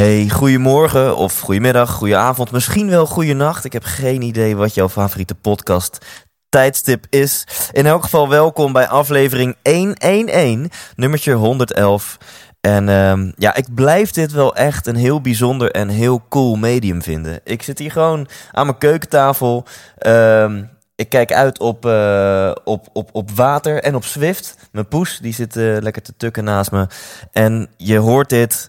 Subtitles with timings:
[0.00, 3.64] Hey, goedemorgen of goedemiddag, goedenavond, misschien wel goedenacht.
[3.64, 6.06] Ik heb geen idee wat jouw favoriete podcast
[6.48, 7.46] tijdstip is.
[7.72, 12.18] In elk geval welkom bij aflevering 111, nummertje 111.
[12.60, 17.02] En ehm, ja, ik blijf dit wel echt een heel bijzonder en heel cool medium
[17.02, 17.40] vinden.
[17.44, 19.64] Ik zit hier gewoon aan mijn keukentafel.
[19.98, 20.62] Ehm,
[20.94, 24.56] ik kijk uit op, eh, op, op, op water en op Swift.
[24.72, 26.86] Mijn poes die zit eh, lekker te tukken naast me.
[27.32, 28.68] En je hoort dit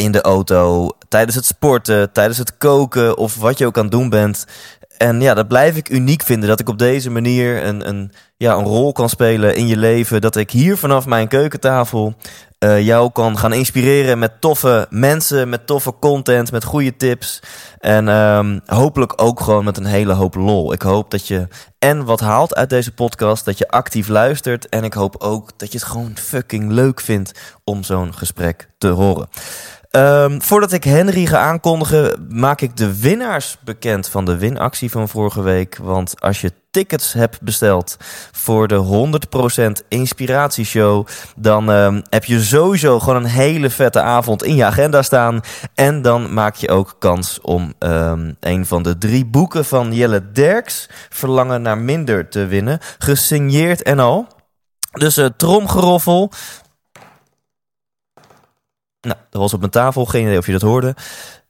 [0.00, 3.92] in de auto, tijdens het sporten, tijdens het koken of wat je ook aan het
[3.92, 4.46] doen bent.
[4.96, 6.48] En ja, dat blijf ik uniek vinden.
[6.48, 10.20] Dat ik op deze manier een, een, ja, een rol kan spelen in je leven.
[10.20, 12.14] Dat ik hier vanaf mijn keukentafel
[12.60, 17.42] eh, jou kan gaan inspireren met toffe mensen, met toffe content, met goede tips.
[17.78, 20.72] En ehm, hopelijk ook gewoon met een hele hoop lol.
[20.72, 24.68] Ik hoop dat je en wat haalt uit deze podcast, dat je actief luistert.
[24.68, 28.88] En ik hoop ook dat je het gewoon fucking leuk vindt om zo'n gesprek te
[28.88, 29.28] horen.
[29.96, 35.08] Um, voordat ik Henry ga aankondigen, maak ik de winnaars bekend van de winactie van
[35.08, 35.78] vorige week.
[35.82, 37.96] Want als je tickets hebt besteld
[38.32, 39.08] voor de
[39.82, 45.02] 100% inspiratieshow, dan um, heb je sowieso gewoon een hele vette avond in je agenda
[45.02, 45.40] staan.
[45.74, 50.32] En dan maak je ook kans om um, een van de drie boeken van Jelle
[50.32, 52.78] Derks, Verlangen naar Minder, te winnen.
[52.98, 54.26] Gesigneerd en al.
[54.90, 56.32] Dus uh, tromgeroffel.
[59.00, 60.04] Nou, dat was op mijn tafel.
[60.04, 60.94] Geen idee of je dat hoorde.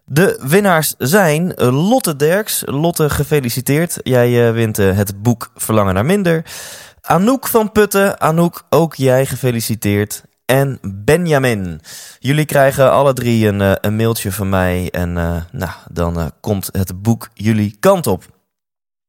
[0.05, 2.63] De winnaars zijn Lotte Derks.
[2.65, 3.99] Lotte, gefeliciteerd.
[4.03, 6.45] Jij uh, wint uh, het boek Verlangen naar Minder.
[7.01, 8.21] Anouk van Putten.
[8.21, 10.23] Anouk, ook jij gefeliciteerd.
[10.45, 11.81] En Benjamin.
[12.19, 14.89] Jullie krijgen alle drie een, een mailtje van mij.
[14.91, 15.13] En
[15.53, 18.25] nou, dan komt het boek jullie kant op.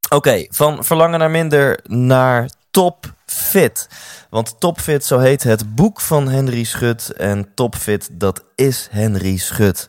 [0.09, 3.87] Oké, van Verlangen naar Minder naar Top Fit.
[4.29, 7.09] Want Topfit, zo heet het boek van Henry Schut.
[7.09, 9.87] En Topfit, dat is Henry Schut.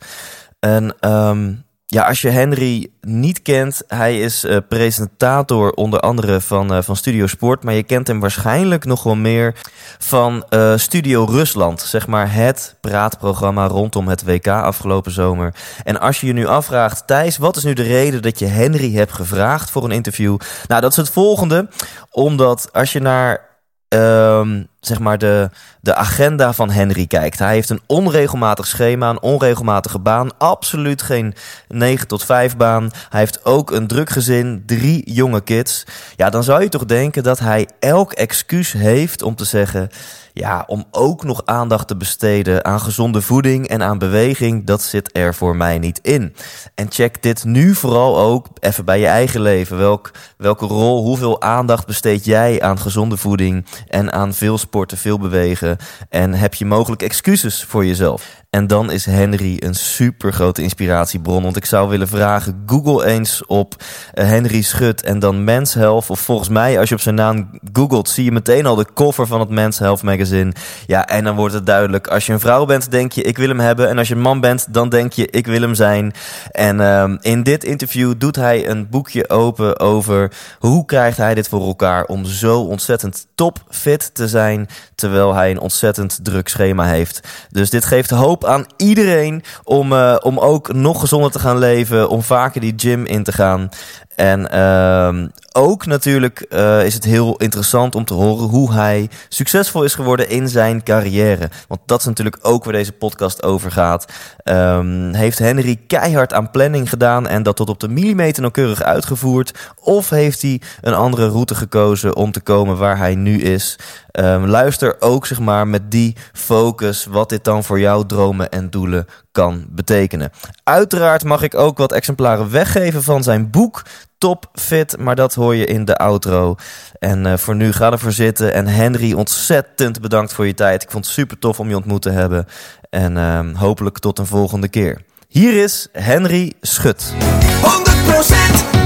[0.60, 6.72] En um, ja, als je Henry niet kent, hij is uh, presentator onder andere van,
[6.72, 7.64] uh, van Studio Sport.
[7.64, 9.54] Maar je kent hem waarschijnlijk nog wel meer
[9.98, 11.80] van uh, Studio Rusland.
[11.80, 15.54] Zeg maar het praatprogramma rondom het WK afgelopen zomer.
[15.84, 18.92] En als je je nu afvraagt, Thijs, wat is nu de reden dat je Henry
[18.94, 20.36] hebt gevraagd voor een interview?
[20.68, 21.68] Nou, dat is het volgende.
[22.10, 23.48] Omdat als je naar
[23.88, 25.50] um, zeg maar de,
[25.80, 27.38] de agenda van Henry kijkt.
[27.38, 30.38] Hij heeft een onregelmatig schema, een onregelmatige baan.
[30.38, 31.34] Absoluut geen
[31.68, 32.90] 9 tot 5 baan.
[33.08, 35.84] Hij heeft ook een druk gezin, drie jonge kids.
[36.16, 39.90] Ja, dan zou je toch denken dat hij elk excuus heeft om te zeggen...
[40.34, 45.16] Ja, om ook nog aandacht te besteden aan gezonde voeding en aan beweging, dat zit
[45.16, 46.34] er voor mij niet in.
[46.74, 49.78] En check dit nu vooral ook even bij je eigen leven.
[49.78, 55.18] Welk, welke rol, hoeveel aandacht besteed jij aan gezonde voeding en aan veel sporten, veel
[55.18, 55.76] bewegen?
[56.08, 58.41] En heb je mogelijk excuses voor jezelf?
[58.56, 61.42] En dan is Henry een super grote inspiratiebron.
[61.42, 66.10] Want ik zou willen vragen: Google eens op uh, Henry Schut en dan Men's Health.
[66.10, 69.26] Of volgens mij, als je op zijn naam googelt, zie je meteen al de cover
[69.26, 70.52] van het Men's Health magazine.
[70.86, 72.06] Ja, en dan wordt het duidelijk.
[72.06, 73.88] Als je een vrouw bent, denk je: ik wil hem hebben.
[73.88, 76.12] En als je een man bent, dan denk je: ik wil hem zijn.
[76.50, 81.48] En um, in dit interview doet hij een boekje open over hoe krijgt hij dit
[81.48, 84.68] voor elkaar om zo ontzettend topfit te zijn.
[84.94, 87.20] Terwijl hij een ontzettend druk schema heeft.
[87.50, 92.08] Dus dit geeft hoop aan iedereen om, uh, om ook nog gezonder te gaan leven,
[92.08, 93.68] om vaker die gym in te gaan.
[94.16, 99.84] En uh, ook natuurlijk uh, is het heel interessant om te horen hoe hij succesvol
[99.84, 101.50] is geworden in zijn carrière.
[101.68, 104.06] Want dat is natuurlijk ook waar deze podcast over gaat.
[104.44, 109.72] Um, heeft Henry keihard aan planning gedaan en dat tot op de millimeter nauwkeurig uitgevoerd?
[109.80, 113.78] Of heeft hij een andere route gekozen om te komen waar hij nu is?
[114.12, 118.70] Um, luister ook zeg maar met die focus wat dit dan voor jouw dromen en
[118.70, 120.30] doelen kan betekenen.
[120.64, 123.82] Uiteraard mag ik ook wat exemplaren weggeven van zijn boek
[124.18, 126.54] Top Fit, maar dat hoor je in de outro.
[126.98, 128.52] En uh, voor nu ga ervoor zitten.
[128.54, 130.82] En Henry, ontzettend bedankt voor je tijd.
[130.82, 132.46] Ik vond het super tof om je ontmoet te hebben.
[132.90, 135.02] En uh, hopelijk tot een volgende keer.
[135.28, 137.12] Hier is Henry Schut.
[137.14, 137.14] 100%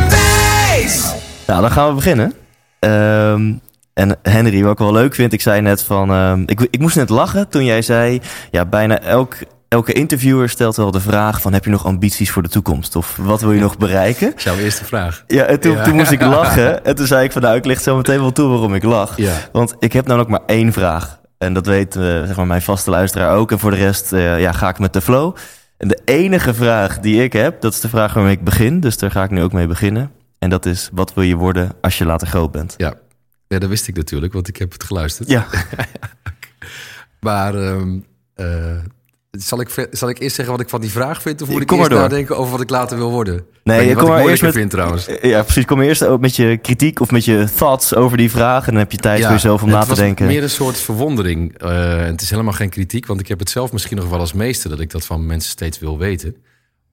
[0.08, 1.14] wijs!
[1.46, 2.32] Nou, dan gaan we beginnen.
[2.81, 3.60] Um,
[3.94, 6.10] En Henry, wat ik wel leuk vind, ik zei net van...
[6.10, 8.20] ehm, ik, ik moest net lachen toen jij zei...
[8.50, 9.37] Ja, bijna elk,
[9.69, 11.53] elke interviewer stelt wel de vraag van...
[11.53, 12.97] Heb je nog ambities voor de toekomst?
[12.97, 14.33] Of wat wil je nog bereiken?
[14.37, 15.25] Jouw eerste vraag.
[15.27, 15.85] Ja, en toen, Ja.
[15.85, 16.85] toen moest ik lachen.
[16.85, 19.17] En toen zei ik van nou, ik licht zo meteen wel toe waarom ik lach.
[19.17, 19.33] Ja.
[19.53, 21.21] Want ik heb namelijk maar één vraag.
[21.39, 23.51] En dat weet eh, zeg maar mijn vaste luisteraar ook.
[23.53, 25.37] En voor de rest eh, ja, ga ik met de flow.
[25.77, 28.81] En de enige vraag die ik heb, dat is de vraag waarmee ik begin.
[28.81, 30.11] Dus daar ga ik nu ook mee beginnen.
[30.39, 32.75] En dat is, wat wil je worden als je later groot bent?
[32.77, 32.95] Ja.
[33.49, 35.29] ja, dat wist ik natuurlijk, want ik heb het geluisterd.
[35.31, 35.47] Ja,
[37.21, 37.99] Maar ehm,
[38.35, 38.77] eh,
[39.38, 41.43] zal, ik, zal ik eerst zeggen wat ik van die vraag vind?
[41.43, 43.44] Of moet ik Kom eerst maar nadenken over wat ik later wil worden?
[43.62, 45.31] Nee, je kom wat maar ik eerst moeilijker met- vind trouwens.
[45.33, 45.65] ja precies.
[45.65, 48.67] Kom eerst ook met je kritiek of met je thoughts over die vraag.
[48.67, 50.27] En dan heb je tijd voor jezelf om na te was denken.
[50.27, 51.59] meer een soort verwondering.
[51.59, 54.33] En het is helemaal geen kritiek, want ik heb het zelf misschien nog wel als
[54.33, 54.71] meester...
[54.71, 56.37] dat ik dat van mensen steeds wil weten.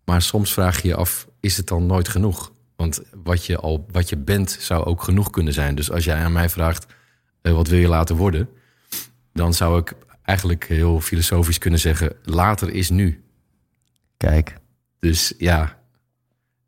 [0.06, 2.52] Maar soms vraag je je af, is het dan nooit genoeg?
[2.76, 5.76] Want wat je, al, wat je bent zou ook genoeg kunnen zijn.
[5.76, 6.86] Dus als jij aan mij vraagt,
[7.42, 8.50] eh, wat wil je laten worden?
[9.34, 9.94] Dan zou ik
[10.24, 12.16] eigenlijk heel filosofisch kunnen zeggen...
[12.24, 13.24] later is nu.
[14.18, 14.58] Kijk,
[15.00, 15.80] Dus ja,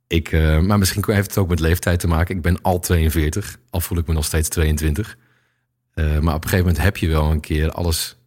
[0.08, 2.36] ik, eh, maar misschien heeft het ook met leeftijd te maken.
[2.36, 5.18] Ik ben al 42, al voel ik me nog steeds 22.
[5.92, 8.18] Eh, maar op een gegeven moment heb je wel een keer alles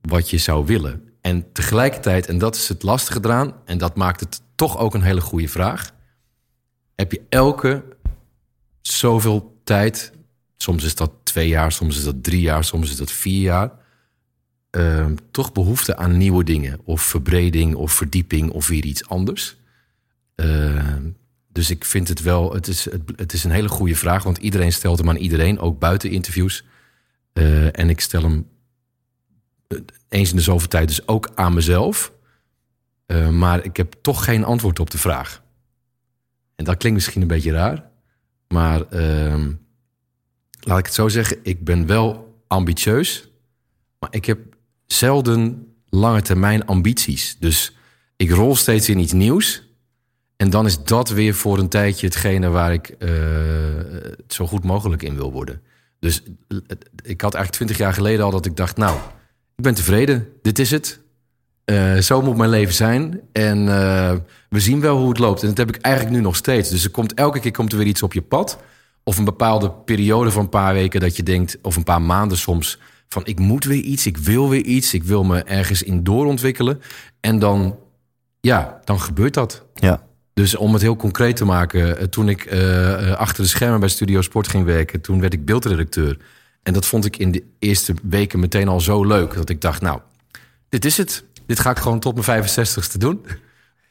[0.00, 1.02] wat je zou willen.
[1.20, 5.02] En tegelijkertijd, en dat is het lastige eraan, en dat maakt het toch ook een
[5.02, 5.94] hele goede vraag.
[6.94, 7.84] Heb je elke
[8.80, 10.12] zoveel tijd,
[10.56, 13.70] soms is dat twee jaar, soms is dat drie jaar, soms is dat vier jaar,
[14.76, 19.56] eh, toch behoefte aan nieuwe dingen, of verbreding, of verdieping, of weer iets anders.
[20.34, 20.96] Eh,
[21.48, 24.38] dus ik vind het wel, het is, het, het is een hele goede vraag, want
[24.38, 26.64] iedereen stelt hem aan iedereen, ook buiten interviews.
[27.32, 28.48] Eh, en ik stel hem
[29.66, 29.78] eh,
[30.08, 32.12] eens in de zoveel tijd dus ook aan mezelf.
[33.06, 35.42] Eh, maar ik heb toch geen antwoord op de vraag.
[36.54, 37.90] En dat klinkt misschien een beetje raar,
[38.48, 39.52] maar ehm,
[40.60, 43.28] laat ik het zo zeggen, ik ben wel ambitieus,
[43.98, 44.55] maar ik heb
[44.86, 47.36] zelden lange termijn ambities.
[47.40, 47.76] Dus
[48.16, 49.62] ik rol steeds in iets nieuws.
[50.36, 53.10] En dan is dat weer voor een tijdje hetgene waar ik eh,
[54.28, 55.60] zo goed mogelijk in wil worden.
[56.00, 56.58] Dus eh,
[57.02, 58.96] ik had eigenlijk twintig jaar geleden al dat ik dacht, nou,
[59.56, 61.00] ik ben tevreden, dit is het.
[61.64, 63.20] Eh, zo moet mijn leven zijn.
[63.32, 63.66] En
[64.48, 65.42] we zien wel hoe het loopt.
[65.42, 66.68] En dat heb ik eigenlijk nu nog steeds.
[66.68, 68.58] Dus er komt, elke keer komt er weer iets op je pad.
[69.02, 72.38] Of een bepaalde periode van een paar weken dat je denkt, of een paar maanden
[72.38, 76.04] soms, van ik moet weer iets, ik wil weer iets, ik wil me ergens in
[76.04, 76.80] doorontwikkelen.
[77.20, 77.78] En dan,
[78.40, 79.64] ja, dan gebeurt dat.
[79.74, 80.04] ja.
[80.40, 83.80] Dus om het heel concreet te maken, eh, toen ik eh, eh, achter de schermen
[83.80, 86.18] bij Studio Sport ging werken, toen werd ik beeldredacteur.
[86.62, 89.80] En dat vond ik in de eerste weken meteen al zo leuk dat ik dacht,
[89.80, 90.00] nou,
[90.68, 91.24] dit is het.
[91.46, 93.26] Dit ga ik gewoon tot mijn 65ste doen.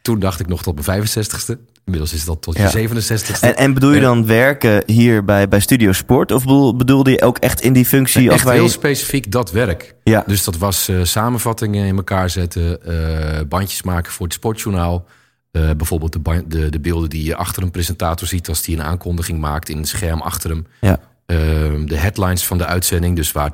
[0.06, 1.74] Toen dacht ik nog tot mijn 65ste.
[1.86, 2.78] Inmiddels is dat tot Ja.
[2.78, 3.40] je 67ste.
[3.40, 6.32] En, en bedoel je dan werken hier bij, bij Studio Sport?
[6.32, 8.56] Of bedoel, bedoelde je ook echt in die functie als wij...
[8.56, 9.96] heel specifiek dat werk.
[10.04, 10.24] Ja.
[10.28, 15.06] Dus dat was eh, samenvattingen in elkaar zetten, eh, bandjes maken voor het sportjournaal.
[15.52, 18.84] Eh, bijvoorbeeld de, de, de beelden die je achter een presentator ziet als die een
[18.84, 20.66] aankondiging maakt in een scherm achter hem.
[20.82, 21.00] Ja.
[21.26, 23.52] Ehm, de headlines van de uitzending, dus, waar,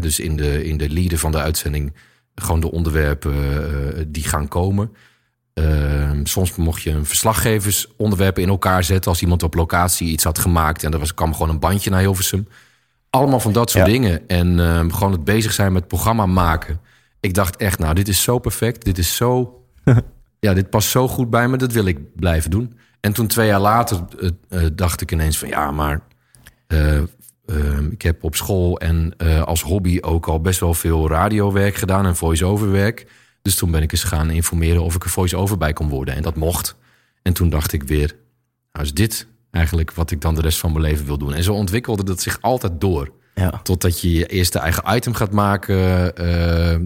[0.00, 1.92] dus in, de, in de leader van de uitzending,
[2.34, 3.32] gewoon de onderwerpen
[4.12, 4.90] die gaan komen.
[5.54, 10.38] Ehm, soms mocht je een verslaggeversonderwerpen in elkaar zetten als iemand op locatie iets had
[10.38, 12.48] gemaakt en er was, kwam gewoon een bandje naar Hilversum.
[13.10, 13.92] Allemaal van dat soort Ja.
[13.92, 14.28] dingen.
[14.28, 16.80] En ehm, gewoon het bezig zijn met programma maken.
[17.20, 18.84] Ik dacht echt, nou, dit is zo perfect.
[18.84, 19.62] Dit is zo.
[20.40, 21.56] ja, dit past zo goed bij me.
[21.56, 22.78] Dat wil ik blijven doen.
[23.00, 26.00] En toen twee jaar later eh, eh, dacht ik ineens van ja, maar.
[26.66, 26.96] eh,
[27.46, 32.06] ehm, ik heb op school en als hobby ook al best wel veel radiowerk gedaan
[32.06, 33.06] en voice-over werk.
[33.42, 36.14] Dus toen ben ik eens gaan informeren of ik er voice-over bij kon worden.
[36.14, 36.76] En dat mocht.
[37.22, 38.16] En toen dacht ik weer,
[38.72, 41.34] nou is dit eigenlijk wat ik dan de rest van mijn leven wil doen.
[41.34, 43.12] En zo ontwikkelde dat zich altijd door.
[43.34, 43.60] Ja.
[43.62, 45.76] Totdat je je eerste eigen item gaat maken,
[46.16, 46.80] eh, eh,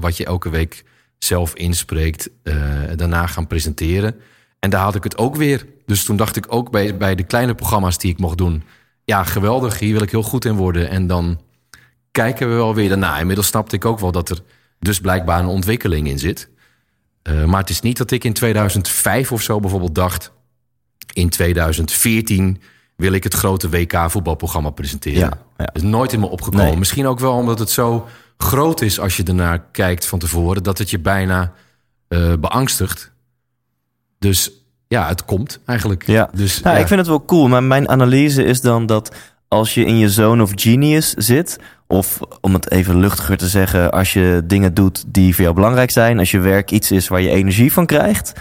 [0.00, 0.84] wat je elke week
[1.18, 2.54] zelf inspreekt, eh,
[2.96, 4.14] daarna gaan presenteren.
[4.58, 5.66] En daar had ik het ook weer.
[5.86, 8.62] Dus toen dacht ik ook bij, bij de kleine programma's die ik mocht doen,
[9.04, 10.88] ja, geweldig, hier wil ik heel goed in worden.
[10.88, 11.40] En dan
[12.10, 13.18] kijken we wel weer daarna.
[13.18, 14.42] Inmiddels snapte ik ook wel dat er
[14.78, 16.48] dus blijkbaar een ontwikkeling in zit.
[17.22, 20.32] Eh, maar het is niet dat ik in 2005 of zo bijvoorbeeld dacht,
[21.12, 22.60] in 2014
[22.96, 25.18] wil ik het grote WK voetbalprogramma presenteren.
[25.18, 25.64] Ja, ja.
[25.64, 26.66] Dat is nooit in me opgekomen.
[26.66, 26.76] Nee.
[26.76, 30.78] Misschien ook wel omdat het zo groot is als je ernaar kijkt van tevoren, dat
[30.78, 31.52] het je bijna
[32.08, 33.12] eh, beangstigt.
[34.18, 34.50] Dus
[34.88, 36.06] ja, het komt eigenlijk.
[36.06, 36.30] Ja.
[36.32, 36.80] Dus, Nou, ja.
[36.82, 39.14] ik vind het wel cool, maar mijn analyse is dan dat
[39.48, 43.90] als je in je zone of genius zit, of om het even luchtiger te zeggen,
[43.90, 47.20] als je dingen doet die voor jou belangrijk zijn, als je werk iets is waar
[47.20, 48.32] je energie van krijgt,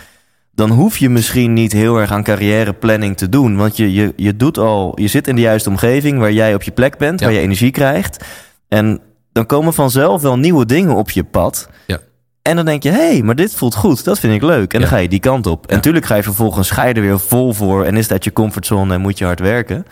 [0.53, 3.55] dan hoef je misschien niet heel erg aan carrièreplanning te doen.
[3.55, 6.63] Want je, je, je doet al, je zit in de juiste omgeving waar jij op
[6.63, 7.25] je plek bent, Ja.
[7.25, 8.25] waar je energie krijgt.
[8.67, 8.99] En
[9.31, 11.69] dan komen vanzelf wel nieuwe dingen op je pad.
[11.87, 11.99] Ja.
[12.41, 14.73] En dan denk je, hé, hey, maar dit voelt goed, dat vind ik leuk.
[14.73, 15.67] En dan ga je die kant op.
[15.67, 17.83] En natuurlijk ga je vervolgens, ga je er weer vol voor.
[17.85, 19.85] En is dat je comfortzone en moet je hard werken.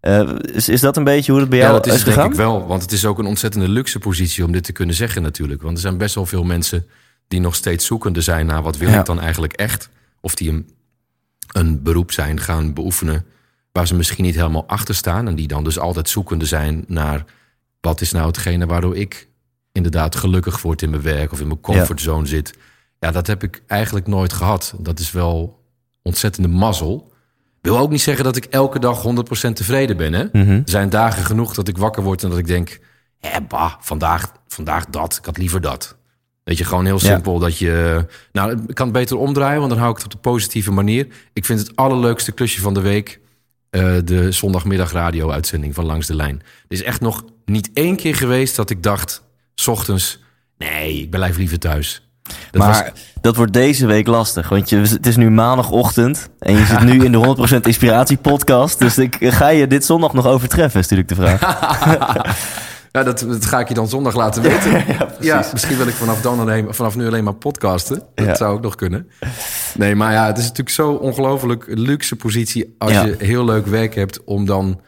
[0.00, 2.18] Eh, is, is dat een beetje hoe het bij jou Ja, dat is gegaan?
[2.18, 2.66] denk ik wel.
[2.66, 5.62] Want het is ook een ontzettende luxe positie om dit te kunnen zeggen natuurlijk.
[5.62, 6.86] Want er zijn best wel veel mensen
[7.28, 8.98] die nog steeds zoekende zijn naar wat wil Ja.
[8.98, 9.88] ik dan eigenlijk echt.
[10.20, 10.70] Of die een,
[11.52, 13.24] een beroep zijn gaan beoefenen
[13.72, 15.28] waar ze misschien niet helemaal achter staan.
[15.28, 17.24] En die dan dus altijd zoekende zijn naar
[17.80, 19.28] wat is nou hetgene waardoor ik
[19.72, 22.54] inderdaad gelukkig word in mijn werk of in mijn comfortzone zit.
[22.98, 24.74] Ja, dat heb ik eigenlijk nooit gehad.
[24.78, 25.62] Dat is wel
[26.02, 27.09] ontzettende mazzel.
[27.60, 29.02] Wil ook niet zeggen dat ik elke dag
[29.48, 30.12] 100% tevreden ben.
[30.12, 30.24] Hè?
[30.32, 30.50] Mhm.
[30.50, 32.78] Er zijn dagen genoeg dat ik wakker word en dat ik denk...
[33.18, 35.16] Hé, bah, vandaag, vandaag dat.
[35.18, 35.96] Ik had liever dat.
[36.44, 37.06] Weet je, gewoon heel Ja.
[37.12, 38.04] simpel dat je...
[38.32, 41.06] Nou, ik kan het beter omdraaien, want dan hou ik het op de positieve manier.
[41.32, 43.20] Ik vind het allerleukste klusje van de week...
[43.70, 46.36] eh, de zondagmiddag radio-uitzending van Langs de Lijn.
[46.68, 49.22] Er is echt nog niet één keer geweest dat ik dacht...
[49.54, 50.18] s ochtends,
[50.58, 52.09] nee, ik blijf liever thuis.
[52.50, 54.48] Dat maar was- dat wordt deze week lastig.
[54.48, 56.28] Want je, het is nu maandagochtend.
[56.38, 57.18] En je zit nu in de
[57.62, 58.78] 100% Inspiratie podcast.
[58.78, 62.38] Dus ik, ga je dit zondag nog overtreffen, is natuurlijk de vraag.
[62.92, 64.84] Ja, dat, dat ga ik je dan zondag laten weten.
[65.20, 68.02] ja, misschien wil ik vanaf, dan alleen, vanaf nu alleen maar podcasten.
[68.14, 68.34] Dat Ja.
[68.34, 69.10] zou ook nog kunnen.
[69.74, 72.74] Nee, maar ja, het is natuurlijk zo ongelooflijk luxe positie...
[72.78, 74.80] als je heel leuk werk hebt om dan...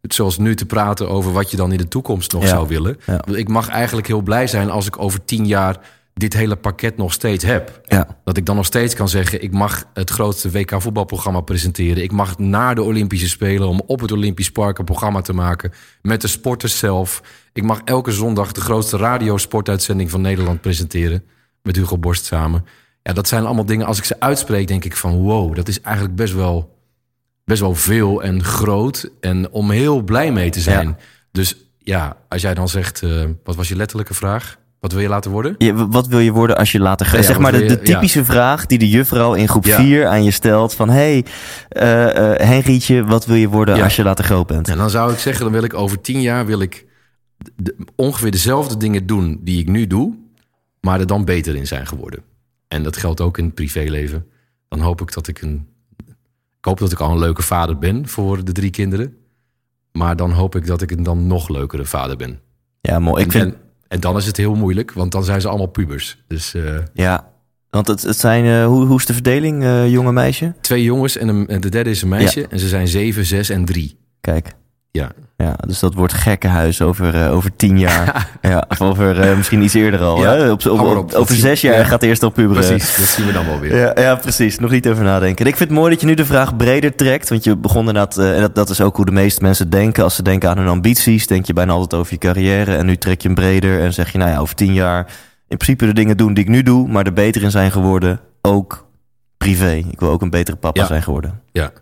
[0.00, 2.96] zoals nu te praten over wat je dan in de toekomst nog zou willen.
[3.32, 5.76] Ik mag eigenlijk heel blij zijn als ik over tien jaar...
[6.14, 7.80] dit hele pakket nog steeds heb.
[7.84, 8.18] Ja.
[8.24, 9.42] Dat ik dan nog steeds kan zeggen...
[9.42, 12.02] ik mag het grootste WK voetbalprogramma presenteren.
[12.02, 13.68] Ik mag naar de Olympische Spelen...
[13.68, 15.72] om op het Olympisch Park een programma te maken...
[16.02, 17.22] met de sporters zelf.
[17.52, 21.24] Ik mag elke zondag de grootste radiosportuitzending van Nederland presenteren...
[21.62, 22.64] met Hugo Borst samen.
[23.02, 23.86] Ja, dat zijn allemaal dingen...
[23.86, 25.16] als ik ze uitspreek, denk ik van...
[25.16, 26.76] wow, dat is eigenlijk best wel,
[27.44, 29.10] best wel veel en groot...
[29.20, 30.88] en om heel blij mee te zijn.
[30.88, 30.96] Ja.
[31.32, 33.02] Dus ja, als jij dan zegt...
[33.02, 34.58] eh, wat was je letterlijke vraag?
[34.80, 35.56] Wat wil je laten worden?
[35.90, 37.16] Wat wil je worden als je later gaat?
[37.20, 37.76] Ja, zeg maar de, ja.
[37.76, 39.76] typische vraag die de juffrouw in groep Ja.
[39.76, 40.74] 4 aan je stelt.
[40.74, 41.24] Van, hey,
[41.68, 41.84] eh,
[42.46, 44.68] Henrietje, wat wil je worden als je later groot bent?
[44.68, 46.86] En dan zou ik zeggen, dan wil ik over tien jaar wil ik
[47.56, 50.14] de- ongeveer dezelfde dingen doen die ik nu doe,
[50.80, 52.22] maar er dan beter in zijn geworden.
[52.68, 54.26] En dat geldt ook in het privéleven.
[54.68, 55.66] Dan hoop ik dat ik een.
[56.58, 59.14] Ik hoop dat ik al een leuke vader ben voor de drie kinderen.
[59.92, 62.40] Maar dan hoop ik dat ik een dan nog leukere vader ben.
[62.80, 63.24] Ja, mooi.
[63.24, 63.60] Ik en, vind, en,
[63.90, 66.18] en dan is het heel moeilijk, want dan zijn ze allemaal pubers.
[66.26, 67.28] Dus eh, ja,
[67.70, 70.54] want het, het zijn, eh, hoe, hoe is de verdeling, eh, jonge meisje?
[70.60, 72.46] twee jongens en, een, en de derde is een meisje.
[72.46, 73.98] En ze zijn zeven, zes en drie.
[74.20, 74.54] Kijk.
[74.90, 75.10] Ja.
[75.36, 78.28] Ja, dus dat wordt gekkenhuis over, eh, over tien jaar.
[78.42, 80.22] ja, of over eh, misschien iets eerder al.
[80.22, 80.50] Ja, hè?
[80.50, 80.66] Op,
[81.14, 81.84] over zes jaar ja.
[81.84, 82.66] gaat eerst op puberen.
[82.66, 83.76] Precies, dat zien we dan wel weer.
[83.76, 84.58] Ja, ja, precies.
[84.58, 85.44] Nog niet over nadenken.
[85.44, 87.28] En ik vind het mooi dat je nu de vraag breder trekt.
[87.28, 90.04] Want je begon inderdaad, eh, en dat, dat is ook hoe de meeste mensen denken.
[90.04, 92.76] Als ze denken aan hun ambities, denk je bijna altijd over je carrière.
[92.76, 95.06] En nu trek je hem breder en zeg je, nou ja, over tien jaar
[95.48, 98.20] in principe de dingen doen die ik nu doe, maar er beter in zijn geworden.
[98.42, 98.86] Ook
[99.36, 99.72] privé.
[99.72, 101.40] Ik wil ook een betere papa zijn geworden.
[101.52, 101.72] Ja.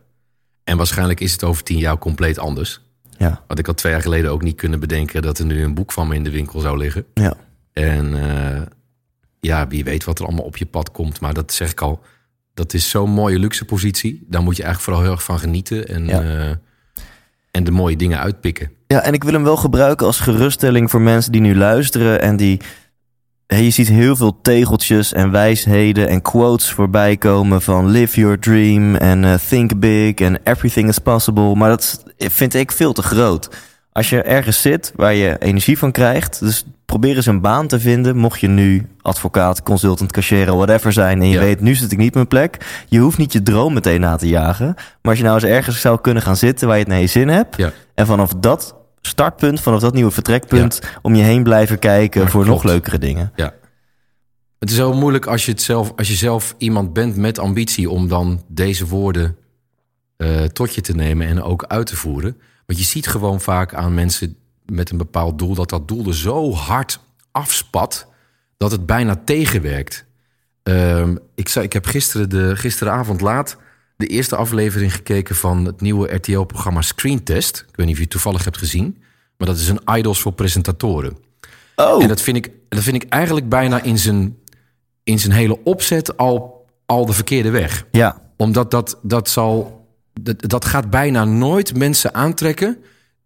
[0.64, 2.80] En waarschijnlijk is het over tien jaar compleet anders.
[3.18, 3.42] Ja.
[3.46, 5.92] Want ik had twee jaar geleden ook niet kunnen bedenken dat er nu een boek
[5.92, 7.04] van me in de winkel zou liggen.
[7.14, 7.34] Ja.
[7.72, 8.62] En eh,
[9.40, 11.20] ja, wie weet wat er allemaal op je pad komt.
[11.20, 12.00] Maar dat zeg ik al,
[12.54, 14.26] dat is zo'n mooie luxe positie.
[14.28, 15.88] Daar moet je eigenlijk vooral heel erg van genieten.
[15.88, 16.20] En, Ja.
[16.22, 16.50] eh,
[17.50, 18.70] en de mooie dingen uitpikken.
[18.86, 22.36] Ja, en ik wil hem wel gebruiken als geruststelling voor mensen die nu luisteren en
[22.36, 22.60] die.
[23.46, 28.38] Hé, je ziet heel veel tegeltjes en wijsheden en quotes voorbij komen van live your
[28.38, 31.54] dream en eh, think big en everything is possible.
[31.54, 33.48] Maar dat vind ik veel te groot.
[33.92, 37.80] Als je ergens zit waar je energie van krijgt, dus probeer eens een baan te
[37.80, 38.16] vinden.
[38.16, 41.40] Mocht je nu advocaat, consultant, cashier, whatever zijn en je Ja.
[41.40, 42.84] weet, nu zit ik niet op mijn plek.
[42.88, 44.74] Je hoeft niet je droom meteen na te jagen.
[44.76, 47.06] Maar als je nou eens ergens zou kunnen gaan zitten waar je het naar je
[47.06, 47.56] zin hebt.
[47.56, 47.72] Ja.
[47.94, 52.46] En vanaf dat startpunt, vanaf dat nieuwe vertrekpunt, om je heen blijven kijken voor klopt.
[52.48, 53.32] nog leukere dingen.
[53.34, 53.52] Ja.
[54.58, 57.90] Het is heel moeilijk als je, het zelf, als je zelf iemand bent met ambitie
[57.90, 59.36] om dan deze woorden
[60.18, 62.36] eh, tot je te nemen en ook uit te voeren.
[62.66, 66.14] Want je ziet gewoon vaak aan mensen met een bepaald doel dat dat doel er
[66.14, 68.06] zo hard afspat
[68.56, 70.04] dat het bijna tegenwerkt.
[70.62, 73.56] Ehm, ik, zei, ik heb gisteren de, gisteravond laat
[73.96, 77.64] de eerste aflevering gekeken van het nieuwe RTL-programma Screen Test.
[77.68, 79.02] Ik weet niet of je het toevallig hebt gezien,
[79.36, 81.16] maar dat is een idols voor presentatoren.
[81.76, 84.36] Oh, En dat vind ik, dat vind ik eigenlijk bijna in zijn,
[85.02, 87.86] in zijn hele opzet al, al de verkeerde weg.
[87.90, 88.26] ja.
[88.36, 89.77] Omdat dat, dat zal.
[90.22, 92.76] Dat, dat gaat bijna nooit mensen aantrekken.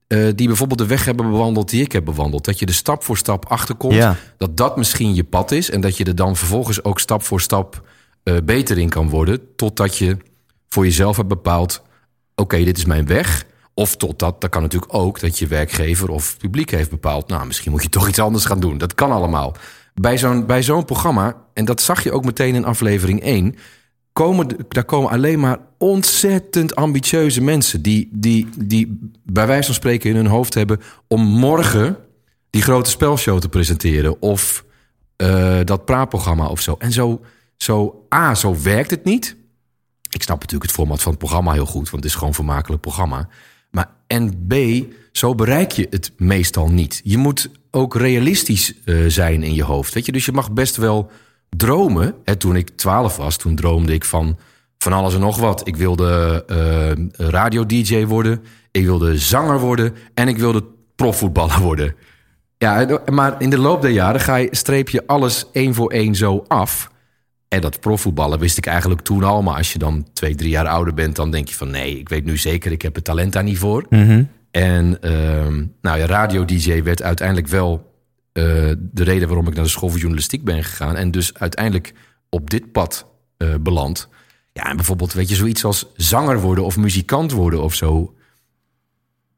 [0.07, 2.45] eh, die bijvoorbeeld de weg hebben bewandeld die ik heb bewandeld.
[2.45, 3.95] Dat je er stap voor stap achterkomt.
[3.95, 4.17] Ja.
[4.37, 5.71] Dat dat misschien je pad is.
[5.71, 7.83] En dat je er dan vervolgens ook stap voor stap
[8.23, 9.41] eh, beter in kan worden.
[9.57, 10.17] Totdat je
[10.69, 11.83] voor jezelf hebt bepaald:
[12.35, 13.45] oké, dit is mijn weg.
[13.75, 17.29] Of totdat, dat kan natuurlijk ook, dat je werkgever of publiek heeft bepaald.
[17.29, 18.79] Nou, misschien moet je toch iets anders gaan doen.
[18.79, 19.55] Dat kan allemaal.
[19.95, 23.55] Bij zo'n, bij zo'n programma, en dat zag je ook meteen in aflevering 1,
[24.13, 27.83] komen, daar komen alleen maar ontzettend ambitieuze mensen.
[27.83, 31.97] Die, die, die bij wijze van spreken in hun hoofd hebben om morgen
[32.51, 34.23] die grote spelshow te presenteren.
[34.23, 34.65] Of
[35.17, 36.75] eh, dat praatprogramma of zo.
[36.79, 37.21] En zo,
[37.57, 39.37] zo, A, zo werkt het niet.
[40.11, 42.35] Ik snap natuurlijk het format van het programma heel goed, want het is gewoon een
[42.35, 43.29] vermakelijk programma.
[43.71, 44.55] Maar en B,
[45.13, 47.01] zo bereik je het meestal niet.
[47.05, 49.95] Je moet ook realistisch eh, zijn in je hoofd.
[49.95, 50.13] Weet je?
[50.13, 51.11] Dus je mag best wel
[51.57, 52.15] dromen.
[52.25, 54.39] Hè, toen ik 12 was, toen droomde ik van
[54.79, 55.67] van alles en nog wat.
[55.69, 60.65] Ik wilde eh radio-dj worden, ik wilde zanger worden en ik wilde
[60.97, 61.95] profvoetballer worden.
[62.59, 66.15] Ja, maar in de loop der jaren ga je, streep je alles één voor één
[66.15, 66.91] zo af.
[67.49, 69.43] En dat profvoetballen wist ik eigenlijk toen al.
[69.43, 72.09] Maar als je dan twee, drie jaar ouder bent, dan denk je van nee, ik
[72.09, 73.87] weet nu zeker, ik heb het talent daar niet voor.
[74.51, 77.92] En ehm, nou ja, radio-dj werd uiteindelijk wel
[78.33, 78.45] eh,
[78.79, 80.97] de reden waarom ik naar de school voor journalistiek ben gegaan.
[80.97, 81.93] En dus uiteindelijk
[82.29, 84.09] op dit pad eh, beland.
[84.53, 88.15] Ja, en bijvoorbeeld, weet je, zoiets als zanger worden of muzikant worden of zo.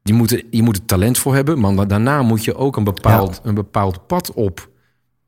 [0.03, 2.77] Je moet, er, je moet er talent voor hebben, maar da- daarna moet je ook
[2.77, 4.69] een bepaald, een bepaald pad op.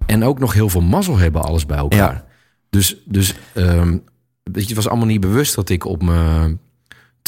[0.06, 2.14] En ook nog heel veel mazzel hebben, alles bij elkaar.
[2.14, 2.26] Ja.
[2.70, 3.98] Dus, dus ehm,
[4.44, 6.60] weet je, het was allemaal niet bewust dat ik op mijn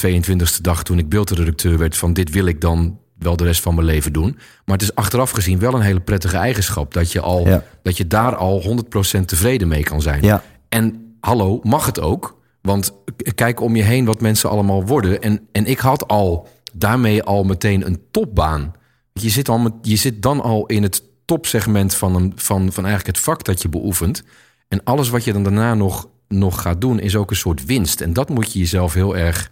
[0.08, 3.76] 22e dag, toen ik beeldredacteur werd, van dit wil ik dan wel de rest van
[3.76, 4.38] mijn leven doen.
[4.66, 6.94] Maar het is achteraf gezien wel een hele prettige eigenschap.
[6.94, 7.64] Dat je, al, Ja.
[7.84, 10.22] dat je daar al 100% tevreden mee kan zijn.
[10.24, 10.44] Ja.
[10.70, 12.38] En hallo, mag het ook?
[12.62, 12.94] Want
[13.36, 15.22] kijk om je heen wat mensen allemaal worden.
[15.22, 18.74] En, en ik had al daarmee al meteen een topbaan.
[19.14, 22.86] Je zit, al met, je zit dan al in het topsegment van, een, van, van
[22.86, 24.24] eigenlijk het vak dat je beoefent.
[24.68, 28.02] En alles wat je dan daarna nog, nog gaat doen, is ook een soort winst.
[28.02, 29.52] En dat moet je jezelf heel erg.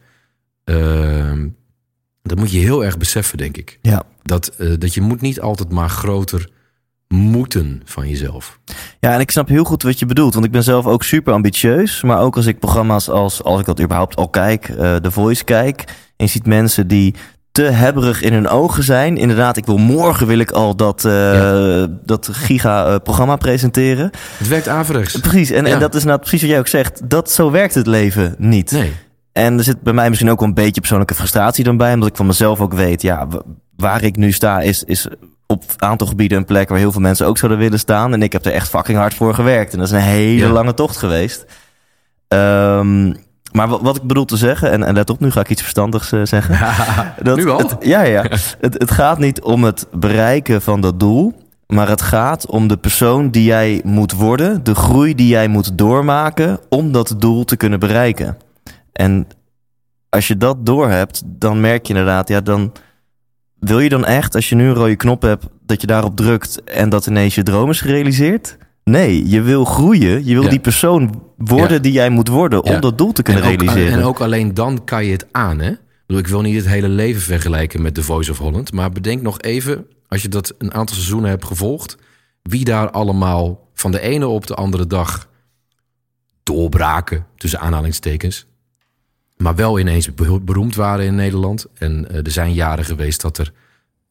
[0.64, 1.48] ehm,
[2.28, 3.80] dat moet je heel erg beseffen, denk ik.
[3.82, 4.04] Ja.
[4.24, 6.50] Dat, eh, dat je moet niet altijd maar groter
[7.08, 8.60] moeten van jezelf.
[9.00, 10.34] Ja, en ik snap heel goed wat je bedoelt.
[10.34, 12.02] Want ik ben zelf ook super ambitieus.
[12.02, 14.66] Maar ook als ik programma's als, als ik dat überhaupt al kijk,
[15.02, 15.84] The Voice kijk.
[16.16, 17.16] En je ziet mensen die
[17.52, 19.18] te hebberig in hun ogen zijn.
[19.18, 24.12] Inderdaad, ik wil morgen wil ik al dat, eh, dat giga-programma presenteren.
[24.38, 25.20] Het werkt averechts.
[25.20, 25.74] Precies, en, Ja.
[25.74, 27.10] en dat is nou precies wat jij ook zegt.
[27.10, 28.72] Dat, zo werkt het leven niet.
[28.72, 28.94] Nee.
[29.38, 31.94] En er zit bij mij misschien ook wel een beetje persoonlijke frustratie dan bij.
[31.94, 33.28] Omdat ik van mezelf ook weet, ja,
[33.76, 35.08] waar ik nu sta is, is
[35.46, 38.14] op een aantal gebieden een plek waar heel veel mensen ook zouden willen staan.
[38.14, 39.74] En ik heb er echt fucking hard voor gewerkt.
[39.74, 40.52] En dat is een hele Ja.
[40.52, 41.46] lange tocht geweest.
[42.28, 43.14] Ehm,
[43.52, 45.62] maar wat, wat ik bedoel te zeggen, en, en let op, nu ga ik iets
[45.62, 46.60] verstandigs eh, zeggen.
[47.24, 47.58] Dat Nu al?
[47.58, 48.22] Het, ja, ja.
[48.62, 51.34] het, het gaat niet om het bereiken van dat doel.
[51.68, 54.64] Maar het gaat om de persoon die jij moet worden.
[54.64, 58.38] De groei die jij moet doormaken om dat doel te kunnen bereiken.
[58.98, 59.28] En
[60.10, 62.72] als je dat doorhebt, dan merk je inderdaad, ja, dan
[63.60, 66.64] wil je dan echt, als je nu een rode knop hebt, dat je daarop drukt
[66.64, 68.58] en dat ineens je droom is gerealiseerd?
[68.84, 70.26] Nee, je wil groeien.
[70.26, 70.50] Je wil Ja.
[70.50, 71.80] die persoon worden Ja.
[71.82, 72.80] die jij moet worden om Ja.
[72.80, 73.94] dat doel te kunnen en ook, realiseren.
[74.00, 75.72] En ook alleen dan kan je het aan, hè?
[76.08, 78.74] Ik wil niet het hele leven vergelijken met The Voice of Holland.
[78.74, 81.98] Maar bedenk nog even, als je dat een aantal seizoenen hebt gevolgd...
[82.42, 85.28] wie daar allemaal van de ene op de andere dag
[86.44, 88.46] doorbraken, tussen aanhalingstekens.
[89.38, 91.66] Maar wel ineens be- beroemd waren in Nederland.
[91.74, 93.54] En eh, er zijn jaren geweest dat er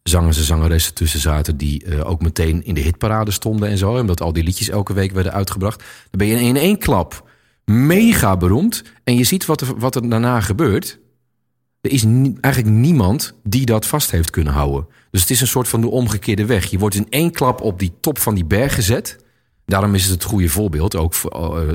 [0.03, 1.57] zangers en zangeressen tussen zaten...
[1.57, 3.99] die eh, ook meteen in de hitparade stonden en zo.
[3.99, 5.79] Omdat al die liedjes elke week werden uitgebracht.
[5.79, 7.31] Dan ben je in één klap
[7.65, 8.83] mega beroemd.
[9.05, 10.99] En je ziet wat er, wat er daarna gebeurt.
[11.81, 12.05] Er is
[12.41, 14.87] eigenlijk niemand die dat vast heeft kunnen houden.
[15.11, 16.65] Dus het is een soort van de omgekeerde weg.
[16.65, 19.25] Je wordt in één klap op die top van die berg gezet.
[19.67, 20.97] Daarom is het het goede voorbeeld.
[20.97, 21.69] Ook voor, eh,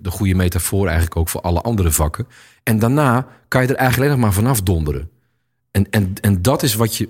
[0.00, 2.26] de goede metafoor eigenlijk ook voor alle andere vakken.
[2.62, 5.10] En daarna kan je er eigenlijk alleen nog maar vanaf donderen.
[5.70, 7.08] En, en, en dat is wat je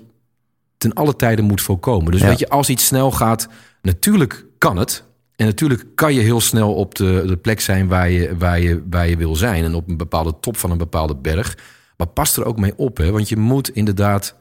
[0.77, 2.11] ten alle tijden moet voorkomen.
[2.11, 2.27] Dus Ja.
[2.27, 3.47] weet je, als iets snel gaat,
[3.81, 5.03] natuurlijk kan het.
[5.35, 8.83] En natuurlijk kan je heel snel op de, de plek zijn waar je, waar, je,
[8.89, 9.63] waar je wil zijn.
[9.63, 11.57] En op een bepaalde top van een bepaalde berg.
[11.97, 13.11] Maar pas er ook mee op, hè?
[13.11, 14.35] want je moet inderdaad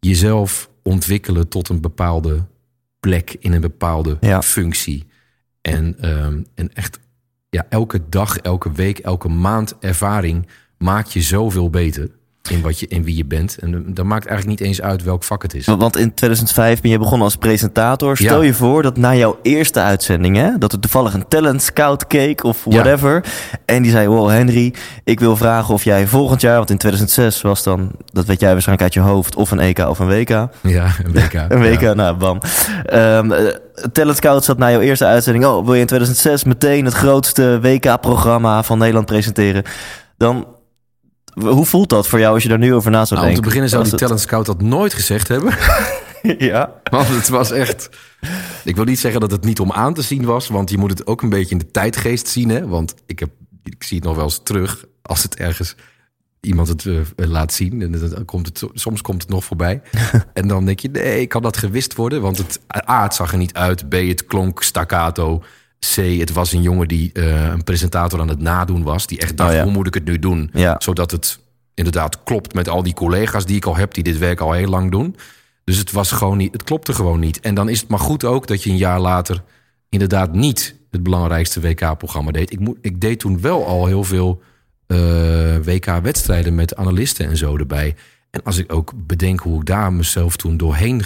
[0.00, 2.44] jezelf ontwikkelen tot een bepaalde
[3.00, 4.42] plek in een bepaalde Ja.
[4.42, 5.06] functie.
[5.72, 6.98] En, ehm, en echt,
[7.50, 12.10] ja, elke dag, elke week, elke maand ervaring maakt je zoveel beter.
[12.50, 13.56] In, wat je, in wie je bent.
[13.58, 15.66] En dan maakt eigenlijk niet eens uit welk vak het is.
[15.66, 18.16] Want in 2005 ben je begonnen als presentator.
[18.16, 18.46] Stel Ja.
[18.46, 22.44] je voor dat na jouw eerste uitzending, hè, dat er toevallig een talent scout keek
[22.44, 23.24] of whatever.
[23.64, 27.40] En die zei: Wow, Henry, ik wil vragen of jij volgend jaar, want in 2006
[27.42, 30.28] was dan, dat weet jij waarschijnlijk uit je hoofd, of een EK of een WK.
[30.28, 30.48] Ja,
[31.04, 31.32] een WK.
[31.48, 31.94] Een WK, Ja.
[31.94, 32.38] nou, bam.
[32.84, 33.20] Eh,
[33.92, 35.44] Talent Scout zat na jouw eerste uitzending.
[35.44, 39.62] Oh, wil je in 2006 meteen het grootste WK-programma van Nederland presenteren?
[40.16, 40.46] Dan,
[41.40, 43.40] hoe voelt dat voor jou als je daar nu over na zou Nou, om te
[43.40, 43.42] denken?
[43.42, 45.54] beginnen zou die het- talent scout dat nooit gezegd hebben.
[46.38, 47.88] Ja, Want het was echt...
[48.64, 50.48] Ik wil niet zeggen dat het niet om aan te zien was.
[50.48, 52.48] Want je moet het ook een beetje in de tijdgeest zien.
[52.48, 52.66] Hè?
[52.66, 53.30] Want ik, heb,
[53.64, 55.74] ik zie het nog wel eens terug als het ergens
[56.40, 57.82] iemand het eh, laat zien.
[57.82, 59.82] En dan komt het, soms komt het nog voorbij.
[60.34, 62.20] en dan denk je, nee, kan dat gewist worden?
[62.20, 63.88] Want het, A, het zag er niet uit.
[63.88, 65.42] B, het klonk staccato.
[65.80, 69.06] C, het was een jongen die eh, een presentator aan het nadoen was.
[69.06, 69.62] Die echt dacht, Oh ja.
[69.62, 70.50] hoe moet ik het nu doen?
[70.52, 70.76] Ja.
[70.78, 71.38] Zodat het
[71.74, 73.94] inderdaad klopt met al die collega's die ik al heb...
[73.94, 75.16] die dit werk al heel lang doen.
[75.64, 77.40] Dus het was gewoon niet, het klopte gewoon niet.
[77.40, 79.42] En dan is het maar goed ook dat je een jaar later
[79.88, 82.52] inderdaad niet het belangrijkste WK-programma deed.
[82.52, 84.42] Ik, moet, ik deed toen wel al heel veel
[84.86, 87.96] eh, WK-wedstrijden met analisten en zo erbij.
[88.30, 91.02] En als ik ook bedenk hoe ik daar mezelf toen doorheen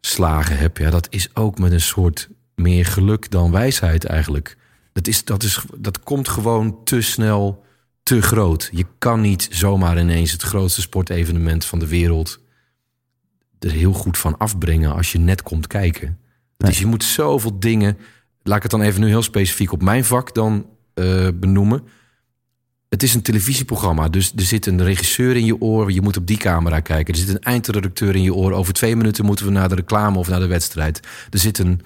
[0.00, 4.56] geslagen heb, ja, dat is ook met een soort meer geluk dan wijsheid eigenlijk.
[4.92, 7.64] Dat, is, dat, is, dat komt gewoon te snel
[8.02, 8.68] te groot.
[8.72, 12.40] Je kan niet zomaar ineens het grootste sportevenement van de wereld
[13.64, 16.18] er heel goed van afbrengen als je net komt kijken.
[16.56, 17.98] Dus je moet zoveel dingen.
[18.42, 21.82] Laat ik het dan even nu heel specifiek op mijn vak dan eh, benoemen.
[22.88, 25.92] Het is een televisieprogramma, dus er zit een regisseur in je oor.
[25.92, 27.14] Je moet op die camera kijken.
[27.14, 28.52] Er zit een eindredacteur in je oor.
[28.52, 31.00] Over twee minuten moeten we naar de reclame of naar de wedstrijd.
[31.30, 31.80] Er zit een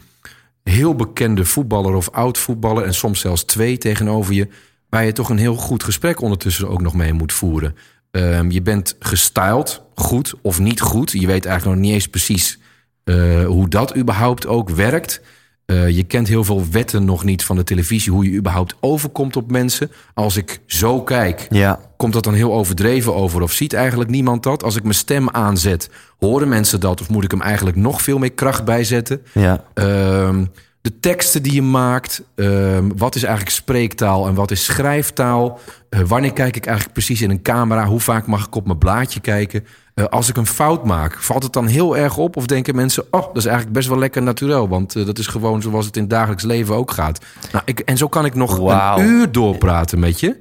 [0.70, 2.84] heel bekende voetballer of oud voetballer...
[2.84, 4.48] en soms zelfs twee tegenover je...
[4.88, 7.76] waar je toch een heel goed gesprek ondertussen ook nog mee moet voeren.
[8.10, 11.10] Ehm, je bent gestyled, goed of niet goed.
[11.10, 12.58] Je weet eigenlijk nog niet eens precies
[13.04, 15.20] eh, hoe dat überhaupt ook werkt.
[15.66, 18.12] Eh, je kent heel veel wetten nog niet van de televisie...
[18.12, 19.90] hoe je überhaupt overkomt op mensen.
[20.14, 24.42] Als ik zo kijk, ja, komt dat dan heel overdreven over of ziet eigenlijk niemand
[24.42, 24.62] dat?
[24.62, 28.18] Als ik mijn stem aanzet, horen mensen dat of moet ik hem eigenlijk nog veel
[28.18, 29.22] meer kracht bijzetten?
[29.32, 29.64] ja.
[29.74, 30.44] Ehm,
[30.86, 35.60] de teksten die je maakt, ehm, wat is eigenlijk spreektaal en wat is schrijftaal?
[35.88, 37.86] Eh, wanneer kijk ik eigenlijk precies in een camera?
[37.86, 39.66] Hoe vaak mag ik op mijn blaadje kijken?
[39.94, 42.36] Eh, als ik een fout maak, valt het dan heel erg op?
[42.36, 45.26] Of denken mensen, oh, dat is eigenlijk best wel lekker natuurlijk, want eh, dat is
[45.26, 47.24] gewoon zoals het in het dagelijks leven ook gaat.
[47.52, 50.38] Nou, ik, en zo kan ik nog een uur doorpraten met je.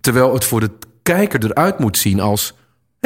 [0.00, 0.70] Terwijl het voor de
[1.02, 2.54] kijker eruit moet zien als...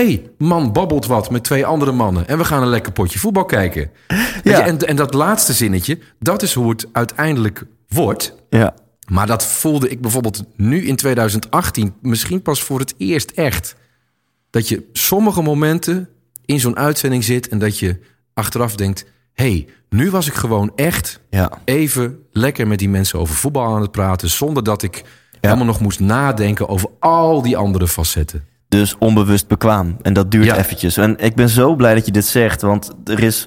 [0.02, 2.28] hey, man babbelt wat met twee andere mannen...
[2.28, 3.90] en we gaan een lekker potje voetbal kijken.
[4.08, 4.16] Ja.
[4.42, 8.34] je, en, en dat laatste zinnetje, dat is hoe het uiteindelijk wordt.
[8.50, 8.74] ja.
[9.08, 11.94] Maar dat voelde ik bijvoorbeeld nu in 2018...
[12.00, 13.76] misschien pas voor het eerst echt.
[14.50, 16.08] Dat je sommige momenten
[16.44, 17.48] in zo'n uitzending zit...
[17.48, 18.00] en dat je
[18.34, 19.04] achteraf denkt...
[19.32, 21.50] hey, nu was ik gewoon echt Ja.
[21.64, 24.30] even lekker met die mensen over voetbal aan het praten...
[24.30, 25.04] zonder dat ik
[25.40, 28.47] helemaal nog moest nadenken over al die andere facetten.
[28.68, 29.96] Dus onbewust bekwaam.
[30.02, 30.56] En dat duurt Ja.
[30.56, 30.96] eventjes.
[30.96, 32.62] En ik ben zo blij dat je dit zegt.
[32.62, 33.46] Want er is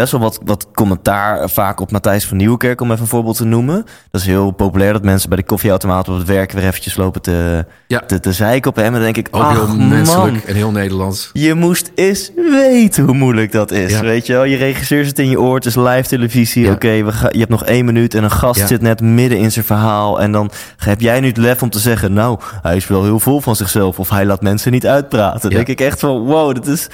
[0.00, 2.80] best wel wat, wat commentaar vaak op Matthijs van Nieuwkerk...
[2.80, 3.84] om even een voorbeeld te noemen.
[4.10, 6.52] Dat is heel populair dat mensen bij de koffieautomaat op het werk...
[6.52, 8.00] weer eventjes lopen te, Ja.
[8.06, 8.86] te, te zeiken op hem.
[8.86, 11.30] En dan denk ik, Ook ach heel man, menselijk en heel Nederlands.
[11.32, 13.92] je moest eens weten hoe moeilijk dat is.
[13.92, 14.00] Ja.
[14.00, 16.64] Weet je wel, je regisseur zit in je oor, het is live televisie.
[16.64, 16.72] Ja.
[16.72, 20.20] Oké, je hebt nog één minuut en een gast zit net midden in zijn verhaal.
[20.20, 23.20] En dan heb jij nu het lef om te zeggen, nou, hij is wel heel
[23.20, 23.98] vol van zichzelf.
[23.98, 25.40] Of hij laat mensen niet uitpraten.
[25.40, 26.88] Dan denk ik echt van, wow, dat is...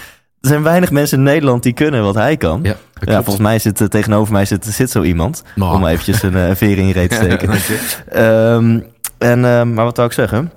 [0.44, 2.60] Er zijn weinig mensen in Nederland die kunnen wat hij kan.
[2.62, 2.76] Ja,
[3.22, 5.42] volgens mij zit eh, tegenover mij zit, zit zo iemand.
[5.60, 7.50] Om eventjes een eh, veer in je reet te steken.
[8.08, 8.80] Ehm,
[9.18, 10.52] en, ehm, maar wat zou ik zeggen?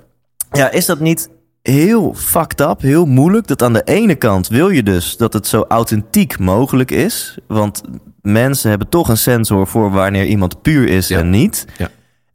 [0.52, 1.28] Ja, is dat niet
[1.62, 3.46] heel fucked up, heel moeilijk?
[3.46, 7.38] Dat aan de ene kant wil je dus dat het zo authentiek mogelijk is.
[7.46, 7.82] Want
[8.22, 11.18] mensen hebben toch een sensor voor wanneer iemand puur is Ja.
[11.18, 11.66] en niet.
[11.78, 11.88] Ja.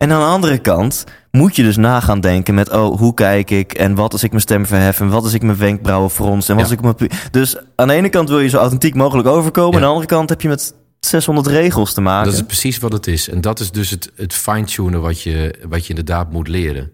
[0.03, 2.69] En aan de andere kant moet je dus na gaan denken met...
[2.69, 4.99] oh, hoe kijk ik en wat als ik mijn stem verhef...
[4.99, 6.75] en wat als ik mijn wenkbrauwen frons en wat Ja.
[6.75, 7.11] als ik mijn...
[7.31, 9.71] Dus aan de ene kant wil je zo authentiek mogelijk overkomen...
[9.71, 9.77] Ja.
[9.77, 12.31] en aan de andere kant heb je met 600 regels te maken.
[12.31, 13.29] Dat is precies wat het is.
[13.29, 16.91] En dat is dus het, het fine-tunen wat je, wat je inderdaad moet leren.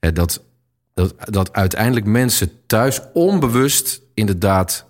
[0.00, 0.42] Dat,
[0.94, 4.86] dat, dat uiteindelijk mensen thuis onbewust inderdaad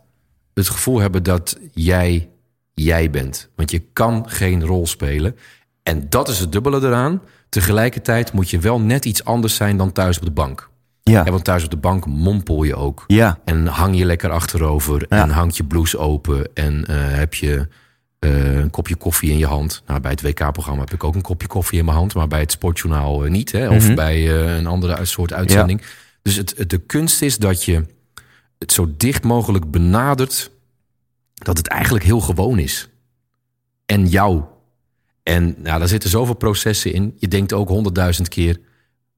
[0.54, 2.28] het gevoel hebben dat jij
[2.74, 3.48] jij bent.
[3.56, 5.36] Want je kan geen rol spelen.
[5.82, 7.20] En dat is het dubbele eraan.
[7.54, 10.70] Tegelijkertijd moet je wel net iets anders zijn dan thuis op de bank.
[11.02, 13.04] Ja, Ja, want thuis op de bank mompel je ook.
[13.06, 15.06] ja, En hang je lekker achterover.
[15.08, 15.22] Ja.
[15.22, 16.48] En hangt je blouse open.
[16.54, 17.68] En eh, heb je
[18.18, 19.82] eh, een kopje koffie in je hand.
[19.86, 22.14] Nou, bij het WK-programma heb ik ook een kopje koffie in mijn hand.
[22.14, 23.52] Maar bij het Sportjournaal eh, niet.
[23.52, 23.68] Hè?
[23.68, 23.94] Of Mhm.
[23.94, 25.82] bij een andere soort uitzending.
[26.22, 27.84] Dus het, het- de kunst is dat je
[28.58, 30.50] het zo dicht mogelijk benadert
[31.34, 32.88] dat het eigenlijk heel gewoon is.
[33.86, 34.42] En jou.
[35.24, 37.14] En nou, daar zitten zoveel processen in.
[37.16, 38.60] Je denkt ook honderdduizend keer: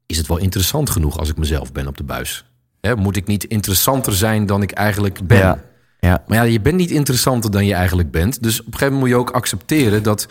[0.07, 2.45] is het wel interessant genoeg als ik mezelf ben op de buis?
[2.81, 5.39] Hè, moet ik niet interessanter zijn dan ik eigenlijk ben?
[5.39, 5.65] Ja.
[6.01, 6.25] Ja.
[6.27, 8.43] Maar ja, je bent niet interessanter dan je eigenlijk bent.
[8.43, 10.27] Dus op een gegeven moment moet je ook accepteren dat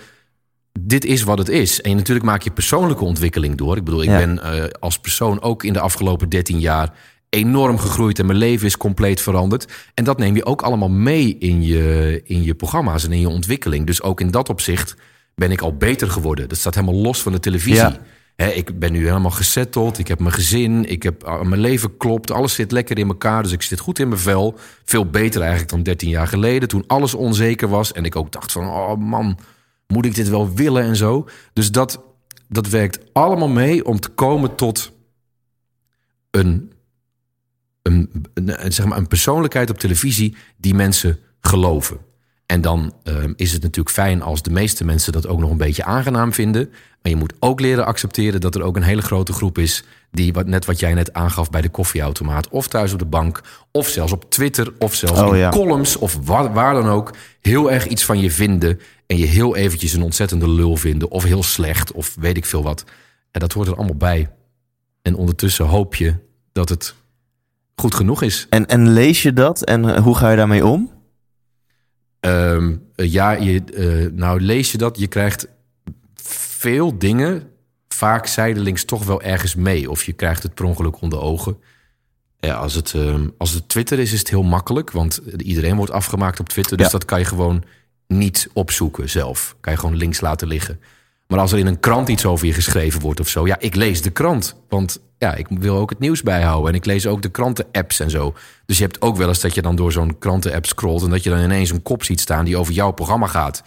[0.79, 1.81] dit is wat het is.
[1.81, 3.77] En natuurlijk maak je persoonlijke ontwikkeling door.
[3.77, 4.17] Ik bedoel, ik Ja.
[4.17, 6.93] ben eh, als persoon ook in de afgelopen 13 jaar
[7.29, 9.73] enorm gegroeid en mijn leven is compleet veranderd.
[9.93, 13.29] En dat neem je ook allemaal mee in je, in je programma's en in je
[13.29, 13.85] ontwikkeling.
[13.85, 14.95] Dus ook in dat opzicht
[15.35, 16.49] ben ik al beter geworden.
[16.49, 17.75] Dat staat helemaal los van de televisie.
[17.75, 17.99] Ja.
[18.35, 19.97] Ik ben nu helemaal gesetteld.
[19.97, 20.89] Ik heb mijn gezin.
[20.89, 22.31] Ik heb, ah, mijn leven klopt.
[22.31, 23.43] Alles zit lekker in elkaar.
[23.43, 24.57] Dus ik zit goed in mijn vel.
[24.83, 26.67] Veel beter eigenlijk dan 13 jaar geleden.
[26.67, 27.91] Toen alles onzeker was.
[27.91, 29.39] En ik ook dacht van, oh man,
[29.87, 31.27] moet ik dit wel willen en zo.
[31.53, 32.03] Dus dat,
[32.47, 34.91] dat werkt allemaal mee om te komen tot
[36.31, 36.71] een,
[37.81, 41.99] een, een, zeg maar een persoonlijkheid op televisie die mensen geloven.
[42.45, 45.57] En dan ehm, is het natuurlijk fijn als de meeste mensen dat ook nog een
[45.57, 46.69] beetje aangenaam vinden.
[47.01, 50.33] Maar je moet ook leren accepteren dat er ook een hele grote groep is die,
[50.33, 53.87] wat, net wat jij net aangaf bij de koffieautomaat, of thuis op de bank, of
[53.87, 55.49] zelfs op Twitter, of zelfs Oh, in ja.
[55.49, 58.79] columns, of waar, waar dan ook, heel erg iets van je vinden.
[59.07, 62.63] En je heel eventjes een ontzettende lul vinden, of heel slecht, of weet ik veel
[62.63, 62.83] wat.
[63.31, 64.29] En dat hoort er allemaal bij.
[65.01, 66.13] En ondertussen hoop je
[66.51, 66.95] dat het
[67.75, 68.45] goed genoeg is.
[68.49, 70.91] En, en lees je dat en eh, hoe ga je daarmee om?
[72.25, 74.99] Ehm, eh, ja, je, eh, nou lees je dat.
[74.99, 75.47] Je krijgt
[76.23, 77.47] veel dingen
[77.87, 79.89] vaak zijdelings toch wel ergens mee.
[79.89, 81.57] Of je krijgt het per ongeluk onder ogen.
[82.39, 84.91] Ja, als, het, ehm, als het Twitter is, is het heel makkelijk.
[84.91, 86.77] Want iedereen wordt afgemaakt op Twitter.
[86.77, 86.91] Dus Ja.
[86.91, 87.63] dat kan je gewoon
[88.07, 89.55] niet opzoeken zelf.
[89.59, 90.79] Kan je gewoon links laten liggen.
[91.27, 93.47] Maar als er in een krant iets over je geschreven wordt of zo...
[93.47, 94.55] ja, ik lees de krant.
[94.69, 96.69] Want ja, ik wil ook het nieuws bijhouden.
[96.69, 98.35] En ik lees ook de kranten-apps en zo.
[98.65, 101.03] Dus je hebt ook wel eens dat je dan door zo'n kranten-app scrolt...
[101.03, 103.63] en dat je dan ineens een kop ziet staan die over jouw programma gaat.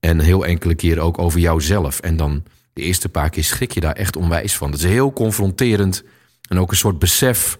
[0.00, 2.00] En heel enkele keer ook over jouzelf.
[2.00, 4.70] En dan de eerste paar keer schrik je daar echt onwijs van.
[4.70, 6.02] Dat is heel confronterend.
[6.48, 7.58] En ook een soort besef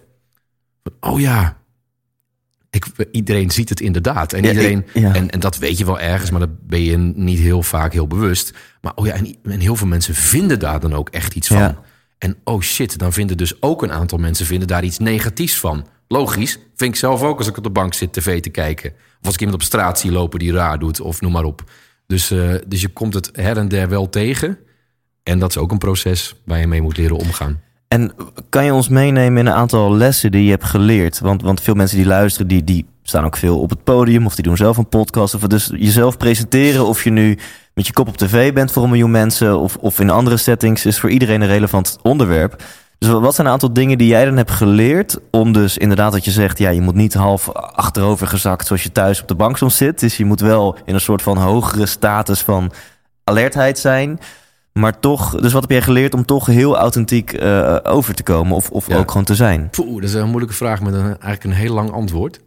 [0.83, 1.11] van...
[1.11, 1.57] oh ja,
[2.69, 4.33] ik, iedereen ziet het inderdaad.
[4.33, 5.13] En, Ja, iedereen, ik- ja.
[5.15, 8.07] en, en dat weet je wel ergens, maar dat ben je niet heel vaak heel
[8.07, 8.53] bewust.
[8.81, 11.57] Maar oh ja, en, en heel veel mensen vinden daar dan ook echt iets van.
[11.57, 11.81] Ja.
[12.23, 15.85] En oh shit, dan vinden dus ook een aantal mensen vinden daar iets negatiefs van.
[16.07, 18.89] Logisch, vind ik zelf ook als ik op de bank zit tv te kijken.
[18.91, 21.63] Of als ik iemand op straat zie lopen die raar doet, of noem maar op.
[22.07, 24.57] Dus, eh, dus je komt het her en der wel tegen.
[25.23, 27.61] En dat is ook een proces waar je mee moet leren omgaan.
[27.87, 28.13] En
[28.49, 31.19] kan je ons meenemen in een aantal lessen die je hebt geleerd?
[31.19, 34.25] Want, want veel mensen die luisteren, die, die staan ook veel op het podium...
[34.25, 35.33] of die doen zelf een podcast.
[35.33, 37.37] Of dus jezelf presenteren, of je nu
[37.73, 39.59] met je kop op tv bent voor een miljoen mensen...
[39.59, 42.63] of, of in andere settings, is voor iedereen een relevant onderwerp.
[42.97, 45.17] Dus wat zijn een aantal dingen die jij dan hebt geleerd...
[45.31, 46.57] om dus inderdaad wat je zegt...
[46.57, 49.99] ja, je moet niet half achterover gezakt zoals je thuis op de bank soms zit.
[49.99, 52.71] Dus je moet wel in een soort van hogere status van
[53.23, 54.19] alertheid zijn...
[54.73, 58.55] Maar toch, dus wat heb jij geleerd om toch heel authentiek eh, over te komen
[58.55, 58.97] of, of Ja.
[58.97, 59.69] ook gewoon te zijn?
[59.69, 62.39] Poeh, dat is een moeilijke vraag met een, eigenlijk een heel lang antwoord.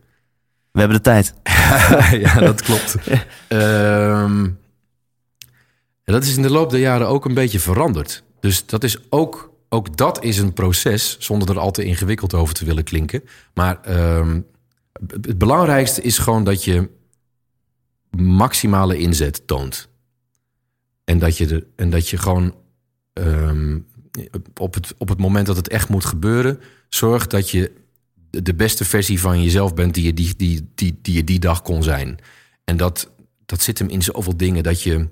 [0.73, 1.35] We hebben de tijd.
[2.25, 2.97] ja, dat klopt.
[3.49, 4.47] Ehm,
[6.07, 8.23] en dat is in de loop der jaren ook een beetje veranderd.
[8.41, 12.55] Dus dat is ook, ook dat is een proces, zonder er al te ingewikkeld over
[12.55, 13.23] te willen klinken.
[13.55, 14.41] Maar ehm,
[15.09, 16.89] het belangrijkste is gewoon dat je
[18.17, 19.89] maximale inzet toont.
[21.05, 22.55] En dat je, en dat je gewoon
[23.13, 23.79] ehm,
[24.57, 27.73] op, het, op het moment dat het echt moet gebeuren, zorgt dat je
[28.31, 31.39] de- de beste versie van jezelf bent die je die, die, die, die, je die
[31.39, 32.19] dag kon zijn.
[32.65, 33.11] En dat,
[33.47, 35.09] dat zit hem in zoveel dingen dat je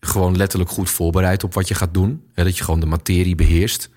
[0.00, 2.22] gewoon letterlijk goed voorbereidt op wat je gaat doen.
[2.32, 3.90] Hè, dat je gewoon de materie beheerst.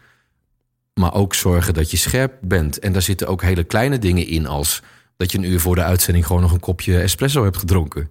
[0.94, 2.80] Maar ook zorgen dat je scherp bent.
[2.80, 4.82] En daar zitten ook hele kleine dingen in als
[5.18, 8.10] dat je een uur voor de uitzending gewoon nog een kopje espresso hebt gedronken.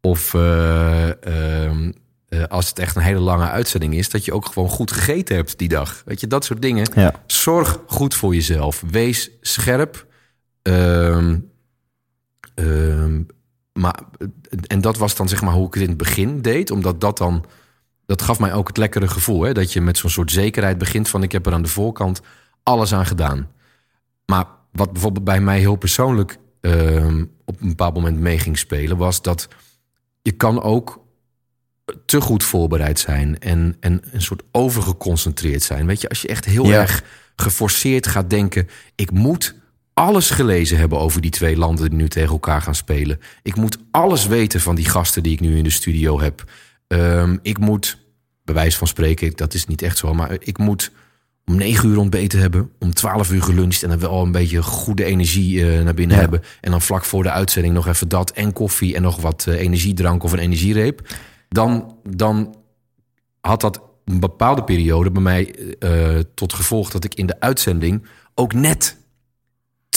[0.00, 1.92] Of eh, ehm,
[2.28, 5.36] eh, als het echt een hele lange uitzending is, dat je ook gewoon goed gegeten
[5.36, 6.02] hebt die dag.
[6.04, 6.90] Weet je, dat soort dingen.
[6.94, 7.22] Ja.
[7.26, 8.82] Zorg goed voor jezelf.
[8.90, 10.06] Wees scherp.
[10.62, 11.38] Ehm,
[12.54, 13.22] ehm,
[13.78, 13.98] maar,
[14.66, 16.70] en dat was dan zeg maar hoe ik het in het begin deed.
[16.70, 17.44] Omdat dat dan...
[18.06, 19.42] Dat gaf mij ook het lekkere gevoel.
[19.42, 19.52] Hè?
[19.52, 21.22] Dat je met zo'n soort zekerheid begint van...
[21.22, 22.20] ik heb er aan de voorkant
[22.62, 23.50] alles aan gedaan.
[24.26, 26.38] Maar wat bijvoorbeeld bij mij heel persoonlijk...
[26.60, 28.96] ehm, op een bepaald moment mee ging spelen...
[28.96, 29.48] was dat
[30.22, 31.04] je kan ook
[32.06, 33.38] te goed voorbereid zijn...
[33.38, 35.86] en, en een soort overgeconcentreerd zijn.
[35.86, 36.80] Weet je, als je echt heel Ja.
[36.80, 37.04] erg
[37.36, 38.68] geforceerd gaat denken...
[38.94, 39.54] ik moet
[39.98, 43.20] alles gelezen hebben over die twee landen die nu tegen elkaar gaan spelen.
[43.42, 46.44] Ik moet alles weten van die gasten die ik nu in de studio heb.
[46.86, 47.98] Ehm, ik moet,
[48.44, 50.92] bij wijze van spreken, dat is niet echt zo, maar ik moet
[51.44, 55.04] om negen uur ontbeten hebben, om twaalf uur geluncht en dan wel een beetje goede
[55.04, 56.22] energie eh, naar binnen Ja.
[56.22, 56.42] hebben.
[56.60, 59.60] En dan vlak voor de uitzending nog even dat en koffie en nog wat eh,
[59.60, 61.08] energiedrank of een energiereep.
[61.48, 62.56] Dan, dan
[63.40, 68.06] had dat een bepaalde periode bij mij eh, tot gevolg dat ik in de uitzending
[68.34, 68.96] ook net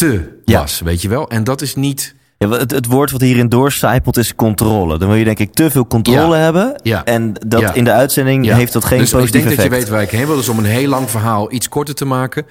[0.01, 0.59] te Ja.
[0.59, 1.29] was, weet je wel.
[1.29, 2.15] En dat is niet...
[2.37, 4.97] Ja, het, het woord wat hierin doorcijpelt is controle.
[4.97, 6.41] Dan wil je denk ik te veel controle Ja.
[6.41, 6.79] hebben.
[6.83, 7.05] Ja.
[7.05, 9.89] En dat in de uitzending heeft dat geen dus ik positief denk dat je weet
[9.89, 10.35] waar ik heen wil.
[10.35, 12.45] Dus om een heel lang verhaal iets korter te maken.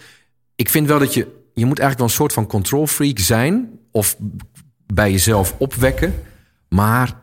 [0.57, 1.21] Ik vind wel dat je...
[1.55, 3.69] Je moet eigenlijk wel een soort van control freak zijn.
[3.93, 4.17] Of
[4.87, 6.15] bij jezelf opwekken.
[6.69, 7.15] Maar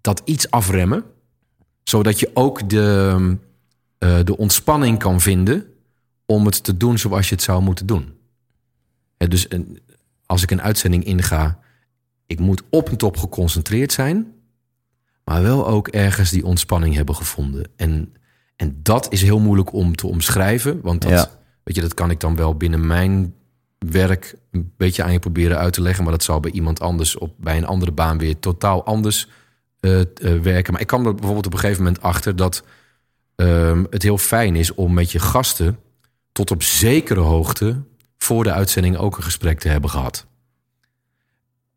[0.00, 1.04] dat iets afremmen.
[1.84, 3.16] Zodat je ook de,
[3.98, 5.64] eh, de ontspanning kan vinden...
[6.26, 8.12] om het te doen zoals je het zou moeten doen.
[9.24, 9.78] Hè, dus een-
[10.26, 11.58] als ik een uitzending inga...
[12.26, 14.32] ik moet op en top geconcentreerd zijn...
[15.24, 17.68] maar wel ook ergens die ontspanning hebben gevonden.
[17.76, 18.14] En,
[18.56, 20.80] en dat is heel moeilijk om te omschrijven.
[20.82, 21.30] Want dat, Ja.
[21.62, 23.34] weet je, dat kan ik dan wel binnen mijn
[23.78, 24.34] werk...
[24.50, 26.02] een beetje aan je proberen uit te leggen...
[26.04, 29.28] maar dat zal bij iemand anders op, bij een andere baan weer totaal anders
[29.80, 30.06] eh, eh,
[30.42, 30.72] werken.
[30.72, 32.36] Maar ik kwam er bijvoorbeeld op een gegeven moment achter...
[32.36, 32.64] dat
[33.36, 35.78] ehm, het heel fijn is om met je gasten...
[36.32, 37.82] tot op zekere hoogte
[38.24, 40.26] voor de uitzending ook een gesprek te hebben gehad.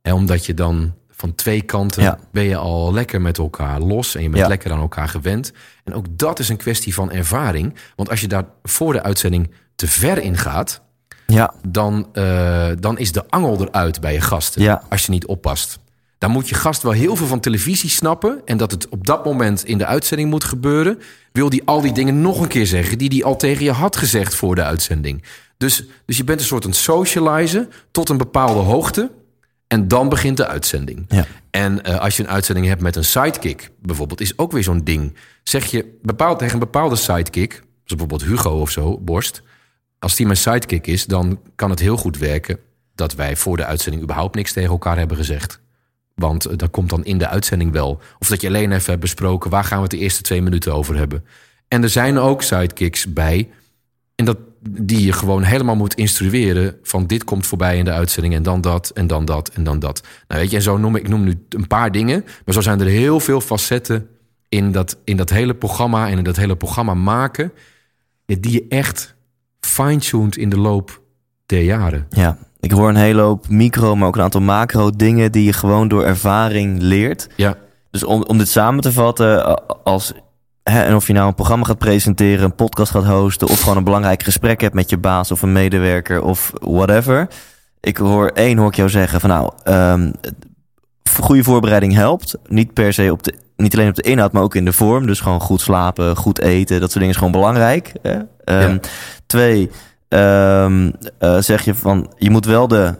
[0.01, 2.19] En omdat je dan van twee kanten Ja.
[2.31, 4.47] ben je al lekker met elkaar los en je bent Ja.
[4.47, 5.51] lekker aan elkaar gewend.
[5.83, 7.75] En ook dat is een kwestie van ervaring.
[7.95, 10.81] Want als je daar voor de uitzending te ver in gaat,
[11.27, 14.61] Ja, dan, eh, dan is de angel eruit bij je gasten.
[14.61, 14.81] Ja.
[14.89, 15.79] Als je niet oppast.
[16.17, 18.41] Dan moet je gast wel heel veel van televisie snappen.
[18.45, 20.99] En dat het op dat moment in de uitzending moet gebeuren.
[21.31, 22.97] Wil die al die dingen nog een keer zeggen.
[22.97, 25.23] die hij al tegen je had gezegd voor de uitzending.
[25.57, 29.11] Dus, dus je bent een soort een socializer tot een bepaalde hoogte.
[29.67, 31.05] En dan begint de uitzending.
[31.07, 31.25] Ja.
[31.49, 34.83] En eh, als je een uitzending hebt met een sidekick, bijvoorbeeld, is ook weer zo'n
[34.83, 35.15] ding.
[35.43, 39.41] Zeg je bepaald tegen een bepaalde sidekick, zoals bijvoorbeeld Hugo of zo, Borst.
[39.99, 42.59] Als die mijn sidekick is, dan kan het heel goed werken
[42.95, 45.61] dat wij voor de uitzending überhaupt niks tegen elkaar hebben gezegd.
[46.17, 48.01] Want eh, dat komt dan in de uitzending wel.
[48.19, 50.73] Of dat je alleen even hebt besproken, waar gaan we het de eerste twee minuten
[50.73, 51.23] over hebben.
[51.67, 53.49] En er zijn ook sidekicks bij.
[54.15, 58.33] En dat, die je gewoon helemaal moet instrueren van dit komt voorbij in de uitzending
[58.33, 60.03] en dan dat en dan dat en dan dat.
[60.27, 62.79] Nou weet je, en zo noem ik, noem nu een paar dingen, maar zo zijn
[62.79, 64.09] er heel veel facetten
[64.49, 67.51] in dat, in dat hele programma en in dat hele programma maken,
[68.25, 69.15] die je echt
[69.59, 71.01] fine-tuned in de loop
[71.45, 72.07] der jaren.
[72.09, 72.37] ja.
[72.59, 75.87] Ik hoor een hele hoop micro, maar ook een aantal macro dingen die je gewoon
[75.87, 77.27] door ervaring leert.
[77.35, 77.55] Ja,
[77.91, 80.13] Dus om, om dit samen te vatten, als,
[80.63, 83.77] hè, en of je nou een programma gaat presenteren, een podcast gaat hosten, of gewoon
[83.77, 87.27] een belangrijk gesprek hebt met je baas of een medewerker of whatever.
[87.79, 90.11] Ik hoor één, hoor ik jou zeggen van nou, ehm,
[91.21, 92.35] goede voorbereiding helpt.
[92.47, 95.05] Niet per se op de, niet alleen op de inhoud, maar ook in de vorm.
[95.05, 97.91] Dus gewoon goed slapen, goed eten, dat soort dingen is gewoon belangrijk.
[98.01, 98.17] Hè?
[98.43, 98.79] Ehm, Ja.
[99.25, 99.69] Twee,
[100.07, 102.95] ehm, eh, zeg je van je moet wel de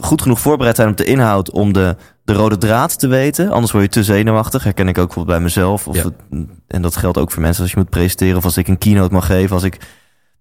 [0.00, 3.50] goed genoeg voorbereid zijn op de inhoud om de, de rode draad te weten.
[3.50, 4.64] Anders word je te zenuwachtig.
[4.64, 5.88] Herken ik ook bijvoorbeeld bij mezelf.
[5.88, 6.02] Of Ja.
[6.02, 8.78] het- en dat geldt ook voor mensen als je moet presenteren of als ik een
[8.78, 9.54] keynote mag geven.
[9.54, 9.78] Als ik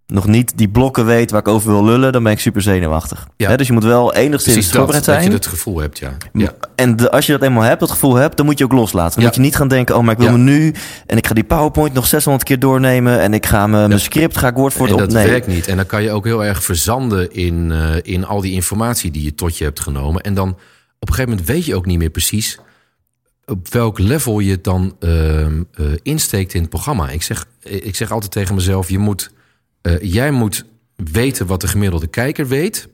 [0.07, 3.27] nog niet die blokken weet waar ik over wil lullen, dan ben ik super zenuwachtig.
[3.37, 3.55] Ja.
[3.55, 5.27] Dus je moet wel enigszins precies dat, voorbereid dat zijn.
[5.27, 6.17] je het gevoel hebt, ja.
[6.33, 6.51] ja.
[6.75, 9.11] En de- als je dat eenmaal hebt, dat gevoel hebt, dan moet je ook loslaten.
[9.13, 9.27] Dan Ja.
[9.27, 10.73] moet je niet gaan denken, oh, maar ik wil me nu...
[11.05, 13.19] en ik ga die PowerPoint nog 600 keer doornemen...
[13.21, 15.67] en ik ga me, mijn script ga ik woord voor En woord dat werkt niet.
[15.67, 19.23] En dan kan je ook heel erg verzanden in, eh, in al die informatie die
[19.23, 20.21] je tot je hebt genomen.
[20.21, 20.49] En dan
[20.99, 22.59] op een gegeven moment weet je ook niet meer precies
[23.45, 27.09] op welk level je het dan ehm, eh, insteekt in het programma.
[27.09, 29.31] Ik zeg, ik zeg altijd tegen mezelf: je moet,
[29.87, 32.87] eh, jij moet weten wat de gemiddelde kijker weet.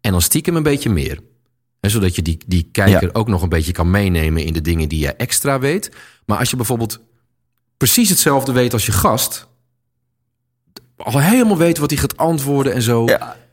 [0.00, 1.18] En dan stiekem een beetje meer.
[1.80, 3.10] En zodat je die, die kijker Ja.
[3.12, 5.90] ook nog een beetje kan meenemen in de dingen die je extra weet.
[6.26, 7.00] Maar als je bijvoorbeeld
[7.76, 9.46] precies hetzelfde weet als je gast.
[10.96, 13.06] Al helemaal weet wat hij gaat antwoorden en zo.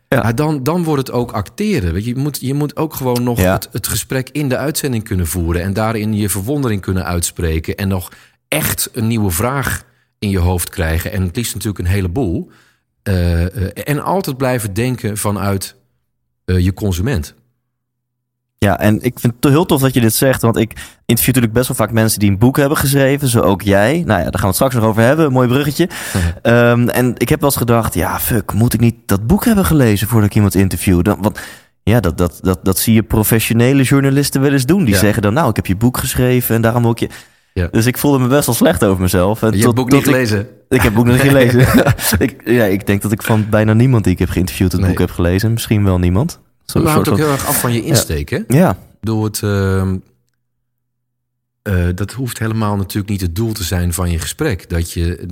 [0.09, 1.93] Ja, dan, dan wordt het ook acteren.
[1.93, 3.53] Weet je, je, moet, je moet ook gewoon nog Ja.
[3.53, 5.61] het, het gesprek in de uitzending kunnen voeren.
[5.61, 7.75] En daarin je verwondering kunnen uitspreken.
[7.75, 8.11] En nog
[8.47, 9.83] echt een nieuwe vraag
[10.19, 11.11] in je hoofd krijgen.
[11.11, 12.51] En het liefst natuurlijk een heleboel.
[13.07, 15.75] Eh, eh, en altijd blijven denken vanuit
[16.45, 17.33] eh, je consument.
[18.57, 20.41] Ja, en ik vind het heel tof dat je dit zegt.
[20.41, 20.71] Want ik
[21.05, 23.27] interview natuurlijk best wel vaak mensen die een boek hebben geschreven.
[23.27, 24.03] Zo ook jij.
[24.05, 25.25] Nou ja, daar gaan we het straks nog over hebben.
[25.25, 25.89] Een mooi bruggetje.
[26.41, 29.65] Ehm, en ik heb wel eens gedacht, ja, fuck, moet ik niet dat boek hebben
[29.65, 31.01] gelezen voordat ik iemand interview?
[31.01, 31.39] Dan, want
[31.83, 34.83] ja, dat, dat, dat, dat zie je professionele journalisten wel eens doen.
[34.83, 34.99] Die Ja.
[34.99, 37.09] zeggen dan, nou, ik heb je boek geschreven en daarom wil ik je...
[37.57, 37.67] Ja.
[37.71, 39.41] Dus ik voelde me best wel slecht over mezelf.
[39.41, 40.39] En Je hebt het boek tot niet gelezen.
[40.39, 41.67] Ik, ik heb het boek nog niet gelezen.
[42.27, 44.89] ik, ja, ik denk dat ik van bijna niemand die ik heb geïnterviewd het Nee.
[44.89, 45.53] boek heb gelezen.
[45.53, 46.39] Misschien wel niemand.
[46.65, 48.29] Zo'n Dat hangt ook van- heel erg af van je insteek.
[48.29, 48.39] Hè?
[48.47, 49.43] Ja, Door het.
[49.43, 49.97] ehm,
[51.61, 54.69] eh, dat hoeft helemaal natuurlijk niet het doel te zijn van je gesprek.
[54.69, 55.27] Dat je,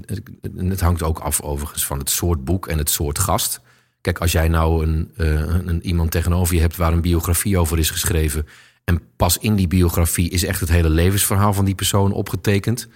[0.57, 3.59] en het hangt ook af overigens van het soort boek en het soort gast.
[4.01, 5.27] Kijk, als jij nou een, eh,
[5.65, 8.45] een, iemand tegenover je hebt waar een biografie over is geschreven.
[8.85, 12.87] En pas in die biografie is echt het hele levensverhaal van die persoon opgetekend.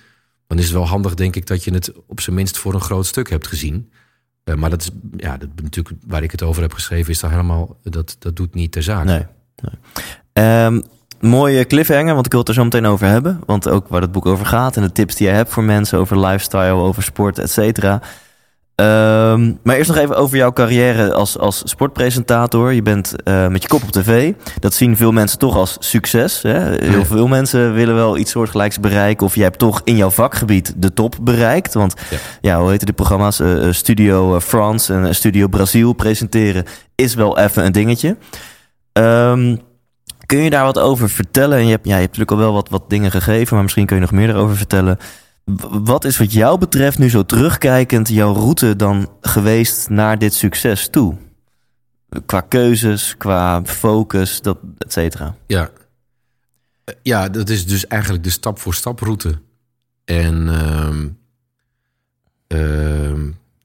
[0.48, 2.82] Dan is het wel handig, denk ik, dat je het op zijn minst voor een
[2.82, 3.92] groot stuk hebt gezien.
[4.44, 7.30] Eh, maar dat is ja, dat, natuurlijk waar ik het over heb geschreven, is dat
[7.30, 7.78] helemaal.
[7.84, 9.06] Dat, dat doet niet ter zake.
[9.06, 9.26] Nee.
[10.34, 10.82] Ehm,
[11.20, 13.42] mooie cliffhanger, want ik wil het er zo meteen over hebben.
[13.46, 16.00] Want ook waar het boek over gaat en de tips die je hebt voor mensen
[16.00, 18.02] over lifestyle, over sport, et cetera.
[18.80, 22.74] Ehm, maar eerst nog even over jouw carrière als, als sportpresentator.
[22.74, 24.34] Je bent uh, met je kop op tv.
[24.60, 26.42] Dat zien veel mensen toch als succes.
[26.42, 26.86] Hè?
[26.86, 29.26] Heel veel mensen willen wel iets soortgelijks bereiken.
[29.26, 31.74] Of je hebt toch in jouw vakgebied de top bereikt.
[31.74, 33.40] Want ja, ja hoe heet die programma's?
[33.40, 36.66] Uh, Studio France en Studio Brazil presenteren
[36.96, 38.18] is wel even een dingetje.
[38.94, 39.60] Um,
[40.26, 41.58] kun je daar wat over vertellen?
[41.58, 43.86] En je hebt, ja, je hebt natuurlijk al wel wat, wat dingen gegeven, maar misschien
[43.86, 44.98] kun je nog meer erover vertellen.
[45.70, 50.90] Wat is wat jou betreft nu zo terugkijkend jouw route dan geweest naar dit succes
[50.90, 51.18] toe?
[52.26, 55.36] Qua keuzes, qua focus, dat, et cetera.
[55.48, 55.70] Ja.
[57.02, 59.42] ja, dat is dus eigenlijk de stap-voor-stap route.
[60.06, 60.90] En uh,
[62.48, 63.18] uh,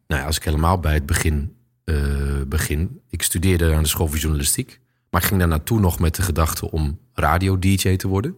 [0.07, 1.55] nou ja, als ik helemaal bij het begin
[1.85, 3.01] uh, begin.
[3.09, 4.81] Ik studeerde aan de school voor journalistiek.
[5.11, 8.35] Maar ik ging daar naartoe nog met de gedachte om radio-dj te worden.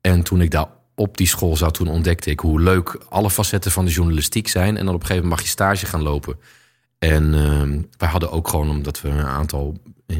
[0.00, 0.66] En toen ik daar
[0.98, 4.76] op die school zat, toen ontdekte ik hoe leuk alle facetten van de journalistiek zijn.
[4.76, 6.36] En dan op een gegeven moment mag je stage gaan lopen.
[6.98, 9.76] En uh, wij hadden ook gewoon, omdat we een aantal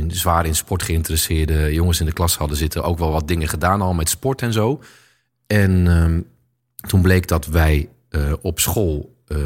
[0.09, 3.81] zwaar in sport geïnteresseerde jongens in de klas hadden zitten, ook wel wat dingen gedaan
[3.81, 4.81] al met sport en zo.
[5.47, 6.18] En uh,
[6.89, 9.39] toen bleek dat wij uh, op school uh,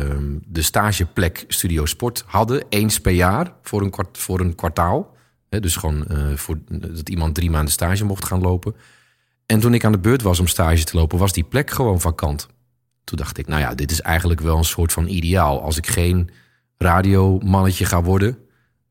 [0.46, 5.16] de stageplek Studio Sport hadden, eens per jaar voor een, kwart, voor een kwartaal.
[5.48, 8.74] Dus gewoon uh, voor, dat iemand drie maanden stage mocht gaan lopen.
[9.52, 12.00] En toen ik aan de beurt was om stage te lopen, was die plek gewoon
[12.00, 12.48] vakant.
[13.04, 15.62] Toen dacht ik, nou ja, dit is eigenlijk wel een soort van ideaal.
[15.62, 16.30] Als ik geen
[16.78, 18.38] radiomannetje ga worden,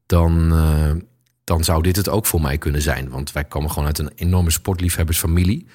[0.06, 0.92] dan, uh,
[1.44, 3.10] dan zou dit het ook voor mij kunnen zijn.
[3.10, 5.68] Want wij komen gewoon uit een enorme sportliefhebbersfamilie.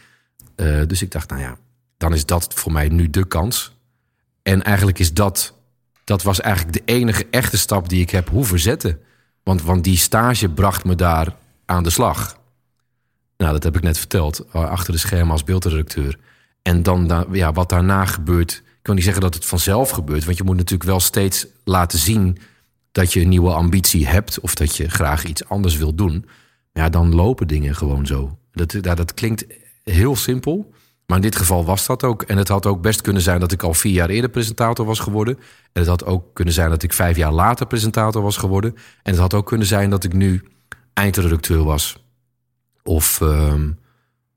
[0.56, 1.56] Uh, dus ik dacht, nou ja,
[1.96, 3.76] dan is dat voor mij nu de kans.
[4.42, 5.54] En eigenlijk is dat,
[6.04, 9.00] dat was eigenlijk de enige echte stap die ik heb hoeven zetten.
[9.42, 12.35] Want, want die stage bracht me daar aan de slag.
[13.36, 14.44] Nou, dat heb ik net verteld.
[14.52, 16.18] Eh, achter de schermen als beeldredacteur.
[16.62, 18.52] En dan, ja, wat daarna gebeurt.
[18.52, 20.24] Ik kan niet zeggen dat het vanzelf gebeurt.
[20.24, 22.38] Want je moet natuurlijk wel steeds laten zien
[22.92, 24.40] dat je een nieuwe ambitie hebt.
[24.40, 26.26] Of dat je graag iets anders wil doen.
[26.72, 28.38] Ja, dan lopen dingen gewoon zo.
[28.52, 29.44] Dat, dat, dat klinkt
[29.82, 30.72] heel simpel.
[31.06, 32.22] Maar in dit geval was dat ook.
[32.22, 34.98] En het had ook best kunnen zijn dat ik al vier jaar eerder presentator was
[34.98, 35.38] geworden.
[35.72, 38.74] En het had ook kunnen zijn dat ik vijf jaar later presentator was geworden.
[39.02, 40.42] En het had ook kunnen zijn dat ik nu
[40.92, 42.05] eindredacteur was.
[42.86, 43.78] Of um,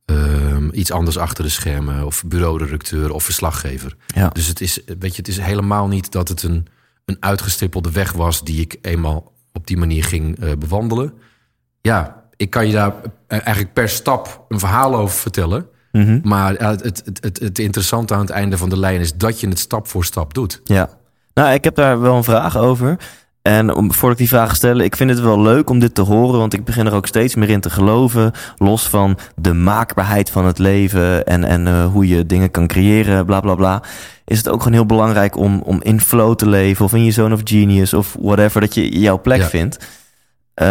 [0.06, 2.06] um, iets anders achter de schermen.
[2.06, 3.96] Of bureauredacteur of verslaggever.
[4.08, 4.30] Ja.
[4.30, 6.68] Dus het is, weet je, het is helemaal niet dat het een,
[7.06, 8.44] een uitgestippelde weg was...
[8.44, 11.14] die ik eenmaal op die manier ging uh, bewandelen.
[11.82, 12.94] Ja, ik kan je daar
[13.28, 15.68] eigenlijk per stap een verhaal over vertellen...
[15.92, 16.22] Mm -hmm.
[16.24, 19.48] Maar het, het, het, het, interessante aan het einde van de lijn is dat je
[19.48, 20.62] het stap voor stap doet.
[20.64, 20.90] Ja,
[21.34, 22.98] nou, ik heb daar wel een vraag over.
[23.42, 26.02] En om, voordat ik die vraag stel, ik vind het wel leuk om dit te
[26.02, 28.32] horen, want ik begin er ook steeds meer in te geloven.
[28.58, 33.26] Los van de maakbaarheid van het leven en, en uh, hoe je dingen kan creëren,
[33.26, 33.84] bla bla bla.
[34.26, 37.12] Is het ook gewoon heel belangrijk om, om in flow te leven of in je
[37.12, 39.48] zone of genius of whatever, dat je jouw plek ja.
[39.48, 39.78] vindt.
[40.56, 40.66] Um,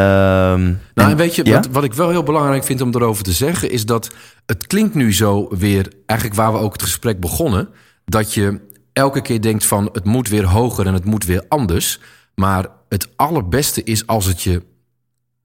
[0.95, 1.55] nou, en weet je, ja?
[1.55, 4.15] wat, wat ik wel heel belangrijk vind om erover te zeggen, is dat
[4.47, 7.69] het klinkt nu zo weer, eigenlijk waar we ook het gesprek begonnen,
[8.05, 8.61] dat je
[8.93, 12.01] elke keer denkt van het moet weer hoger en het moet weer anders.
[12.39, 14.63] Maar het allerbeste is als het je,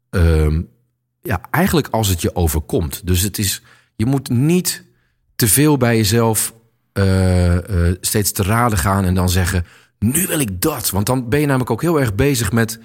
[0.10, 0.70] um,
[1.22, 3.08] ja, eigenlijk als het je overkomt.
[3.08, 3.62] Dus het is,
[3.96, 4.84] je moet niet
[5.36, 6.54] te veel bij jezelf
[6.94, 9.66] uh, uh, steeds te raden gaan en dan zeggen,
[10.00, 10.90] nu wil ik dat.
[10.90, 12.80] Want dan ben je namelijk ook heel erg bezig met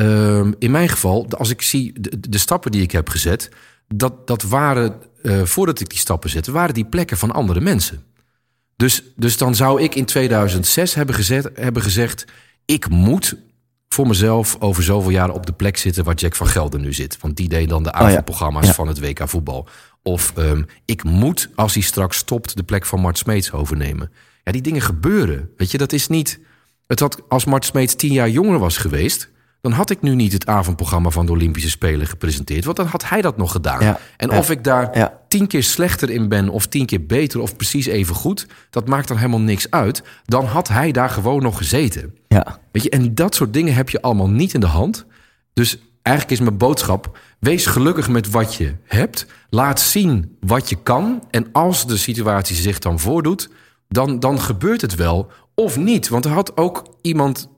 [0.00, 3.48] Uh, in mijn geval, als ik zie de, de, stappen die ik heb gezet,
[3.88, 8.04] dat, dat waren, uh, voordat ik die stappen zette, waren die plekken van andere mensen.
[8.76, 12.24] Dus, dus dan zou ik in 2006 hebben, gezet, hebben gezegd:
[12.66, 13.36] ik moet
[13.88, 17.20] voor mezelf over zoveel jaren op de plek zitten waar Jack van Gelder nu zit.
[17.20, 18.68] Want die deed dan de avondprogramma's oh ja.
[18.68, 18.74] ja.
[18.74, 19.68] van het WK voetbal.
[20.02, 24.10] Of um, ik moet, als hij straks stopt, de plek van Mart Smeets overnemen.
[24.44, 25.50] Ja, die dingen gebeuren.
[25.56, 26.40] Weet je, dat is niet.
[26.86, 29.30] Het had, als Mart Smeets tien jaar jonger was geweest
[29.66, 32.64] dan had ik nu niet het avondprogramma van de Olympische Spelen gepresenteerd.
[32.64, 33.84] Want dan had hij dat nog gedaan.
[33.84, 35.20] Ja, en ja, of ik daar ja.
[35.28, 39.08] tien keer slechter in ben, of tien keer beter, of precies even goed, dat maakt
[39.08, 40.02] dan helemaal niks uit.
[40.24, 42.14] Dan had hij daar gewoon nog gezeten.
[42.28, 42.58] Ja.
[42.72, 45.06] Weet je, en dat soort dingen heb je allemaal niet in de hand.
[45.52, 49.26] Dus eigenlijk is mijn boodschap: wees gelukkig met wat je hebt.
[49.50, 51.22] Laat zien wat je kan.
[51.30, 53.50] En als de situatie zich dan voordoet,
[53.88, 55.30] dan, dan gebeurt het wel.
[55.54, 56.08] Of niet.
[56.08, 57.48] Want er had ook iemand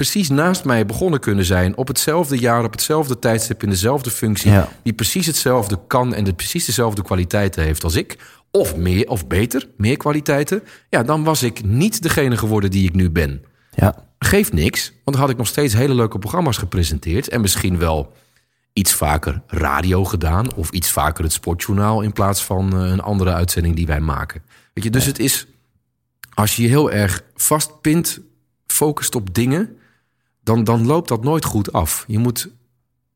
[0.00, 1.76] precies naast mij begonnen kunnen zijn.
[1.76, 4.50] op hetzelfde jaar, op hetzelfde tijdstip, in dezelfde functie.
[4.50, 4.68] Ja.
[4.82, 8.18] die precies hetzelfde kan en de precies dezelfde kwaliteiten heeft als ik.
[8.50, 10.62] Of meer of beter, meer kwaliteiten.
[10.90, 13.44] Ja, dan was ik niet degene geworden die ik nu ben.
[13.74, 13.94] Ja.
[14.18, 17.28] Geeft niks, want dan had ik nog steeds hele leuke programma's gepresenteerd.
[17.28, 18.12] En misschien wel
[18.72, 20.54] iets vaker radio gedaan.
[20.54, 24.42] Of iets vaker het sportjournaal in plaats van eh, een andere uitzending die wij maken.
[24.74, 25.46] Weet je, dus het is.
[26.34, 28.20] Als je je heel erg vastpint,
[28.66, 29.74] focust op dingen.
[30.54, 32.04] Dan, dan loopt dat nooit goed af.
[32.06, 32.48] Je moet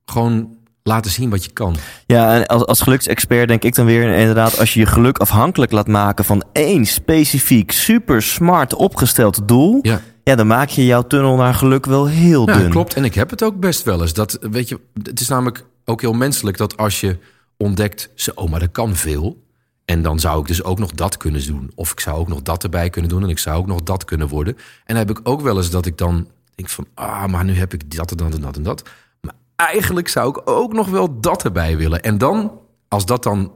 [0.05, 1.76] gewoon laten zien wat je kan.
[2.07, 4.59] Ja, en als, als geluksexpert denk ik dan weer inderdaad...
[4.59, 7.72] als je je geluk afhankelijk laat maken van één specifiek...
[7.72, 9.78] super smart opgesteld doel...
[9.82, 10.01] Ja.
[10.24, 12.70] Ja, dan maak je jouw tunnel naar geluk wel heel Ja, dun.
[12.70, 12.95] klopt.
[12.95, 14.12] En ik heb het ook best wel eens.
[14.12, 17.18] Dat, weet je, het is namelijk ook heel menselijk dat als je
[17.57, 19.43] ontdekt, oh, maar dat kan veel.
[19.85, 21.70] En dan zou ik dus ook nog dat kunnen doen.
[21.74, 23.22] Of ik zou ook nog dat erbij kunnen doen.
[23.22, 24.57] En ik zou ook nog dat kunnen worden.
[24.57, 27.55] En dan heb ik ook wel eens dat ik dan denk van, ah, maar nu
[27.55, 28.88] heb ik dat en dat en dat en dat.
[29.20, 32.02] Maar eigenlijk zou ik ook nog wel dat erbij willen.
[32.02, 33.52] En dan, als dat dan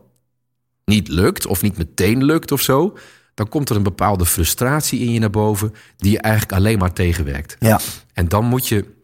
[0.84, 2.96] niet lukt of niet meteen lukt of zo,
[3.34, 6.92] dan komt er een bepaalde frustratie in je naar boven die je eigenlijk alleen maar
[6.92, 7.56] tegenwerkt.
[7.58, 7.80] Ja.
[8.12, 8.96] En dan moet je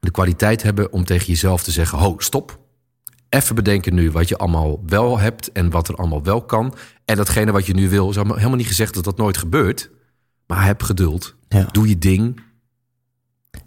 [0.00, 2.60] de kwaliteit hebben om tegen jezelf te zeggen: ho, stop.
[3.28, 6.74] Even bedenken nu wat je allemaal wel hebt en wat er allemaal wel kan.
[7.04, 9.90] En datgene wat je nu wil, is helemaal niet gezegd dat dat nooit gebeurt.
[10.46, 11.34] Maar heb geduld.
[11.48, 11.68] Ja.
[11.72, 12.40] Doe je ding.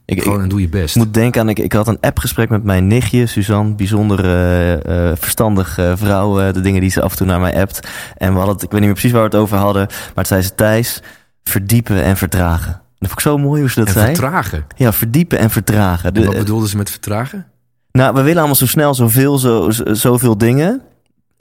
[0.06, 0.96] Ik, Gewoon ik en doe je best.
[0.96, 3.74] moet denken aan, ik, ik had een appgesprek met mijn nichtje, Suzanne.
[3.76, 4.74] Bijzonder eh,
[5.10, 7.88] eh, verstandig eh, vrouw, de dingen die ze af en toe naar mij appt.
[8.18, 9.86] En we hadden het, ik weet niet meer precies waar we het over hadden.
[9.88, 11.02] Maar het zei ze, Thijs,
[11.44, 12.72] verdiepen en vertragen.
[12.72, 14.06] Dat vond ik zo mooi hoe ze dat en zei.
[14.06, 14.66] vertragen.
[14.76, 16.14] Ja, verdiepen en vertragen.
[16.14, 17.46] En wat bedoelden ze met vertragen?
[17.92, 20.82] Nou, we willen allemaal zo snel zoveel, zo, zo- zoveel dingen.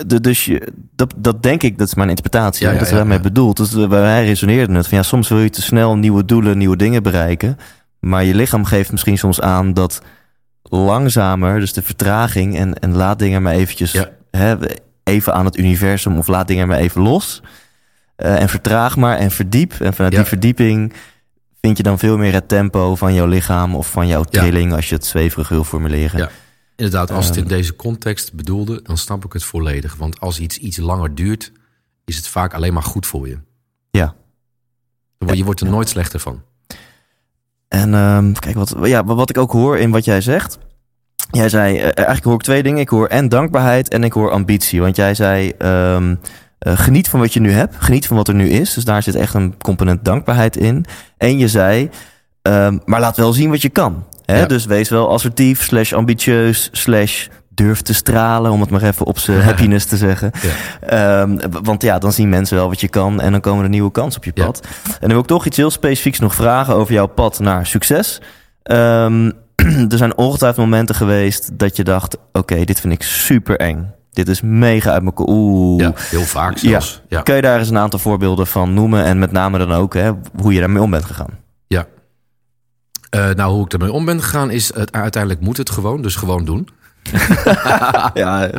[0.07, 2.62] De- dus je, dat, dat denk ik, dat is mijn interpretatie.
[2.62, 3.57] Ja, hè, ja, dat is ja, daarmee bedoeld.
[3.57, 7.03] Dus wij resoneerden het van ja, soms wil je te snel nieuwe doelen, nieuwe dingen
[7.03, 7.57] bereiken.
[8.05, 10.01] Maar je lichaam geeft misschien soms aan dat
[10.63, 14.11] langzamer, dus de vertraging en, en laat dingen maar eventjes Ja.
[14.31, 14.57] hè,
[15.03, 17.43] even aan het universum of laat dingen maar even los.
[18.17, 19.73] Eh, en vertraag maar en verdiep.
[19.73, 20.19] En vanuit Ja.
[20.19, 20.93] die verdieping
[21.61, 24.41] vind je dan veel meer het tempo van jouw lichaam of van jouw Ja.
[24.41, 26.19] trilling, als je het zweverig wil formuleren.
[26.19, 26.31] Ja.
[26.77, 27.53] Inderdaad, als het in Ehm.
[27.53, 29.97] deze context bedoelde, dan snap ik het volledig.
[29.97, 31.53] Want als iets iets langer duurt,
[32.05, 33.39] is het vaak alleen maar goed voor je.
[33.91, 34.15] Ja.
[35.19, 36.43] Je wordt er nooit slechter van.
[37.75, 40.59] En ehm, kijk, wat, ja, wat ik ook hoor in wat jij zegt.
[41.31, 42.81] Jij zei, eh, eigenlijk hoor ik twee dingen.
[42.81, 44.81] Ik hoor en dankbaarheid en ik hoor ambitie.
[44.81, 46.14] Want jij zei, ehm,
[46.59, 47.75] eh, geniet van wat je nu hebt.
[47.79, 48.75] Geniet van wat er nu is.
[48.75, 50.85] Dus daar zit echt een component dankbaarheid in.
[51.16, 51.91] En je zei,
[52.43, 54.05] ehm, maar laat wel zien wat je kan.
[54.25, 54.39] Hè?
[54.39, 54.47] Ja.
[54.47, 58.51] Dus wees wel assertief, slash ambitieus, slash durf te stralen.
[58.51, 60.31] Om het maar even op zijn happiness te zeggen.
[60.43, 60.89] Ja.
[61.21, 63.91] Ehm, want ja, dan zien mensen wel wat je kan en dan komen er nieuwe
[63.91, 64.45] kansen op je Ja.
[64.45, 64.67] pad.
[64.85, 68.21] En dan wil ik toch iets heel specifieks nog vragen over jouw pad naar succes.
[68.63, 69.31] Ehm,
[69.93, 73.93] er zijn ongetwijfeld momenten geweest dat je dacht: oké, dit vind ik super eng.
[74.11, 75.81] Dit is mega uit mijn Oeh.
[75.81, 77.03] Ja, heel vaak zelfs.
[77.09, 77.23] Ja.
[77.23, 79.05] Kun je daar eens een aantal voorbeelden van noemen?
[79.05, 81.39] En met name dan ook hè, hoe je daarmee om bent gegaan.
[81.67, 81.87] Ja.
[83.11, 86.17] Eh, nou, hoe ik ermee om ben gegaan is, het, uiteindelijk moet het gewoon, dus
[86.17, 86.69] gewoon doen.
[87.13, 88.51] ja, ja.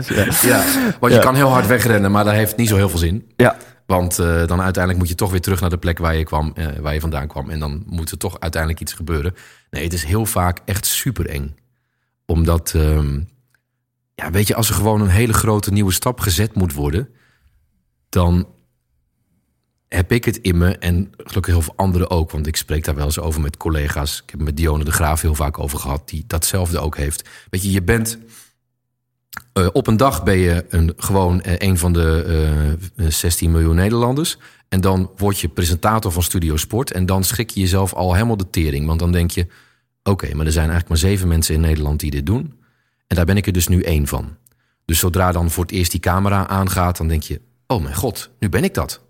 [0.41, 0.64] Ja,
[1.00, 3.32] want je kan heel hard wegrennen, maar dat heeft niet zo heel veel zin.
[3.36, 3.58] ja.
[3.86, 6.52] Want eh, dan uiteindelijk moet je toch weer terug naar de plek waar je, kwam,
[6.56, 7.50] eh, waar je vandaan kwam.
[7.50, 9.34] En dan moet er toch uiteindelijk iets gebeuren.
[9.70, 11.56] Nee, het is heel vaak echt super eng.
[12.26, 13.20] Omdat, ehm,
[14.16, 17.10] ja, weet je, als er gewoon een hele grote nieuwe stap gezet moet worden,
[18.10, 18.48] dan
[19.96, 22.32] heb ik het in me en gelukkig heel veel anderen ook.
[22.32, 24.22] Want ik spreek daar wel eens over met collega's.
[24.24, 27.30] Ik heb met Dione de Graaf heel vaak over gehad, die datzelfde ook heeft.
[27.50, 28.18] Weet je, je bent
[29.54, 33.76] eh, op een dag ben je een, gewoon eh, een van de eh 16 miljoen
[33.76, 34.38] Nederlanders.
[34.70, 36.91] En dan word je presentator van Studio Sport.
[36.91, 38.86] En dan schrik je jezelf al helemaal de tering.
[38.86, 39.48] Want dan denk je,
[40.04, 42.54] oké, maar er zijn eigenlijk maar zeven mensen in Nederland die dit doen.
[43.08, 44.38] En daar ben ik er dus nu één van.
[44.86, 48.30] Dus zodra dan voor het eerst die camera aangaat, dan denk je, oh mijn god,
[48.39, 49.05] nu ben ik dat.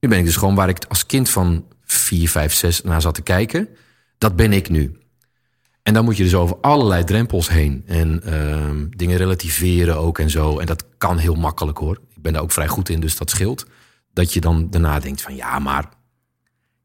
[0.00, 3.14] Nu ben ik dus gewoon waar ik als kind van 4, 5, 6 naar zat
[3.14, 3.68] te kijken.
[4.18, 4.98] Dat ben ik nu.
[5.82, 7.82] En dan moet je dus over allerlei drempels heen.
[7.86, 10.58] En ehm, dingen relativeren ook en zo.
[10.58, 12.00] En dat kan heel makkelijk hoor.
[12.14, 13.66] Ik ben daar ook vrij goed in, dus dat scheelt.
[14.12, 15.82] Dat je dan daarna denkt van ja, maar...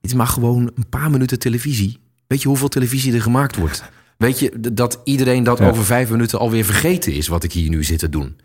[0.01, 1.99] Het is maar gewoon een paar minuten televisie.
[2.27, 3.83] Weet je hoeveel televisie er gemaakt wordt?
[4.17, 5.69] Weet je dat iedereen dat Ja.
[5.69, 7.27] over vijf minuten alweer vergeten is...
[7.27, 8.39] wat ik hier nu zit te doen.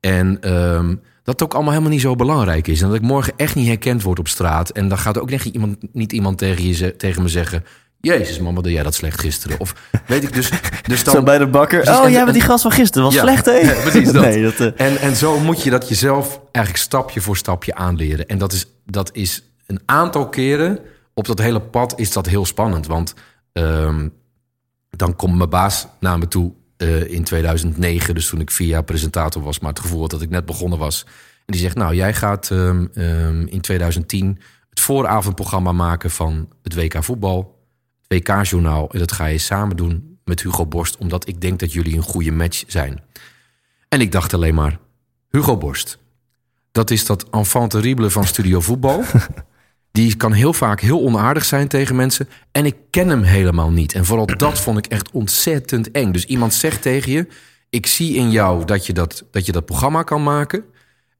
[0.00, 0.96] En ehm,
[1.30, 2.80] dat het ook allemaal helemaal niet zo belangrijk is.
[2.80, 4.70] En dat ik morgen echt niet herkend word op straat.
[4.70, 7.64] En dan gaat ook echt iemand, niet iemand tegen, je, tegen me zeggen...
[8.00, 9.60] Jezus man, wat deed jij dat slecht gisteren?
[9.60, 9.74] Of
[10.06, 10.50] weet ik dus...
[10.86, 11.80] dus Zo bij de bakker.
[11.80, 13.02] Precies, oh, en- jij bent die gast van gisteren.
[13.04, 13.52] Was Ja, slecht, hè?
[13.52, 14.22] ja, precies dat.
[14.24, 14.60] Nee, dat...
[14.74, 18.26] eh, En, en zo moet je dat jezelf eigenlijk stapje voor stapje aanleren.
[18.26, 20.78] En dat is, dat is een aantal keren
[21.14, 22.86] op dat hele pad is dat heel spannend.
[22.86, 23.14] Want
[23.52, 24.08] ehm,
[24.90, 28.14] dan komt mijn baas naar me toe eh, in 2009.
[28.14, 30.78] Dus toen ik vier jaar presentator was, maar het gevoel had dat ik net begonnen
[30.78, 31.04] was.
[31.46, 34.38] En die zegt, nou, jij gaat ehm, ehm, in 2010
[34.70, 37.58] het vooravondprogramma maken van het WK voetbal.
[38.08, 38.90] Het WK-journaal.
[38.90, 40.96] En dat ga je samen doen met Hugo Borst.
[40.96, 43.02] Omdat ik denk dat jullie een goede match zijn.
[43.88, 44.78] En ik dacht alleen maar,
[45.30, 45.98] Hugo Borst.
[46.72, 49.02] Dat is dat enfant terrible van Studio Voetbal.
[49.92, 52.28] Die kan heel vaak heel onaardig zijn tegen mensen.
[52.52, 53.94] En ik ken hem helemaal niet.
[53.94, 56.12] En vooral dat vond ik echt ontzettend eng.
[56.12, 57.26] Dus iemand zegt tegen je...
[57.70, 60.64] ik zie in jou dat je dat, dat, je dat programma kan maken.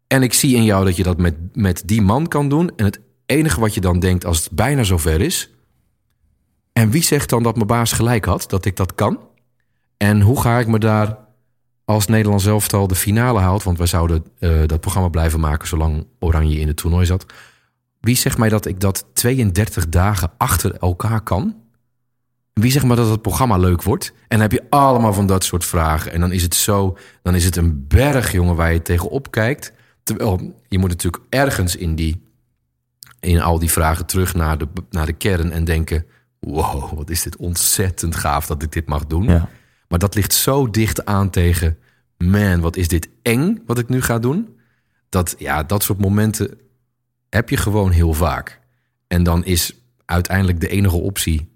[0.06, 2.72] En ik zie in jou dat je dat met, met die man kan doen.
[2.76, 5.50] En het enige wat je dan denkt als het bijna zover is...
[6.72, 9.20] en wie zegt dan dat mijn baas gelijk had, dat ik dat kan?
[9.96, 11.18] En hoe ga ik me daar
[11.84, 13.62] als Nederlands elftal de finale haalt...
[13.62, 17.26] want wij zouden eh, dat programma blijven maken zolang Oranje in het toernooi zat...
[18.00, 21.56] Wie zegt mij dat ik dat 32 dagen achter elkaar kan?
[22.52, 24.12] Wie zegt mij dat het programma leuk wordt?
[24.14, 26.12] En dan heb je allemaal van dat soort vragen.
[26.12, 29.72] En dan is het zo, dan is het een berg, jongen, waar je tegenop kijkt.
[30.02, 32.22] Terwijl je moet natuurlijk ergens in, die,
[33.20, 36.06] in al die vragen terug naar de, naar de kern en denken...
[36.38, 39.24] wow, wat is dit ontzettend gaaf dat ik dit mag doen.
[39.24, 39.48] ja.
[39.88, 41.78] Maar dat ligt zo dicht aan tegen...
[42.16, 44.58] man, wat is dit eng wat ik nu ga doen.
[45.08, 46.58] Dat, ja, dat soort momenten
[47.30, 48.60] heb je gewoon heel vaak.
[49.06, 49.74] En dan is
[50.04, 51.48] uiteindelijk de enige optie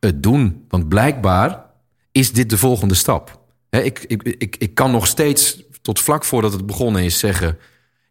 [0.00, 0.64] het doen.
[0.68, 1.64] Want blijkbaar
[2.12, 3.42] is dit de volgende stap.
[3.70, 7.58] Ik, ik, ik, ik kan nog steeds tot vlak voordat het begonnen is zeggen...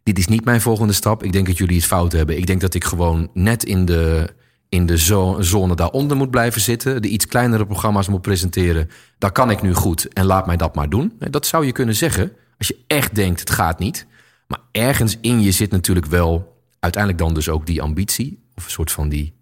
[0.02, 1.22] dit is niet mijn volgende stap.
[1.22, 2.36] Ik denk dat jullie het fout hebben.
[2.36, 4.28] Ik denk dat ik gewoon net in de,
[4.68, 7.02] in de zo- zone daaronder moet blijven zitten.
[7.02, 8.90] De iets kleinere programma's moet presenteren.
[9.18, 11.12] Dat kan ik nu goed en laat mij dat maar doen.
[11.18, 14.06] Dat zou je kunnen zeggen als je echt denkt het gaat niet.
[14.46, 16.53] Maar ergens in je zit natuurlijk wel
[16.84, 18.42] uiteindelijk dan dus ook die ambitie.
[18.54, 19.32] Of een soort van die,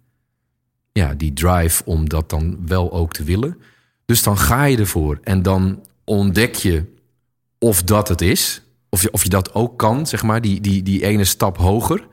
[0.91, 3.57] ja, die drive om dat dan wel ook te willen.
[4.05, 6.85] Dus dan ga je ervoor en dan ontdek je
[7.59, 8.61] of dat het is.
[8.89, 12.07] Of je, of je dat ook kan, zeg maar, die, die, die ene stap hoger.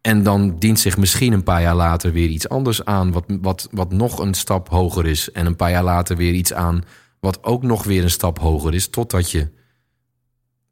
[0.00, 3.68] En dan dient zich misschien een paar jaar later weer iets anders aan, wat, wat,
[3.70, 5.32] wat nog een stap hoger is.
[5.32, 6.84] En een paar jaar later weer iets aan,
[7.20, 8.88] wat ook nog weer een stap hoger is.
[8.88, 9.48] Totdat je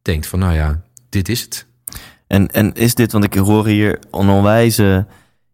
[0.03, 1.66] denkt van, nou ja, dit is het.
[2.33, 5.07] En, en is dit, want ik hoor hier een onwijze,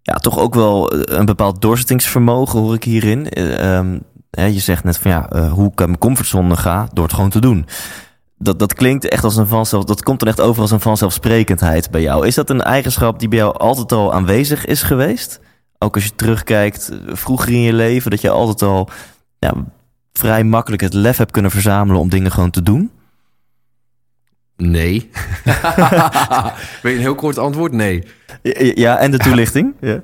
[0.02, 3.28] ja, toch ook wel een bepaald doorzettingsvermogen hoor ik hierin.
[3.28, 3.98] Eh, ehm,
[4.30, 7.40] je zegt net van ja, eh, hoe ik mijn comfortzone ga door het gewoon te
[7.40, 7.66] doen.
[8.36, 11.90] Dat, dat klinkt echt als een vanzelf, dat komt dan echt over als een vanzelfsprekendheid
[11.90, 12.26] bij jou.
[12.26, 15.40] Is dat een eigenschap die bij jou altijd al aanwezig is geweest?
[15.78, 18.88] Ook als je terugkijkt, eh, vroeger in je leven, dat je altijd al
[19.38, 19.54] ja,
[20.12, 22.90] vrij makkelijk het lef hebt kunnen verzamelen om dingen gewoon te doen?
[24.62, 25.10] Nee.
[26.82, 27.72] Wil je een heel kort antwoord?
[27.72, 28.02] Nee.
[28.74, 29.74] Ja, en de toelichting?
[29.80, 30.02] Ja.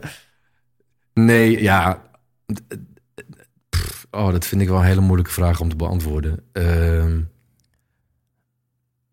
[1.14, 2.02] Nee, ja.
[4.10, 6.40] Oh, dat vind ik wel een hele moeilijke vraag om te beantwoorden.
[6.52, 7.20] Ehm,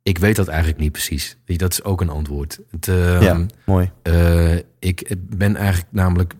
[0.03, 1.37] ik weet dat eigenlijk niet precies.
[1.45, 2.59] Weet Dat is ook een antwoord.
[2.71, 3.91] Het, ehm, ja, mooi.
[4.01, 6.33] eh, ik ben eigenlijk namelijk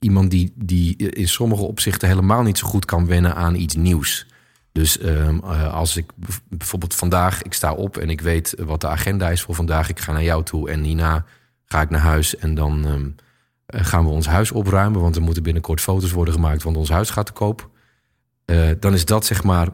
[0.00, 4.26] iemand die, die in sommige opzichten helemaal niet zo goed kan wennen aan iets nieuws.
[4.72, 8.80] Dus ehm, eh, als ik bijv- bijvoorbeeld vandaag, ik sta op en ik weet wat
[8.80, 9.88] de agenda is voor vandaag.
[9.88, 11.24] Ik ga naar jou toe en hierna
[11.64, 13.08] ga ik naar huis en dan ehm,
[13.66, 15.00] eh, gaan we ons huis opruimen.
[15.00, 17.70] Want er moeten binnenkort foto's worden gemaakt, want ons huis gaat te koop.
[18.44, 19.68] Eh, dan is dat zeg maar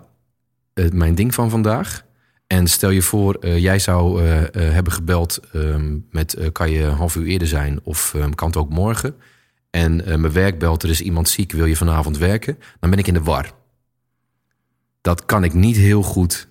[0.92, 2.05] mijn ding van vandaag.
[2.47, 4.22] En stel je voor, jij zou
[4.59, 8.70] hebben gebeld ehm, met kan je een half uur eerder zijn of kan het ook
[8.70, 9.14] morgen.
[9.70, 12.59] En mijn werk belt, er is iemand ziek, wil je vanavond werken?
[12.80, 13.53] Dan ben ik in de war.
[15.07, 16.48] Dat kan ik niet heel goed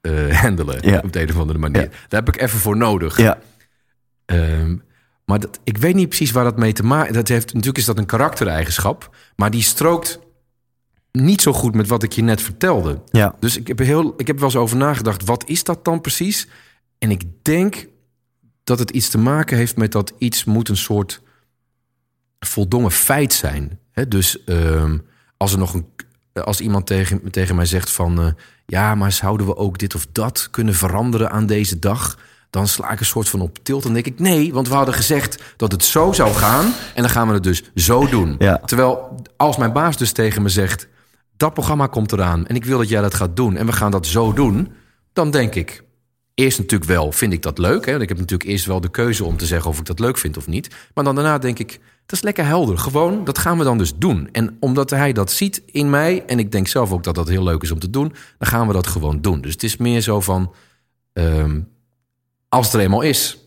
[0.00, 1.00] eh, handelen Ja.
[1.04, 1.82] op de een of andere manier.
[1.82, 1.88] Ja.
[2.08, 3.16] Daar heb ik even voor nodig.
[3.18, 3.38] Ja,
[4.24, 4.76] Ehm,
[5.24, 7.84] maar dat, ik weet niet precies waar dat mee te maken dat heeft Natuurlijk is
[7.84, 10.18] dat een karaktereigenschap, maar die strookt
[11.12, 13.00] niet zo goed met wat ik je net vertelde.
[13.10, 13.34] ja.
[13.40, 16.48] Dus ik heb, heel, ik heb wel eens over nagedacht, wat is dat dan precies?
[16.98, 17.86] En ik denk
[18.64, 21.22] dat het iets te maken heeft met dat iets moet een soort
[22.40, 23.78] voldongen feit zijn.
[23.90, 24.08] Hè?
[24.08, 24.98] Dus ehm,
[25.36, 25.86] als er nog een,
[26.32, 28.26] als iemand tegen, tegen mij zegt van, eh,
[28.66, 32.18] ja, maar zouden we ook dit of dat kunnen veranderen aan deze dag?
[32.50, 33.82] Dan sla ik een soort van op tilt.
[33.82, 36.64] Dan denk ik, nee, want we hadden gezegd dat het zo zou gaan.
[36.94, 38.36] En dan gaan we het dus zo doen.
[38.38, 38.60] Ja.
[38.64, 40.88] Terwijl als mijn baas dus tegen me zegt,
[41.36, 43.90] dat programma komt eraan en ik wil dat jij dat gaat doen en we gaan
[43.90, 44.72] dat zo doen,
[45.12, 45.82] dan denk ik
[46.34, 47.84] eerst natuurlijk wel, vind ik dat leuk?
[47.84, 47.90] Hè?
[47.90, 50.18] Want Ik heb natuurlijk eerst wel de keuze om te zeggen of ik dat leuk
[50.18, 50.74] vind of niet.
[50.94, 52.78] Maar dan daarna denk ik, Dat is lekker helder.
[52.78, 54.28] Gewoon, dat gaan we dan dus doen.
[54.32, 57.42] En omdat hij dat ziet in mij, en ik denk zelf ook dat dat heel
[57.42, 59.40] leuk is om te doen, dan gaan we dat gewoon doen.
[59.40, 60.52] Dus het is meer zo van,
[61.12, 61.60] ehm,
[62.48, 63.38] als het er eenmaal is,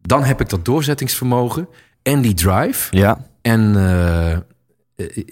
[0.00, 1.68] dan heb ik dat doorzettingsvermogen
[2.02, 2.96] en die drive.
[2.96, 3.26] Ja.
[3.42, 4.40] En eh, eh,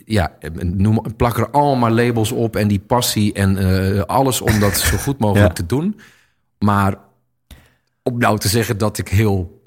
[0.05, 4.79] ja, noem, plak er allemaal labels op en die passie en eh, alles om dat
[4.79, 5.55] zo goed mogelijk Ja.
[5.55, 6.01] te doen.
[6.59, 6.99] Maar
[8.03, 9.60] om nou te zeggen dat ik heel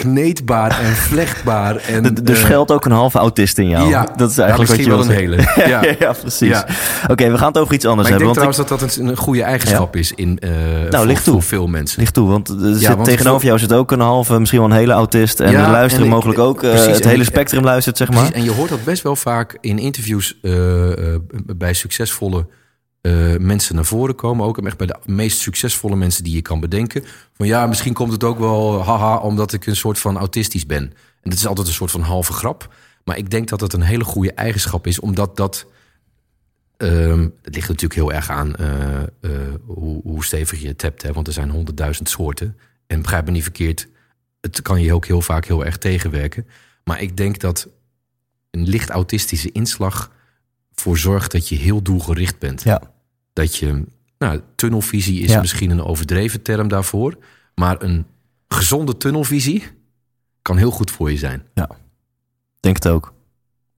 [0.00, 3.88] kneedbaar en vlechtbaar en eh, schuilt ook een halve autist in jou.
[3.88, 5.66] ja, dat is eigenlijk ja, misschien wat je wel een hele.
[5.72, 5.94] Ja.
[6.06, 6.62] ja, precies.
[7.08, 8.52] Oké, we gaan het over iets anders Maar ik denk hebben.
[8.54, 10.50] Want trouwens dat dat een, een goede eigenschap is in eh
[10.90, 11.32] voor, licht toe.
[11.32, 12.00] voor veel mensen.
[12.00, 14.70] Ligt toe, want er zit, want tegenover veel- jou zit ook een halve, misschien wel
[14.70, 15.40] een hele autist.
[15.40, 16.62] En de luisteren en ik- mogelijk ook.
[16.62, 18.16] eh, precies, het hele spectrum luistert, zeg maar.
[18.18, 21.20] Precies, en je hoort dat best wel vaak in interviews eh, eh,
[21.56, 22.46] bij succesvolle
[23.06, 24.46] eh, mensen naar voren komen.
[24.46, 27.04] Ook echt bij de meest succesvolle mensen die je kan bedenken.
[27.32, 30.82] Van ja, misschien komt het ook wel haha, omdat ik een soort van autistisch ben.
[31.20, 32.74] En dat is altijd een soort van halve grap.
[33.04, 35.66] Maar ik denk dat het een hele goede eigenschap is, omdat dat.
[36.76, 39.30] ehm, het ligt natuurlijk heel erg aan eh, eh,
[39.66, 41.02] hoe, hoe stevig je het hebt.
[41.02, 41.12] Hè?
[41.12, 42.56] Want er zijn honderdduizend soorten.
[42.86, 43.88] En begrijp me niet verkeerd,
[44.40, 46.46] het kan je ook heel vaak heel erg tegenwerken.
[46.84, 47.68] Maar ik denk dat
[48.50, 50.10] een licht autistische inslag
[50.74, 52.62] voor zorgt dat je heel doelgericht bent.
[52.62, 52.94] Ja.
[53.36, 53.84] Dat je,
[54.18, 55.40] nou, tunnelvisie is Ja.
[55.40, 57.16] misschien een overdreven term daarvoor.
[57.54, 58.06] Maar een
[58.48, 59.64] gezonde tunnelvisie
[60.42, 61.42] kan heel goed voor je zijn.
[62.60, 63.14] Denk het ook.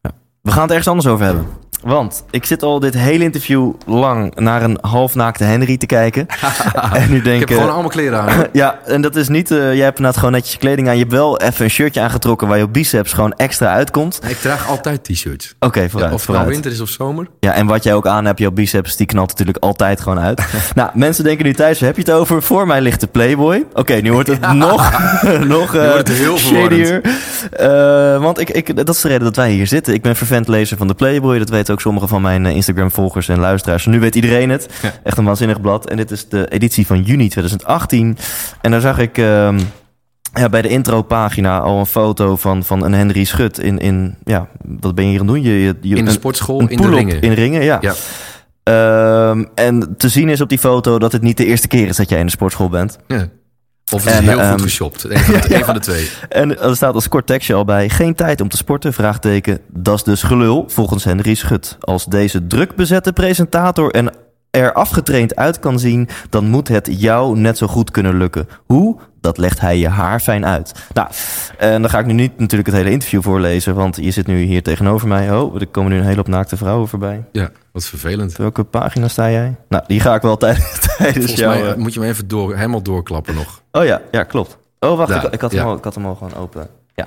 [0.00, 0.10] Ja.
[0.40, 1.46] We gaan het ergens anders over hebben.
[1.82, 6.26] Want ik zit al dit hele interview lang naar een halfnaakte Henry te kijken.
[6.92, 7.54] en nu Ik denk heb ik...
[7.56, 8.46] gewoon allemaal kleren aan.
[8.52, 9.50] Ja, en dat is niet...
[9.50, 10.94] eh, jij hebt inderdaad gewoon netjes je kleding aan.
[10.94, 14.20] Je hebt wel even een shirtje aangetrokken waar je biceps gewoon extra uitkomt.
[14.28, 15.54] Ik draag altijd t-shirts.
[15.58, 17.26] Oké, Ja, vooruit, of het nou winter is of zomer.
[17.40, 20.42] Ja, en wat jij ook aan hebt, jouw biceps, die knalt natuurlijk altijd gewoon uit.
[20.74, 22.42] nou, mensen denken nu thuis, heb je het over?
[22.42, 23.64] Voor mij ligt de Playboy.
[23.72, 24.92] Oké, nu wordt het nog,
[25.44, 27.00] nog eh wordt het heel shadier.
[27.52, 29.94] Eh, want ik, ik, dat is de reden dat wij hier zitten.
[29.94, 31.38] Ik ben vervent lezer van de Playboy.
[31.38, 33.86] Dat weten ook sommige van mijn eh, Instagram-volgers en luisteraars.
[33.86, 34.68] Nu weet iedereen het.
[34.82, 34.92] Ja.
[35.02, 35.88] Echt een waanzinnig blad.
[35.90, 38.18] En dit is de editie van juni 2018.
[38.60, 39.18] En daar zag ik...
[39.18, 39.58] ehm,
[40.34, 44.14] ja, bij de intro-pagina al een foto van, van een Henry Schut in, in...
[44.24, 44.48] Ja,
[44.80, 45.44] wat ben je hier aan het doen?
[45.44, 47.20] Je, je, je- In de sportschool, een in de ringen.
[47.20, 47.78] In ringen, ja.
[47.80, 47.94] Ja.
[48.62, 51.96] Ehm, en te zien is op die foto dat het niet de eerste keer is
[51.96, 52.98] dat jij in de sportschool bent.
[53.06, 53.28] Ja.
[53.90, 55.04] Of het is En, heel ehm, goed geshopt.
[55.04, 56.10] Een van, de, een van de twee.
[56.28, 58.92] En er staat als kort tekstje al bij: geen tijd om te sporten?
[58.92, 59.60] Vraagteken.
[59.66, 61.76] Dat is dus gelul, volgens Henry Schut.
[61.80, 64.12] Als deze druk bezette presentator en
[64.50, 68.48] er afgetraind uit kan zien, dan moet het jou net zo goed kunnen lukken.
[68.66, 68.96] Hoe?
[69.20, 70.72] Dat legt hij je haar fijn uit.
[70.94, 71.08] Nou,
[71.58, 74.42] en dan ga ik nu niet natuurlijk het hele interview voorlezen, want je zit nu
[74.42, 75.32] hier tegenover mij.
[75.32, 77.24] Oh, er komen nu een hele hoop naakte vrouwen voorbij.
[77.32, 78.36] Ja, wat vervelend.
[78.36, 79.56] Welke pagina sta jij?
[79.68, 81.58] Nou, die ga ik wel tijdens, tijdens jou...
[81.58, 83.62] mij eh, moet je hem even door, helemaal doorklappen nog.
[83.72, 84.58] Oh ja, ja, klopt.
[84.80, 85.58] Oh, wacht, Daar, ik, ik, had ja.
[85.58, 86.68] hem al, ik had hem al gewoon open.
[86.94, 87.04] Ja.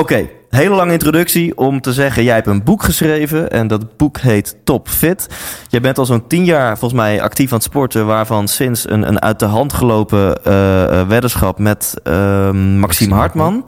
[0.00, 2.24] Oké, hele lange introductie om te zeggen...
[2.24, 5.26] jij hebt een boek geschreven en dat boek heet Top Fit.
[5.68, 8.06] Jij bent al zo'n tien jaar volgens mij actief aan het sporten...
[8.06, 13.66] waarvan sinds een, een uit de hand gelopen eh, weddenschap met eh, Maxime Maxime Hartman...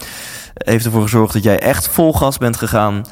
[0.55, 3.05] heeft ervoor gezorgd dat jij echt vol gas bent gegaan...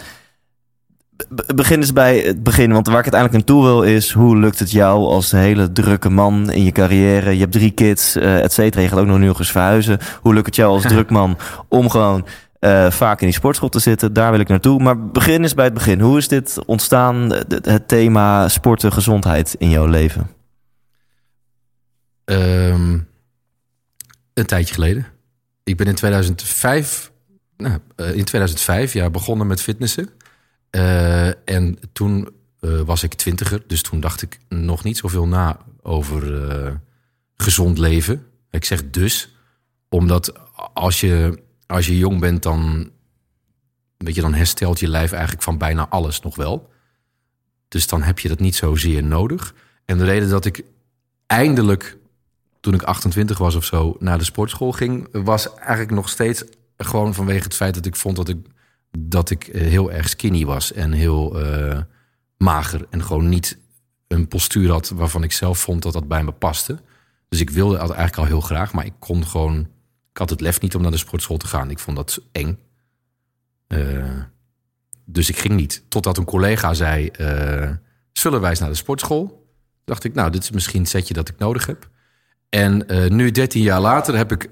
[1.29, 4.12] Be- Begin eens bij het begin, want waar ik uiteindelijk naartoe wil is...
[4.12, 7.31] hoe lukt het jou als hele drukke man in je carrière?
[7.31, 8.83] Je hebt drie kids, eh et cetera.
[8.83, 9.99] Je gaat ook nog nu eens verhuizen.
[10.21, 11.37] Hoe lukt het jou als druk man
[11.69, 12.25] om gewoon
[12.65, 14.12] eh, vaak in die sportschool te zitten?
[14.12, 14.83] Daar wil ik naartoe.
[14.83, 16.01] Maar begin eens bij het begin.
[16.01, 20.31] Hoe is dit ontstaan, het thema sporten, gezondheid in jouw leven?
[22.25, 22.99] Ehm,
[24.35, 25.07] een tijdje geleden.
[25.65, 27.12] Ik ben in 2005,
[27.57, 30.09] nou, eh, in 2005 ja, begonnen met fitnessen.
[30.71, 32.29] Eh, en toen
[32.85, 36.23] was ik twintiger, dus toen dacht ik nog niet zoveel na over
[37.37, 38.27] gezond leven.
[38.51, 39.37] Ik zeg dus,
[39.89, 40.33] omdat
[40.75, 41.43] als je,
[41.75, 42.91] als je jong bent, dan,
[43.97, 46.72] weet je, dan herstelt je lijf eigenlijk van bijna alles nog wel.
[47.68, 49.55] Dus dan heb je dat niet zozeer nodig.
[49.85, 50.64] En de reden dat ik
[51.27, 51.99] eindelijk
[52.61, 56.45] toen ik 28 was of zo naar de sportschool ging, was eigenlijk nog steeds
[56.77, 58.47] gewoon vanwege het feit dat ik vond dat ik,
[58.99, 61.81] dat ik eh, heel erg skinny was en heel eh,
[62.37, 63.59] mager en gewoon niet
[64.09, 66.79] een postuur had waarvan ik zelf vond dat dat bij me paste.
[67.29, 69.68] Dus ik wilde dat eigenlijk al heel graag, maar ik kon gewoon,
[70.15, 71.71] ik had het lef niet om naar de sportschool te gaan.
[71.71, 72.59] Ik vond dat eng.
[73.67, 73.79] Eh,
[75.05, 75.85] dus ik ging niet.
[75.89, 77.71] Totdat een collega zei, eh,
[78.12, 79.49] zullen wij naar de sportschool?
[79.85, 81.89] Dacht ik, nou, dit is misschien een setje dat ik nodig heb.
[82.49, 84.51] En eh, nu, 13 jaar later, heb ik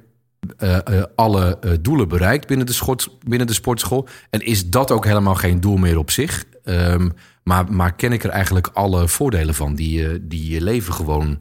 [1.14, 2.96] alle doelen bereikt binnen de,
[3.26, 4.08] binnen de sportschool.
[4.30, 6.44] En is dat ook helemaal geen doel meer op zich.
[6.64, 7.08] Ehm,
[7.44, 11.40] maar, maar ken ik er eigenlijk alle voordelen van, die, die je leven gewoon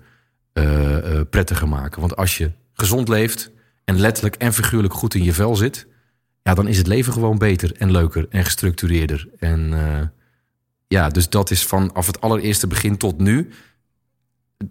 [1.29, 1.99] prettiger maken.
[1.99, 3.51] Want als je gezond leeft
[3.85, 5.87] en letterlijk en figuurlijk goed in je vel zit.
[6.43, 9.29] ja, dan is het leven gewoon beter en leuker en gestructureerder.
[9.39, 10.07] En eh,
[10.87, 13.49] ja, dus dat is vanaf het allereerste begin tot nu.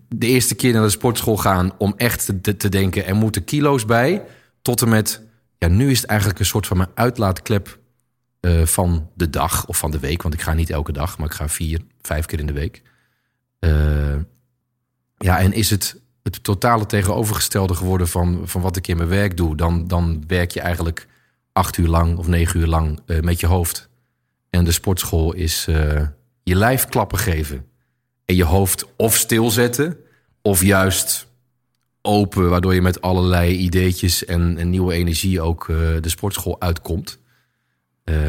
[0.08, 3.84] De eerste keer naar de sportschool gaan om echt te, te denken, er moeten kilo's
[3.84, 4.22] bij.
[4.62, 5.22] Tot en met,
[5.58, 7.78] ja, nu is het eigenlijk een soort van mijn uitlaatklep
[8.40, 10.22] eh, van de dag of van de week.
[10.22, 12.82] Want ik ga niet elke dag, maar ik ga vier, vijf keer in de week.
[13.58, 14.16] Eh,
[15.16, 19.36] ja, en is het het totale tegenovergestelde geworden van, van wat ik in mijn werk
[19.36, 19.56] doe.
[19.56, 21.06] Dan, dan werk je eigenlijk
[21.52, 23.88] acht uur lang of negen uur lang eh, met je hoofd.
[24.50, 26.02] En de sportschool is eh,
[26.42, 27.64] je lijf klappen geven.
[28.24, 29.96] En je hoofd of stilzetten,
[30.42, 31.26] of juist
[32.02, 37.18] open, waardoor je met allerlei ideetjes en, en nieuwe energie ook eh, de sportschool uitkomt.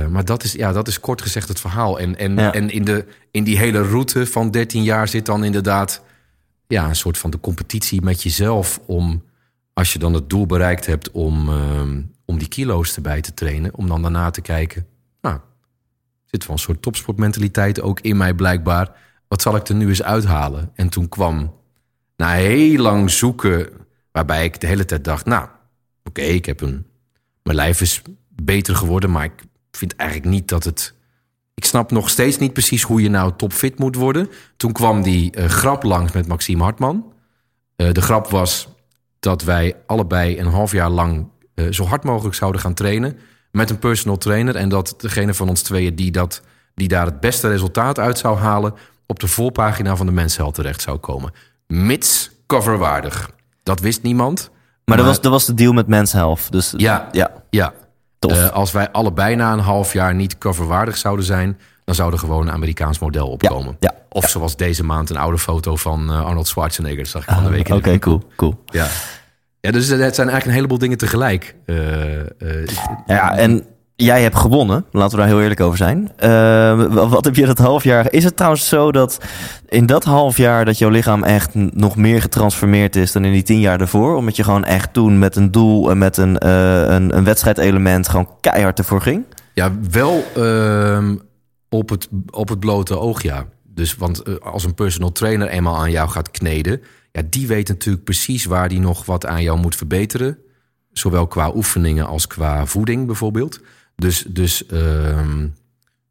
[0.09, 1.99] Maar dat is, ja, dat is kort gezegd het verhaal.
[1.99, 2.53] En, en, Ja.
[2.53, 6.01] en in, de, in die hele route van 13 jaar zit dan inderdaad
[6.71, 8.79] ja, een soort van de competitie met jezelf.
[8.85, 9.23] Om
[9.73, 13.75] als je dan het doel bereikt hebt om, ehm, om die kilo's erbij te trainen,
[13.75, 14.87] om dan daarna te kijken.
[15.21, 15.39] Nou,
[16.25, 18.91] zit wel een soort topsportmentaliteit ook in mij blijkbaar.
[19.27, 20.71] Wat zal ik er nu eens uithalen?
[20.73, 21.53] En toen kwam
[22.15, 23.69] na heel lang zoeken,
[24.11, 25.47] waarbij ik de hele tijd dacht: Nou,
[26.03, 26.85] oké, ik heb een.
[27.43, 30.93] Mijn lijf is beter geworden, maar ik vind eigenlijk niet dat het.
[31.53, 34.29] Ik snap nog steeds niet precies hoe je nou topfit moet worden.
[34.57, 37.13] Toen kwam die eh, grap langs met Maxime Hartman.
[37.75, 38.67] Eh, de grap was
[39.19, 43.17] dat wij allebei een half jaar lang eh, zo hard mogelijk zouden gaan trainen
[43.51, 44.55] met een personal trainer.
[44.55, 46.41] En dat degene van ons tweeën die, dat,
[46.75, 48.73] die daar het beste resultaat uit zou halen,
[49.05, 51.33] op de voorpagina van de Mensheld terecht zou komen.
[51.67, 53.31] Mits coverwaardig.
[53.63, 54.49] Dat wist niemand.
[54.85, 56.51] Maar dat was, dat was de deal met Men's Health.
[56.51, 57.31] Dus Ja, ja.
[57.49, 57.73] ja.
[58.29, 62.19] Eh, als wij allebei na een half jaar niet coverwaardig zouden zijn, dan zou er
[62.19, 63.77] gewoon een Amerikaans model opkomen.
[63.79, 66.97] ja, Of zoals deze maand een oude foto van eh, Arnold Schwarzenegger.
[66.97, 67.69] Dat zag ik van de week.
[67.69, 68.63] in Oké, cool, cool.
[68.65, 68.87] Ja.
[69.59, 71.55] ja, dus het zijn eigenlijk een heleboel dingen tegelijk.
[71.65, 72.67] Eh, eh,
[73.05, 73.65] Ja, en
[74.03, 74.85] jij hebt gewonnen.
[74.91, 76.11] Laten we daar heel eerlijk over zijn.
[76.17, 78.11] Eh, wat heb je dat half jaar?
[78.11, 79.17] Is het trouwens zo dat
[79.69, 83.43] in dat half jaar dat jouw lichaam echt nog meer getransformeerd is dan in die
[83.43, 84.15] tien jaar daarvoor?
[84.15, 88.07] Omdat je gewoon echt toen met een doel en met een, eh een, een wedstrijdelement
[88.07, 89.23] gewoon keihard ervoor ging?
[89.53, 91.15] Ja, wel ehm,
[91.69, 93.45] op, het, op het blote oog, ja.
[93.63, 96.81] Dus, want eh, als een personal trainer eenmaal aan jou gaat kneden...
[97.11, 100.37] ja, die weet natuurlijk precies waar die nog wat aan jou moet verbeteren.
[100.91, 103.59] Zowel qua oefeningen als qua voeding bijvoorbeeld.
[104.01, 105.47] Dus, dus ehm,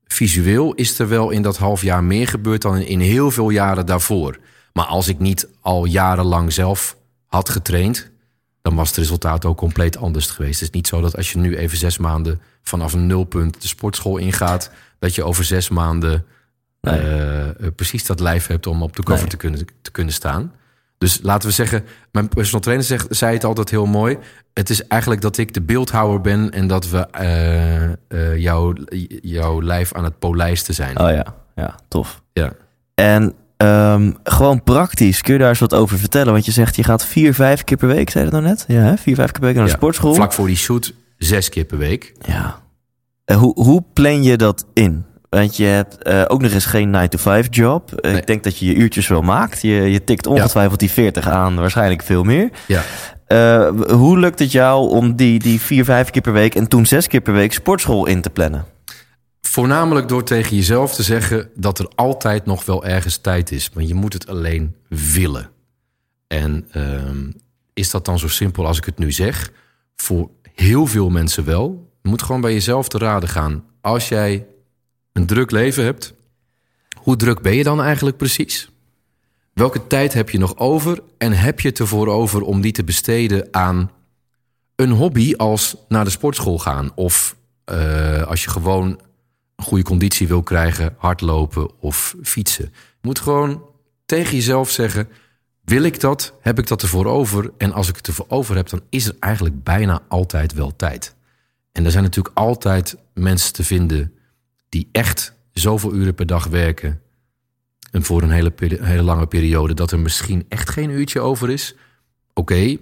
[0.06, 2.62] visueel is er wel in dat half jaar meer gebeurd...
[2.62, 4.38] dan in, heel veel jaren daarvoor.
[4.72, 8.10] Maar als ik niet al jarenlang zelf had getraind
[8.62, 10.60] dan was het resultaat ook compleet anders geweest.
[10.60, 13.68] Het is niet zo dat als je nu even zes maanden vanaf een nulpunt de
[13.68, 16.24] sportschool ingaat, dat je over zes maanden
[16.80, 16.98] Nee.
[17.00, 19.30] eh, precies dat lijf hebt om op de cover Nee.
[19.30, 20.52] te, kunnen, te kunnen staan.
[21.00, 24.18] Dus laten we zeggen, mijn personal trainer zegt, zei het altijd heel mooi.
[24.52, 28.74] Het is eigenlijk dat ik de beeldhouwer ben en dat we eh, eh, jouw,
[29.22, 31.00] jouw lijf aan het polijsten zijn.
[31.00, 32.22] Oh ja, ja, tof.
[32.32, 32.52] Ja.
[32.94, 36.32] En ehm, gewoon praktisch, kun je daar eens wat over vertellen?
[36.32, 38.64] Want je zegt je gaat vier, vijf keer per week, zei je dat nou net?
[38.68, 38.96] Ja, hè?
[38.96, 40.14] vier, vijf keer per week naar de Ja, sportschool.
[40.14, 42.12] Vlak voor die shoot zes keer per week.
[42.20, 42.60] Ja.
[43.24, 45.04] Eh, hoe, hoe plan je dat in?
[45.30, 48.02] Want je hebt eh, ook nog eens geen 9-to-5 job.
[48.02, 48.16] Nee.
[48.16, 49.62] Ik denk dat je je uurtjes wel maakt.
[49.62, 52.50] Je, je tikt ongetwijfeld die 40 aan, waarschijnlijk veel meer.
[52.66, 52.82] Ja.
[53.26, 56.86] Eh, hoe lukt het jou om die, die vier, vijf keer per week en toen
[56.86, 58.64] zes keer per week sportschool in te plannen?
[59.40, 63.70] Voornamelijk door tegen jezelf te zeggen dat er altijd nog wel ergens tijd is.
[63.70, 65.50] Maar je moet het alleen willen.
[66.26, 67.30] En ehm,
[67.72, 69.52] is dat dan zo simpel als ik het nu zeg?
[69.96, 71.92] Voor heel veel mensen wel.
[72.02, 73.64] Je moet gewoon bij jezelf te raden gaan.
[73.80, 74.46] Als jij
[75.12, 76.14] een druk leven hebt,
[76.94, 78.70] hoe druk ben je dan eigenlijk precies?
[79.52, 81.02] Welke tijd heb je nog over?
[81.18, 83.90] En heb je het ervoor over om die te besteden aan
[84.76, 86.90] een hobby als naar de sportschool gaan?
[86.94, 89.00] Of eh, als je gewoon
[89.56, 92.64] een goede conditie wil krijgen, hardlopen of fietsen.
[92.74, 93.62] Je moet gewoon
[94.06, 95.08] tegen jezelf zeggen:
[95.64, 96.34] wil ik dat?
[96.40, 97.50] Heb ik dat ervoor over?
[97.58, 101.14] En als ik het ervoor over heb, dan is er eigenlijk bijna altijd wel tijd.
[101.72, 104.14] En er zijn natuurlijk altijd mensen te vinden
[104.70, 107.00] die echt zoveel uren per dag werken.
[107.90, 111.74] En voor een hele, hele lange periode, dat er misschien echt geen uurtje over is.
[112.34, 112.76] Oké,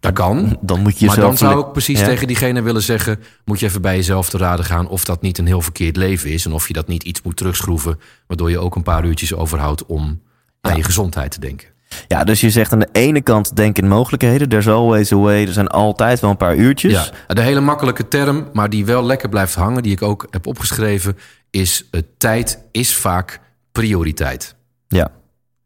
[0.00, 0.58] dat kan.
[0.60, 2.06] Dan moet je Maar dan zou ik precies Ja.
[2.06, 3.20] tegen diegene willen zeggen...
[3.44, 6.30] moet je even bij jezelf te raden gaan of dat niet een heel verkeerd leven
[6.30, 6.44] is...
[6.44, 8.00] en of je dat niet iets moet terugschroeven...
[8.26, 10.22] waardoor je ook een paar uurtjes overhoudt om
[10.60, 11.68] aan je gezondheid te denken.
[12.08, 14.48] Ja, dus je zegt aan de ene kant denk in mogelijkheden.
[14.48, 15.46] There's always a way.
[15.46, 16.92] Er zijn altijd wel een paar uurtjes.
[17.28, 19.82] Ja, de hele makkelijke term, maar die wel lekker blijft hangen...
[19.82, 21.16] die ik ook heb opgeschreven,
[21.50, 21.88] is...
[21.90, 23.40] eh, tijd is vaak
[23.72, 24.54] prioriteit.
[24.88, 25.10] ja.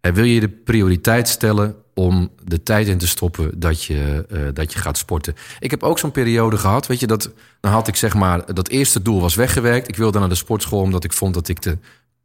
[0.01, 4.41] Hè, wil je de prioriteit stellen om de tijd in te stoppen dat je, eh,
[4.53, 5.35] dat je gaat sporten?
[5.59, 8.69] Ik heb ook zo'n periode gehad, weet je, dat, dan had ik zeg maar, dat
[8.69, 9.89] eerste doel was weggewerkt.
[9.89, 11.79] Ik wilde naar de sportschool omdat ik vond dat ik te,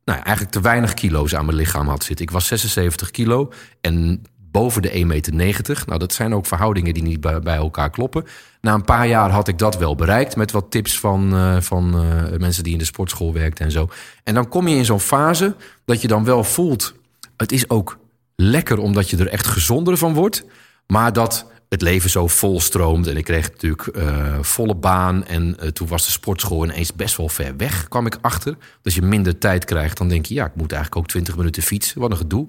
[0.06, 2.26] nou, eigenlijk te weinig kilo's aan mijn lichaam had zitten.
[2.26, 5.84] Ik was 76 kilo en boven de 1,90 meter.
[5.86, 8.26] Nou, dat zijn ook verhoudingen die niet bij, bij elkaar kloppen.
[8.62, 11.94] Na een paar jaar had ik dat wel bereikt met wat tips van, eh, van
[11.94, 13.90] eh, mensen die in de sportschool werkten en zo.
[14.24, 16.94] En dan kom je in zo'n fase dat je dan wel voelt,
[17.38, 17.98] het is ook
[18.36, 20.46] lekker omdat je er echt gezonder van wordt,
[20.88, 23.08] maar dat het leven zo vol stroomt.
[23.08, 25.26] En ik kreeg natuurlijk eh, volle baan.
[25.26, 28.58] En eh, toen was de sportschool ineens best wel ver weg, kwam ik achter.
[28.84, 30.34] Als je minder tijd krijgt, dan denk je...
[30.34, 32.02] ja, ik moet eigenlijk ook 20 minuten fietsen.
[32.02, 32.48] Wat een gedoe.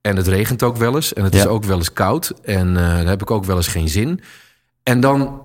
[0.00, 1.12] En het regent ook wel eens.
[1.12, 2.32] En het is ook wel eens koud.
[2.42, 4.20] En eh daar heb ik ook wel eens geen zin.
[4.82, 5.42] En dan...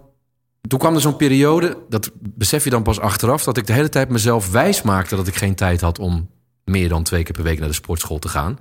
[0.68, 3.44] Toen kwam er zo'n periode, dat besef je dan pas achteraf...
[3.44, 6.00] dat ik de hele tijd mezelf wijs maakte dat ik geen tijd had...
[6.00, 6.30] om
[6.64, 8.60] meer dan twee keer per week naar de sportschool te gaan.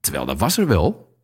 [0.00, 1.16] Terwijl dat was er wel.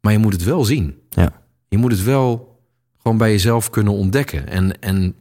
[0.00, 0.98] Maar je moet het wel zien.
[1.08, 1.32] Ja.
[1.68, 2.58] Je moet het wel
[3.02, 4.48] gewoon bij jezelf kunnen ontdekken.
[4.48, 5.14] En, en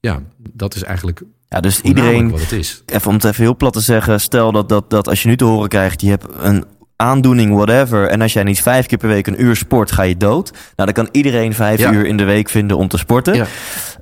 [0.00, 0.20] ja,
[0.52, 2.82] dat is eigenlijk Ja, dus iedereen, wat het is.
[2.86, 5.36] even om het even heel plat te zeggen, stel dat, dat, dat als je nu
[5.36, 6.64] te horen krijgt, je hebt een
[6.96, 10.16] aandoening, whatever, en als jij niet vijf keer per week een uur sport, ga je
[10.16, 10.50] dood.
[10.50, 11.92] Nou, dan kan iedereen vijf Ja.
[11.92, 13.34] uur in de week vinden om te sporten.
[13.34, 13.46] Ja.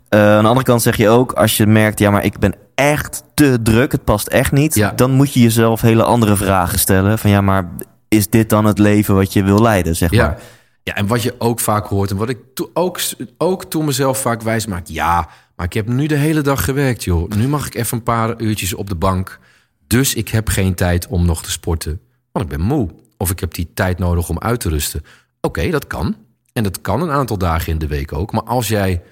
[0.09, 2.55] Eh, aan de andere kant zeg je ook, als je merkt, ja, maar ik ben
[2.75, 4.93] echt te druk, het past echt niet, Ja.
[4.97, 7.19] dan moet je jezelf hele andere vragen stellen.
[7.19, 7.69] Van ja, maar
[8.09, 10.27] is dit dan het leven wat je wil leiden, zeg Ja.
[10.27, 10.39] maar?
[10.83, 12.11] Ja, en wat je ook vaak hoort...
[12.11, 12.39] en wat ik
[12.73, 13.01] ook,
[13.39, 14.87] ook toen mezelf vaak wijs maak...
[14.87, 17.31] ja, maar ik heb nu de hele dag gewerkt, joh.
[17.31, 19.39] Nu mag ik even een paar uurtjes op de bank.
[19.87, 22.01] Dus ik heb geen tijd om nog te sporten.
[22.33, 22.89] Want ik ben moe.
[23.17, 25.03] Of ik heb die tijd nodig om uit te rusten.
[25.41, 26.17] Oké, dat kan.
[26.53, 28.33] En dat kan een aantal dagen in de week ook.
[28.33, 29.03] Maar als jij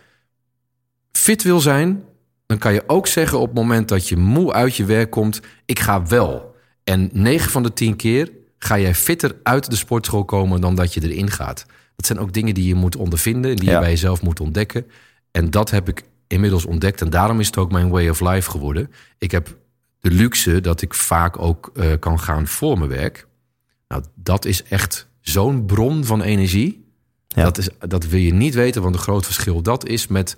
[1.13, 2.05] fit wil zijn...
[2.47, 5.41] dan kan je ook zeggen op het moment dat je moe uit je werk komt...
[5.65, 6.55] ik ga wel.
[6.85, 10.61] En 9 van de 10 keer ga jij fitter uit de sportschool komen...
[10.61, 11.67] dan dat je erin gaat.
[11.97, 13.57] Dat zijn ook dingen die je moet ondervinden...
[13.57, 13.73] die Ja.
[13.73, 14.87] je bij jezelf moet ontdekken.
[15.31, 17.01] En dat heb ik inmiddels ontdekt.
[17.01, 18.91] En daarom is het ook mijn way of life geworden.
[19.19, 19.57] Ik heb
[20.01, 23.27] de luxe dat ik vaak ook eh, kan gaan voor mijn werk.
[23.89, 26.87] Nou, dat is echt zo'n bron van energie.
[27.29, 27.43] Ja.
[27.45, 30.37] Dat, is, dat wil je niet weten, want een groot verschil dat is met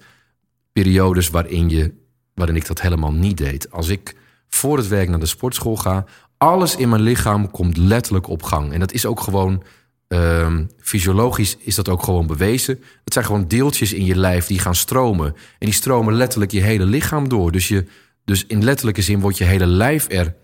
[0.72, 1.94] periodes waarin, je,
[2.34, 3.70] waarin ik dat helemaal niet deed.
[3.70, 4.16] Als ik
[4.48, 6.04] voor het werk naar de sportschool ga,
[6.42, 8.72] alles in mijn lichaam komt letterlijk op gang.
[8.72, 9.62] En dat is ook gewoon,
[10.08, 12.82] ehm, fysiologisch is dat ook gewoon bewezen.
[13.04, 15.26] Het zijn gewoon deeltjes in je lijf die gaan stromen.
[15.26, 17.52] En die stromen letterlijk je hele lichaam door.
[17.52, 17.86] Dus, je,
[18.24, 20.34] dus in letterlijke zin wordt je hele lijf er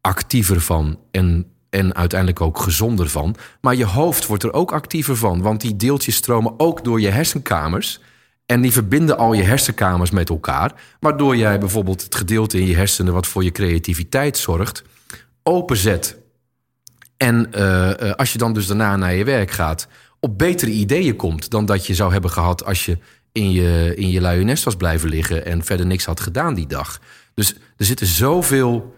[0.00, 3.36] actiever van en, en uiteindelijk ook gezonder van.
[3.60, 7.08] Maar je hoofd wordt er ook actiever van, want die deeltjes stromen ook door je
[7.08, 8.00] hersenkamers.
[8.46, 12.76] En die verbinden al je hersenkamers met elkaar, waardoor jij bijvoorbeeld het gedeelte in je
[12.76, 14.84] hersenen wat voor je creativiteit zorgt,
[15.48, 16.16] openzet.
[17.16, 19.88] En eh, eh, als je dan dus daarna naar je werk gaat,
[20.20, 22.98] op betere ideeën komt dan dat je zou hebben gehad als je
[23.32, 26.66] in je, in je luie nest was blijven liggen en verder niks had gedaan die
[26.66, 27.00] dag.
[27.34, 28.94] Dus er zitten zoveel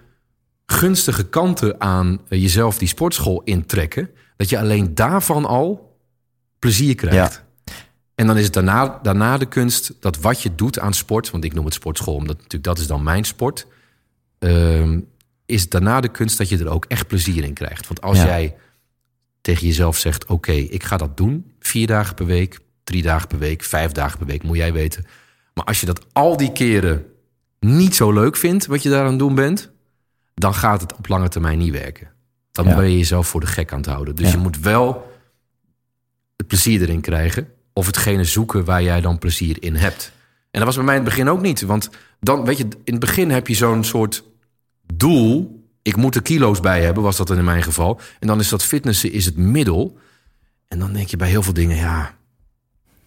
[0.66, 5.98] gunstige kanten aan eh, jezelf die sportschool intrekken, dat je alleen daarvan al
[6.58, 7.42] plezier krijgt.
[8.14, 11.44] En dan is het daarna, daarna de kunst dat wat je doet aan sport, want
[11.44, 13.66] ik noem het sportschool, omdat natuurlijk dat is dan mijn sport,
[14.38, 15.00] ehm,
[15.50, 17.86] is daarna de kunst dat je er ook echt plezier in krijgt.
[17.86, 18.24] Want als Ja.
[18.24, 18.56] jij
[19.40, 23.38] tegen jezelf zegt, oké, ik ga dat doen, vier dagen per week, drie dagen per
[23.38, 25.06] week, vijf dagen per week, moet jij weten.
[25.54, 27.04] Maar als je dat al die keren
[27.60, 29.70] niet zo leuk vindt, wat je daar aan het doen bent,
[30.34, 32.08] dan gaat het op lange termijn niet werken.
[32.52, 32.74] Dan Ja.
[32.76, 34.14] ben je jezelf voor de gek aan het houden.
[34.14, 34.32] Dus Ja.
[34.32, 35.12] je moet wel
[36.36, 37.48] het plezier erin krijgen.
[37.72, 40.12] Of hetgene zoeken waar jij dan plezier in hebt.
[40.50, 41.60] En dat was bij mij in het begin ook niet.
[41.60, 41.90] Want
[42.20, 44.22] dan, weet je, in het begin heb je zo'n soort
[44.94, 45.58] doel.
[45.82, 48.00] Ik moet er kilo's bij hebben, was dat dan in mijn geval.
[48.18, 49.98] En dan is dat fitnessen is het middel.
[50.68, 52.14] En dan denk je bij heel veel dingen, ja,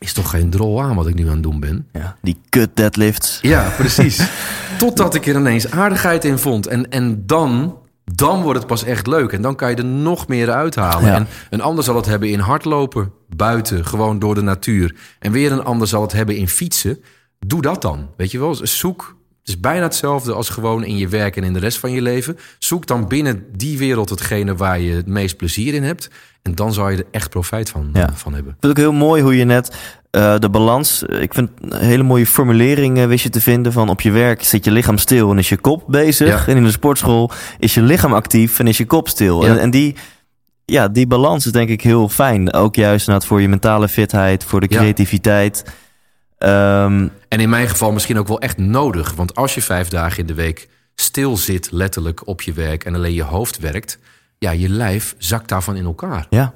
[0.04, 1.88] is toch geen drol aan wat ik nu aan het doen ben.
[1.94, 2.16] Ja.
[2.22, 3.40] Die kut deadlifts.
[3.42, 4.28] Ja, precies.
[4.78, 6.68] Totdat ik er ineens aardigheid in vond.
[6.68, 9.32] En, en dan, dan wordt het pas echt leuk.
[9.32, 11.10] En dan kan je er nog meer uithalen.
[11.10, 11.16] Ja.
[11.16, 14.96] En een ander zal het hebben in hardlopen, buiten, gewoon door de natuur.
[15.20, 17.04] En weer een ander zal het hebben in fietsen.
[17.40, 18.10] Doe dat dan.
[18.18, 19.16] Weet je wel, zoek.
[19.44, 22.02] Het is bijna hetzelfde als gewoon in je werk en in de rest van je
[22.02, 22.38] leven.
[22.60, 26.10] Zoek dan binnen die wereld hetgene waar je het meest plezier in hebt.
[26.42, 28.10] En dan zal je er echt profijt van, Ja.
[28.16, 28.52] van hebben.
[28.54, 29.76] Ik vind het ook heel mooi hoe je net
[30.12, 31.06] eh, de balans.
[31.06, 34.44] eh, Ik vind een hele mooie formulering wist je te vinden van op je werk
[34.44, 36.28] zit je lichaam stil en is je kop bezig.
[36.28, 36.52] Ja.
[36.52, 39.44] En in de sportschool is je lichaam actief en is je kop stil.
[39.46, 39.50] Ja.
[39.52, 39.96] En, en die,
[40.66, 42.54] ja, die balans is denk ik heel fijn.
[42.54, 45.64] Ook juist voor je mentale fitheid, voor de creativiteit.
[46.44, 49.14] Ehm, En in mijn geval misschien ook wel echt nodig.
[49.16, 52.96] Want als je vijf dagen in de week stil zit, letterlijk op je werk en
[52.96, 54.00] alleen je hoofd werkt.
[54.38, 56.28] ja, je lijf zakt daarvan in elkaar.
[56.30, 56.54] Ja.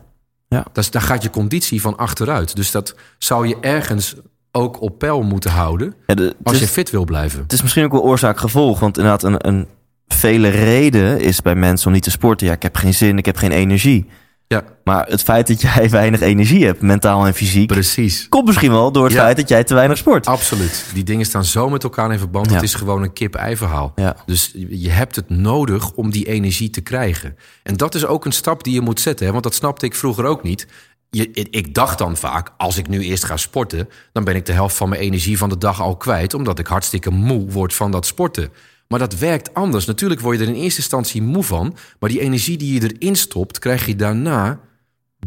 [0.49, 2.55] Dat is, daar gaat je conditie van achteruit.
[2.55, 4.15] Dus dat zou je ergens
[4.51, 7.41] ook op peil moeten houden Ja, de- als is- je fit wil blijven.
[7.41, 8.79] Het is misschien ook wel oorzaak-gevolg.
[8.79, 9.67] Want inderdaad, een, een
[10.07, 12.47] vele reden is bij mensen om niet te sporten.
[12.47, 14.05] Ja, ik heb geen zin, ik heb geen energie.
[14.49, 18.25] Ja, Maar het feit dat jij weinig energie hebt, mentaal en fysiek, precies.
[18.29, 19.21] komt misschien wel door het Ja.
[19.23, 20.27] feit dat jij te weinig sport.
[20.27, 20.85] Absoluut.
[20.93, 22.47] Die dingen staan zo met elkaar in verband.
[22.49, 22.53] Ja.
[22.53, 23.91] Het is gewoon een kip-ei verhaal.
[23.95, 24.15] Ja.
[24.25, 27.35] Dus je hebt het nodig om die energie te krijgen.
[27.63, 29.25] En dat is ook een stap die je moet zetten.
[29.25, 29.31] Hè?
[29.31, 30.67] Want dat snapte ik vroeger ook niet.
[31.09, 33.89] Je, ik dacht dan vaak, als ik nu eerst ga sporten...
[34.11, 36.33] dan ben ik de helft van mijn energie van de dag al kwijt...
[36.33, 38.49] omdat ik hartstikke moe word van dat sporten.
[38.87, 39.85] Maar dat werkt anders.
[39.85, 41.75] Natuurlijk word je er in eerste instantie moe van...
[41.99, 43.59] maar die energie die je erin stopt...
[43.59, 44.59] krijg je daarna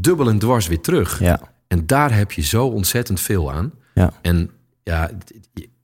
[0.00, 1.20] dubbel en dwars weer terug.
[1.20, 1.40] Ja.
[1.68, 3.72] En daar heb je zo ontzettend veel aan.
[3.94, 4.12] Ja.
[4.22, 4.50] En
[4.82, 5.10] ja,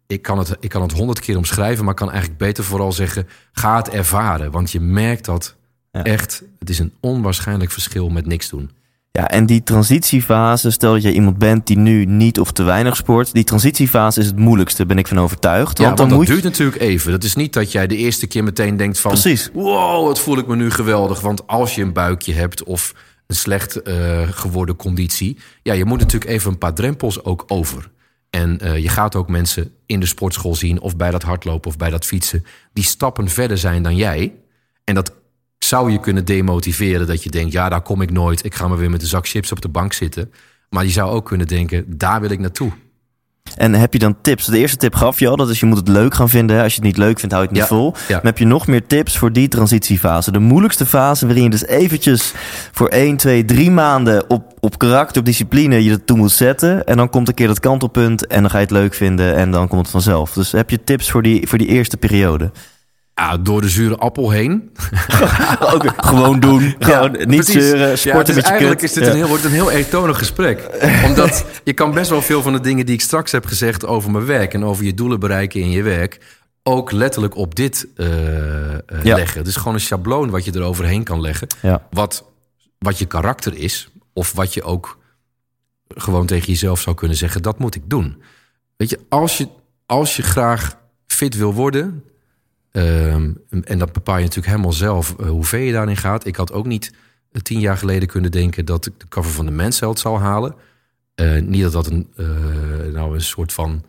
[0.06, 2.92] ik kan, het, ik kan het honderd keer omschrijven, maar ik kan eigenlijk beter vooral
[2.92, 4.50] zeggen: ga het ervaren.
[4.50, 5.54] Want je merkt dat
[5.92, 6.02] Ja.
[6.04, 8.70] echt, het is een onwaarschijnlijk verschil met niks doen.
[9.16, 12.96] Ja, en die transitiefase, stel dat je iemand bent die nu niet of te weinig
[12.96, 15.78] sport, die transitiefase is het moeilijkste, ben ik van overtuigd.
[15.78, 17.10] Ja, Want want, dan dat moet duurt natuurlijk even.
[17.10, 19.10] Dat is niet dat jij de eerste keer meteen denkt van...
[19.10, 19.50] Precies.
[19.52, 21.20] wow, wat voel ik me nu geweldig.
[21.20, 22.94] Want als je een buikje hebt of
[23.26, 25.36] een slecht eh, geworden conditie...
[25.62, 27.90] ja, je moet natuurlijk even een paar drempels ook over.
[28.30, 30.80] En eh, je gaat ook mensen in de sportschool zien...
[30.80, 32.44] of bij dat hardlopen of bij dat fietsen...
[32.72, 34.34] die stappen verder zijn dan jij.
[34.84, 35.12] En dat
[35.59, 37.52] zou je kunnen demotiveren dat je denkt...
[37.52, 38.44] ja, daar kom ik nooit.
[38.44, 40.32] Ik ga maar weer met een zak chips op de bank zitten.
[40.68, 42.72] Maar je zou ook kunnen denken, daar wil ik naartoe.
[43.57, 44.44] En heb je dan tips?
[44.46, 46.62] De eerste tip gaf je al, dat is je moet het leuk gaan vinden.
[46.62, 47.94] Als je het niet leuk vindt, hou je het niet Ja, vol.
[48.09, 48.20] ja.
[48.22, 50.32] Heb je nog meer tips voor die transitiefase?
[50.32, 52.32] De moeilijkste fase waarin je dus eventjes
[52.72, 56.84] voor 1, 2, 3 maanden op, op karakter, op discipline je er toe moet zetten.
[56.86, 59.50] En dan komt een keer dat kantelpunt en dan ga je het leuk vinden en
[59.50, 60.32] dan komt het vanzelf.
[60.32, 62.50] Dus heb je tips voor die, voor die eerste periode?
[63.20, 64.70] Ja, door de zure appel heen.
[65.74, 66.74] Ook gewoon doen.
[66.78, 67.52] Gewoon niet precies.
[67.52, 68.88] zeuren, Ja, sporten is met je Eigenlijk kut.
[68.88, 69.10] is dit Ja.
[69.10, 70.68] een heel, wordt het een heel eentonig gesprek.
[71.06, 74.10] Omdat je kan best wel veel van de dingen die ik straks heb gezegd over
[74.10, 74.54] mijn werk...
[74.54, 76.20] en over je doelen bereiken in je werk...
[76.62, 79.16] ook letterlijk op dit eh, eh, Ja.
[79.16, 79.38] leggen.
[79.38, 81.46] Het is gewoon een schabloon wat je eroverheen kan leggen.
[81.62, 81.86] Ja.
[81.90, 82.24] Wat,
[82.78, 83.88] wat je karakter is.
[84.12, 84.98] Of wat je ook
[85.88, 87.42] gewoon tegen jezelf zou kunnen zeggen...
[87.42, 88.22] dat moet ik doen.
[88.76, 89.48] Weet je, als je,
[89.86, 92.04] als je graag fit wil worden...
[92.76, 93.30] Ehm,
[93.64, 96.26] en dat bepaal je natuurlijk helemaal zelf eh, hoe ver je daarin gaat.
[96.26, 96.92] Ik had ook niet
[97.32, 100.54] eh, tien jaar geleden kunnen denken dat ik de cover van de Mensheld zou halen.
[101.14, 102.08] Eh, niet dat dat een,
[102.92, 103.84] nou een soort van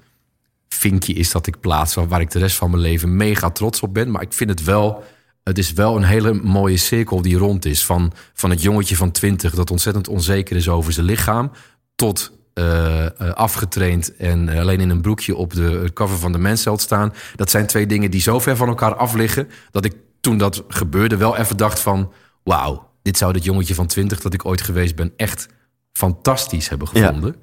[0.67, 3.81] vinkje is dat ik plaats waar, waar ik de rest van mijn leven mega trots
[3.81, 4.11] op ben.
[4.11, 5.03] Maar ik vind het wel,
[5.43, 7.85] het is wel een hele mooie cirkel die rond is.
[7.85, 11.51] Van, van het jongetje van twintig dat ontzettend onzeker is over zijn lichaam.
[11.95, 16.38] Tot eh, eh, afgetraind en eh, alleen in een broekje op de cover van de
[16.38, 17.14] Mensheld staan.
[17.36, 19.49] Dat zijn twee dingen die zo ver van elkaar af liggen...
[19.72, 22.12] dat ik toen dat gebeurde wel even dacht van...
[22.43, 25.14] wauw, dit zou dat jongetje van twintig dat ik ooit geweest ben...
[25.16, 25.47] echt
[25.91, 27.05] fantastisch hebben Ja.
[27.05, 27.36] gevonden.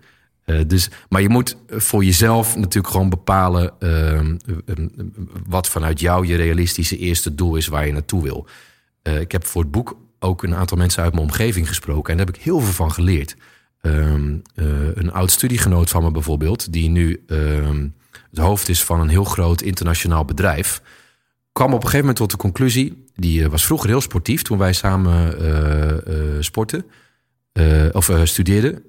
[0.66, 3.72] Dus, maar je moet voor jezelf natuurlijk gewoon bepalen...
[3.78, 4.36] ehm,
[4.66, 4.84] eh,
[5.46, 7.66] wat vanuit jou je realistische eerste doel is...
[7.66, 8.46] waar je naartoe wil.
[9.02, 12.10] Ik heb voor het boek ook een aantal mensen uit mijn omgeving gesproken...
[12.10, 13.36] en daar heb ik heel veel van geleerd.
[13.84, 16.72] Ehm, eh, een oud studiegenoot van me bijvoorbeeld...
[16.72, 17.88] die nu ehm,
[18.30, 20.82] het hoofd is van een heel groot internationaal bedrijf...
[21.52, 23.04] kwam op een gegeven moment tot de conclusie...
[23.14, 26.86] die eh, was vroeger heel sportief toen wij samen eh, sportten...
[27.52, 28.82] eh, of studeerden.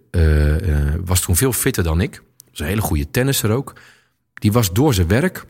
[1.06, 2.24] was toen veel fitter dan ik.
[2.50, 3.74] Was een hele goede tennisser ook.
[4.34, 5.46] Die was door zijn werk...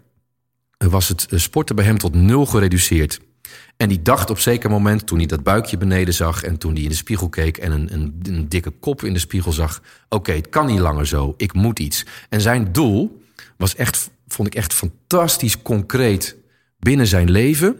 [0.77, 3.19] was het sporten bij hem tot nul gereduceerd.
[3.77, 6.43] En die dacht op zeker moment, toen hij dat buikje beneden zag...
[6.43, 9.19] en toen hij in de spiegel keek en een, een, een dikke kop in de
[9.19, 9.81] spiegel zag...
[10.09, 12.05] oké, het kan niet langer zo, ik moet iets.
[12.29, 13.21] En zijn doel
[13.57, 16.35] was echt, vond ik echt fantastisch concreet
[16.79, 17.71] binnen zijn leven.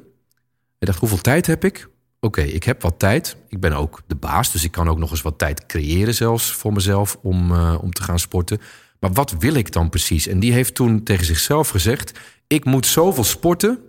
[0.77, 1.89] Hij dacht, hoeveel tijd heb ik?
[2.19, 3.35] Oké, ik heb wat tijd.
[3.47, 6.51] Ik ben ook de baas, dus ik kan ook nog eens wat tijd creëren zelfs
[6.51, 8.61] voor mezelf om, eh, om te gaan sporten.
[8.99, 10.27] Maar wat wil ik dan precies?
[10.27, 12.19] En die heeft toen tegen zichzelf gezegd...
[12.47, 13.79] ik moet zoveel sporten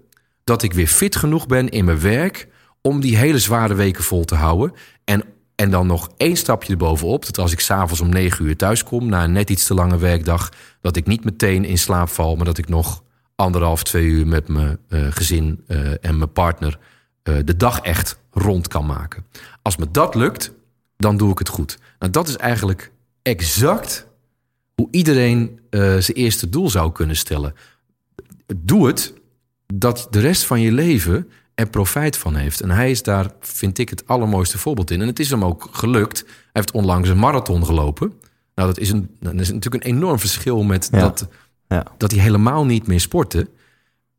[0.47, 2.49] dat ik weer fit genoeg ben in mijn werk...
[2.83, 4.73] om die hele zware weken vol te houden.
[5.05, 5.25] En,
[5.55, 7.27] en dan nog één stapje erbovenop...
[7.27, 9.09] dat als ik s'avonds om negen uur thuis kom...
[9.09, 10.53] na een net iets te lange werkdag...
[10.81, 12.37] dat ik niet meteen in slaap val...
[12.37, 13.03] maar dat ik nog
[13.35, 16.79] anderhalf, twee uur met mijn eh, gezin eh, en mijn partner...
[17.23, 19.27] eh, de dag echt rond kan maken.
[19.63, 20.53] Als me dat lukt,
[20.97, 21.79] dan doe ik het goed.
[21.99, 22.93] Nou, dat is eigenlijk
[23.23, 24.07] exact
[24.75, 27.55] hoe iedereen zijn eerste doel zou kunnen stellen.
[28.57, 29.14] Doe het
[29.75, 32.61] dat de rest van je leven er profijt van heeft.
[32.61, 35.01] En hij is daar, vind ik, het allermooiste voorbeeld in.
[35.01, 36.22] En het is hem ook gelukt.
[36.26, 38.13] Hij heeft onlangs een marathon gelopen.
[38.55, 40.99] Nou, dat is, een, dat is natuurlijk een enorm verschil met Ja.
[41.01, 41.29] dat,
[41.68, 41.84] Ja.
[41.97, 43.49] dat hij helemaal niet meer sportte.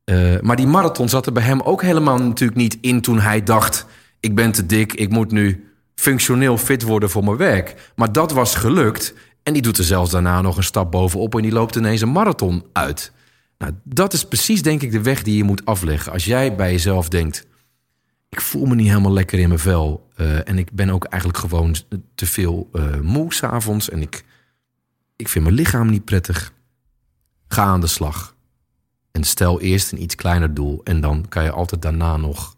[0.04, 3.42] Eh, maar die marathon zat er bij hem ook helemaal natuurlijk niet in toen hij
[3.42, 3.86] dacht...
[4.20, 5.64] ik ben te dik, ik moet nu
[5.94, 7.92] functioneel fit worden voor mijn werk.
[7.96, 9.14] Maar dat was gelukt.
[9.42, 12.12] En die doet er zelfs daarna nog een stap bovenop en die loopt ineens een
[12.12, 13.12] marathon uit.
[13.58, 16.12] Nou, dat is precies, denk ik, de weg die je moet afleggen.
[16.12, 17.46] Als jij bij jezelf denkt:
[18.28, 20.08] ik voel me niet helemaal lekker in mijn vel.
[20.16, 21.74] eh, en ik ben ook eigenlijk gewoon
[22.14, 23.90] te veel eh moe s'avonds.
[23.90, 24.24] En ik,
[25.16, 26.52] ik vind mijn lichaam niet prettig.
[27.48, 28.36] Ga aan de slag.
[29.10, 30.80] En stel eerst een iets kleiner doel.
[30.84, 32.56] En dan kan je altijd daarna nog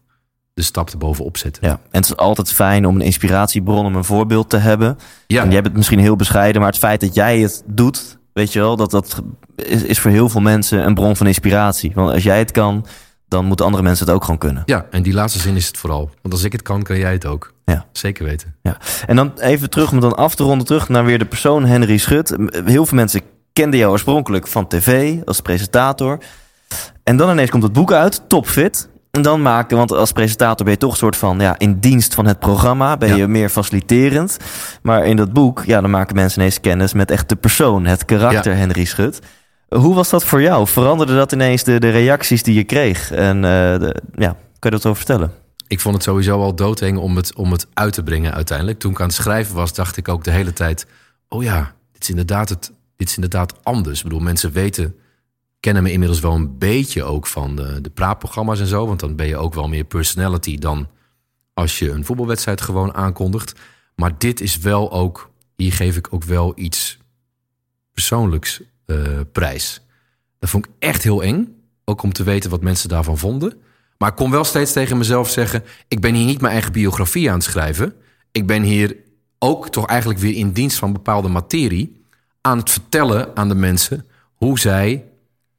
[0.53, 1.67] de stap erbovenop zetten.
[1.67, 4.97] Ja, en het is altijd fijn om een inspiratiebron, om een voorbeeld te hebben.
[5.27, 5.43] Ja.
[5.43, 8.59] En jij bent misschien heel bescheiden, maar het feit dat jij het doet, weet je
[8.59, 9.21] wel, dat, dat
[9.55, 11.91] is, is voor heel veel mensen een bron van inspiratie.
[11.95, 12.85] Want als jij het kan,
[13.27, 14.63] dan moeten andere mensen het ook gewoon kunnen.
[14.65, 16.09] Ja, en die laatste zin is het vooral.
[16.21, 17.53] Want als ik het kan, kan jij het ook.
[17.65, 17.85] Ja.
[17.91, 18.55] Zeker weten.
[18.61, 18.77] Ja.
[19.05, 21.97] En dan even terug, om dan af te ronden, terug naar weer de persoon Henry
[21.97, 22.35] Schut.
[22.65, 23.21] Heel veel mensen
[23.53, 26.17] kenden jou oorspronkelijk van tv, als presentator.
[27.03, 28.89] En dan ineens komt het boek uit, Topfit.
[29.11, 32.13] En dan maken, want als presentator ben je toch een soort van ja, in dienst
[32.13, 32.97] van het programma.
[32.97, 33.27] Ben je Ja.
[33.27, 34.37] meer faciliterend.
[34.81, 38.05] Maar in dat boek, ja, dan maken mensen ineens kennis met echt de persoon, het
[38.05, 38.57] karakter Ja.
[38.57, 39.19] Henry Schut.
[39.69, 40.67] Hoe was dat voor jou?
[40.67, 43.11] Veranderde dat ineens de, de reacties die je kreeg?
[43.11, 43.41] En eh,
[43.79, 45.31] de, ja, kan je dat over vertellen?
[45.67, 48.79] Ik vond het sowieso al doodeng om het, om het uit te brengen uiteindelijk.
[48.79, 50.85] Toen ik aan het schrijven was, dacht ik ook de hele tijd...
[51.29, 53.97] oh ja, dit is inderdaad, het, dit is inderdaad anders.
[53.97, 54.95] Ik bedoel, mensen weten,
[55.61, 58.87] kennen me inmiddels wel een beetje ook van de, de praatprogramma's en zo.
[58.87, 60.87] Want dan ben je ook wel meer personality dan
[61.53, 63.59] als je een voetbalwedstrijd gewoon aankondigt.
[63.95, 66.97] Maar dit is wel ook, hier geef ik ook wel iets
[67.93, 68.97] persoonlijks eh,
[69.31, 69.81] prijs.
[70.39, 71.55] Dat vond ik echt heel eng.
[71.85, 73.61] Ook om te weten wat mensen daarvan vonden.
[73.97, 77.29] Maar ik kon wel steeds tegen mezelf zeggen: ik ben hier niet mijn eigen biografie
[77.29, 77.93] aan het schrijven.
[78.31, 78.95] Ik ben hier
[79.39, 82.05] ook toch eigenlijk weer in dienst van bepaalde materie
[82.41, 84.05] aan het vertellen aan de mensen
[84.35, 85.10] hoe zij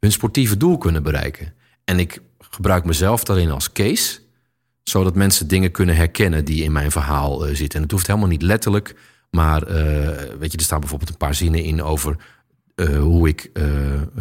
[0.02, 1.54] hun sportieve doel kunnen bereiken.
[1.84, 4.18] En ik gebruik mezelf daarin als case,
[4.82, 7.76] zodat mensen dingen kunnen herkennen die in mijn verhaal eh, zitten.
[7.76, 8.96] En het hoeft helemaal niet letterlijk,
[9.30, 9.76] maar eh,
[10.38, 12.16] weet je, er staan bijvoorbeeld een paar zinnen in over
[12.74, 13.50] eh, hoe ik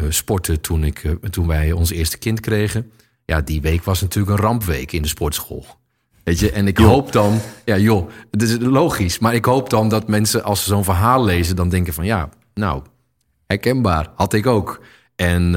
[0.10, 2.92] sportte toen, ik, toen wij ons eerste kind kregen.
[3.26, 5.66] Ja, die week was natuurlijk een rampweek in de sportschool.
[6.24, 9.90] Weet je, en ik hoop dan, ja joh, het is logisch, maar ik hoop dan
[9.90, 12.84] dat mensen als ze zo'n verhaal lezen, dan denken van ja, nou,
[13.48, 14.82] herkenbaar, had ik ook.
[15.22, 15.56] En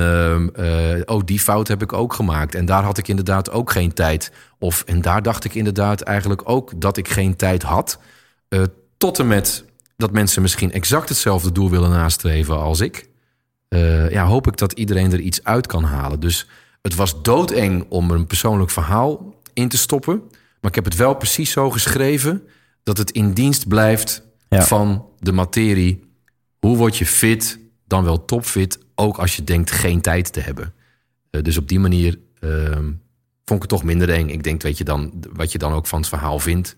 [0.54, 2.54] eh, oh, die fout heb ik ook gemaakt.
[2.54, 4.32] En daar had ik inderdaad ook geen tijd.
[4.58, 7.98] Of en daar dacht ik inderdaad eigenlijk ook dat ik geen tijd had.
[8.48, 8.62] Eh,
[8.96, 9.64] tot en met
[9.96, 13.08] dat mensen misschien exact hetzelfde doel willen nastreven als ik.
[13.68, 16.20] Eh, ja, hoop ik dat iedereen er iets uit kan halen.
[16.20, 16.48] Dus
[16.82, 20.22] het was doodeng om een persoonlijk verhaal in te stoppen.
[20.60, 22.42] Maar ik heb het wel precies zo geschreven
[22.82, 24.62] dat het in dienst blijft Ja.
[24.62, 26.10] van de materie.
[26.60, 30.72] Hoe word je fit, dan wel topfit, ook als je denkt geen tijd te hebben.
[31.30, 32.84] Eh, dus op die manier ehm,
[33.44, 34.28] vond ik het toch minder eng.
[34.28, 36.76] Ik denk, weet je dan, wat je dan ook van het verhaal vindt,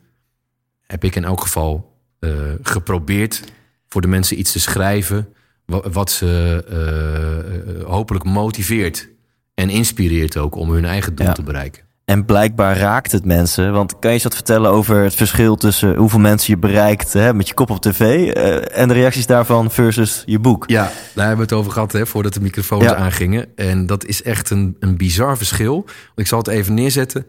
[0.86, 2.30] heb ik in elk geval eh,
[2.62, 3.42] geprobeerd
[3.88, 5.28] voor de mensen iets te schrijven
[5.64, 9.08] wa- wat ze eh, hopelijk motiveert
[9.54, 11.32] en inspireert ook om hun eigen doel Ja.
[11.32, 11.84] te bereiken.
[12.06, 13.72] En blijkbaar raakt het mensen.
[13.72, 17.34] Want kan je eens wat vertellen over het verschil tussen hoeveel mensen je bereikt hè,
[17.34, 20.64] met je kop op tv eh, en de reacties daarvan versus je boek?
[20.68, 20.82] Ja,
[21.14, 22.94] daar hebben we het over gehad hè, voordat de microfoons Ja.
[22.94, 23.46] aangingen.
[23.56, 25.84] En dat is echt een, een bizar verschil.
[26.14, 27.26] Ik zal het even neerzetten.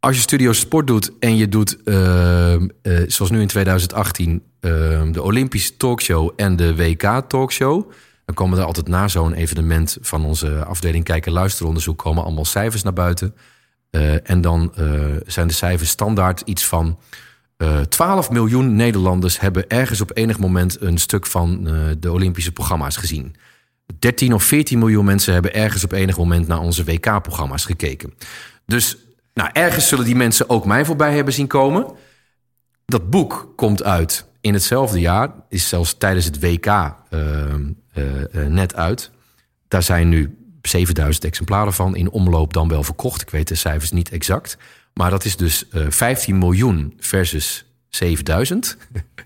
[0.00, 5.12] Als je Studio Sport doet en je doet, ehm, eh, zoals nu in 2018, ehm,
[5.12, 7.90] de Olympische talkshow en de WK-talkshow...
[8.24, 11.98] dan komen er altijd na zo'n evenement van onze afdeling Kijken Luisteronderzoek...
[11.98, 13.34] komen allemaal cijfers naar buiten.
[13.90, 14.84] Eh, en dan eh,
[15.26, 16.98] zijn de cijfers standaard iets van...
[17.56, 21.64] eh 12 miljoen Nederlanders hebben ergens op enig moment een stuk van
[21.98, 23.36] de Olympische programma's gezien.
[23.98, 28.14] 13 of 14 miljoen mensen hebben ergens op enig moment naar onze WK-programma's gekeken.
[28.66, 28.96] Dus
[29.34, 31.86] nou, ergens zullen die mensen ook mij voorbij hebben zien komen.
[32.84, 36.94] Dat boek komt uit in hetzelfde jaar, is zelfs tijdens het WK
[38.48, 39.10] net uit.
[39.68, 43.22] Daar zijn nu 7000 exemplaren van in omloop dan wel verkocht.
[43.22, 44.58] Ik weet de cijfers niet exact.
[44.92, 48.76] Maar dat is dus eh 15 miljoen versus 7000.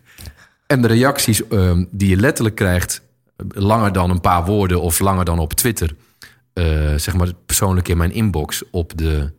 [0.66, 3.02] en de reacties ehm, die je letterlijk krijgt,
[3.36, 5.94] eh, langer dan een paar woorden of langer dan op Twitter,
[6.52, 9.32] eh, zeg maar persoonlijk in mijn inbox op de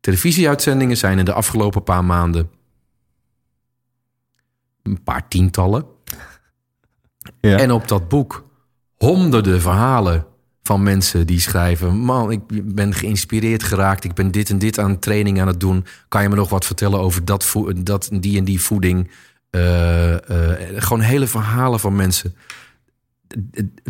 [0.00, 2.50] televisieuitzendingen, zijn in de afgelopen paar maanden
[4.82, 5.86] een paar tientallen.
[7.40, 7.58] Ja.
[7.58, 8.44] En op dat boek
[8.96, 10.26] honderden verhalen
[10.66, 14.04] van mensen die schrijven: Man, ik ben geïnspireerd geraakt.
[14.04, 15.84] Ik ben dit en dit aan training aan het doen.
[16.08, 19.10] Kan je me nog wat vertellen over dat, dat die en die voeding?
[19.50, 22.34] Eh, eh, gewoon hele verhalen van mensen.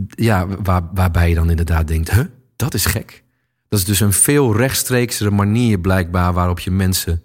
[0.08, 2.24] Ja, waar, waarbij je dan inderdaad denkt: huh,
[2.56, 3.24] dat is gek.
[3.68, 7.22] Dat is dus een veel rechtstreeksere manier blijkbaar waarop je mensen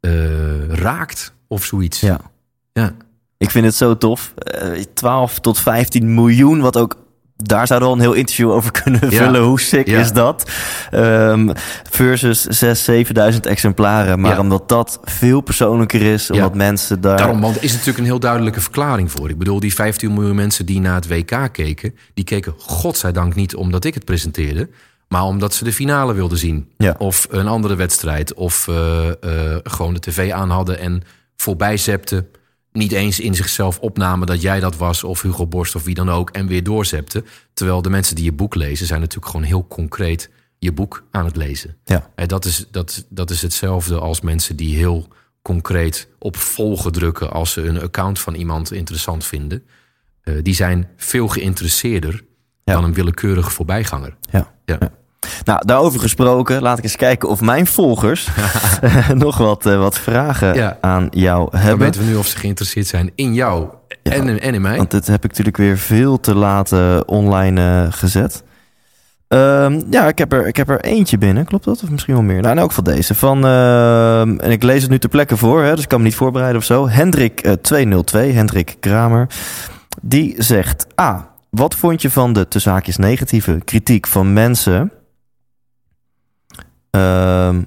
[0.00, 2.00] eh, raakt of zoiets.
[2.00, 2.20] Ja.
[2.72, 2.96] Ja.
[3.36, 4.34] Ik vind het zo tof.
[4.34, 7.02] Eh, 12 tot 15 miljoen, wat ook...
[7.36, 9.24] Daar zouden we al een heel interview over kunnen Ja.
[9.24, 9.42] vullen.
[9.42, 10.00] Hoe sick Ja.
[10.00, 10.50] is dat?
[10.90, 11.52] Ehm,
[11.90, 12.84] versus 6.000,
[13.34, 14.20] 7.000 exemplaren.
[14.20, 14.40] Maar Ja.
[14.40, 16.30] omdat dat veel persoonlijker is.
[16.30, 17.16] Omdat mensen daar...
[17.16, 19.30] Daarom, want is natuurlijk een heel duidelijke verklaring voor.
[19.30, 21.94] Ik bedoel, die 15 miljoen mensen die naar het WK keken...
[22.14, 24.68] die keken godzijdank niet omdat ik het presenteerde...
[25.08, 26.68] maar omdat ze de finale wilden zien.
[26.98, 28.34] Of een andere wedstrijd.
[28.34, 31.02] Of eh, eh, gewoon de tv aan hadden en
[31.36, 32.26] voorbij zepten.
[32.78, 35.04] Niet eens in zichzelf opnamen dat jij dat was...
[35.04, 37.26] of Hugo Borst of wie dan ook, en weer doorzepten.
[37.52, 38.86] Terwijl de mensen die je boek lezen...
[38.86, 41.76] zijn natuurlijk gewoon heel concreet je boek aan het lezen.
[41.84, 42.10] Ja.
[42.14, 45.08] En dat is, dat, dat is hetzelfde als mensen die heel
[45.42, 49.62] concreet op volgen drukken als ze een account van iemand interessant vinden.
[50.22, 52.24] Eh, die zijn veel geïnteresseerder
[52.64, 52.72] Ja.
[52.74, 54.16] dan een willekeurige voorbijganger.
[54.30, 54.54] Ja.
[54.64, 54.78] Ja.
[55.44, 58.28] Nou, daarover gesproken, laat ik eens kijken of mijn volgers
[59.14, 60.78] nog wat, eh, wat vragen Ja.
[60.80, 61.78] aan jou Dan hebben.
[61.86, 63.68] weten we nu of ze geïnteresseerd zijn in jou
[64.02, 64.76] en, en in mij.
[64.76, 68.42] Want dit heb ik natuurlijk weer veel te laat eh, online eh, gezet.
[69.28, 71.44] Ehm, ja, ik heb, er, ik heb er eentje binnen.
[71.44, 71.82] Klopt dat?
[71.82, 72.40] Of misschien wel meer?
[72.40, 73.14] Nou, in elk geval deze.
[73.14, 76.04] Van, ehm, en ik lees het nu ter plekke voor, hè, dus ik kan me
[76.04, 76.88] niet voorbereiden of zo.
[76.88, 79.26] Hendrik eh, 202, Hendrik Kramer.
[80.02, 80.86] Die zegt...
[80.94, 81.20] Ah,
[81.50, 84.92] wat vond je van de tussen haakjes negatieve kritiek van mensen...
[86.94, 87.62] Ehm,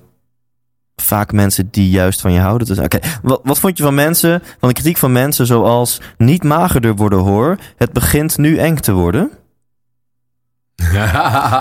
[0.95, 2.67] vaak mensen die juist van je houden.
[2.67, 6.43] Dus, oké, wat, wat vond je van mensen, van de kritiek van mensen zoals niet
[6.43, 9.29] magerder worden hoor, het begint nu eng te worden?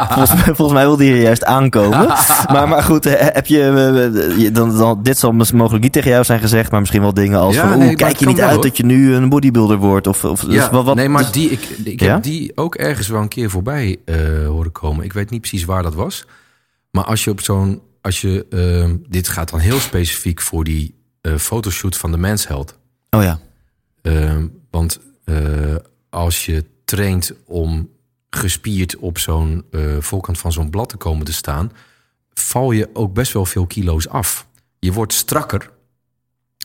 [0.08, 2.06] Volgens, mij- volgens mij wilde je juist aankomen.
[2.52, 6.10] maar, maar goed, eh, heb je, eh, je- dan, dan, dit zal mogelijk niet tegen
[6.10, 8.26] jou zijn gezegd, maar misschien wel dingen als Ja, van, nee, oeh, maar kijk je
[8.26, 8.62] niet uit hoor.
[8.62, 10.06] dat je nu een bodybuilder wordt?
[10.06, 12.12] Of, of dus ja, wat, wat, nee, maar die, ik, ik Ja?
[12.12, 14.16] heb die ook ergens wel een keer voorbij eh,
[14.46, 15.04] horen komen.
[15.04, 16.26] Ik weet niet precies waar dat was.
[16.96, 17.82] Maar als je op zo'n...
[18.00, 22.78] Als je, ehm, dit gaat dan heel specifiek voor die eh, fotoshoot van de mensheld.
[23.10, 23.40] Oh ja,
[24.02, 25.74] Ehm, want eh,
[26.10, 27.90] als je traint om
[28.30, 31.72] gespierd op zo'n eh, voorkant van zo'n blad te komen te staan,
[32.32, 34.46] val je ook best wel veel kilo's af.
[34.78, 35.70] Je wordt strakker,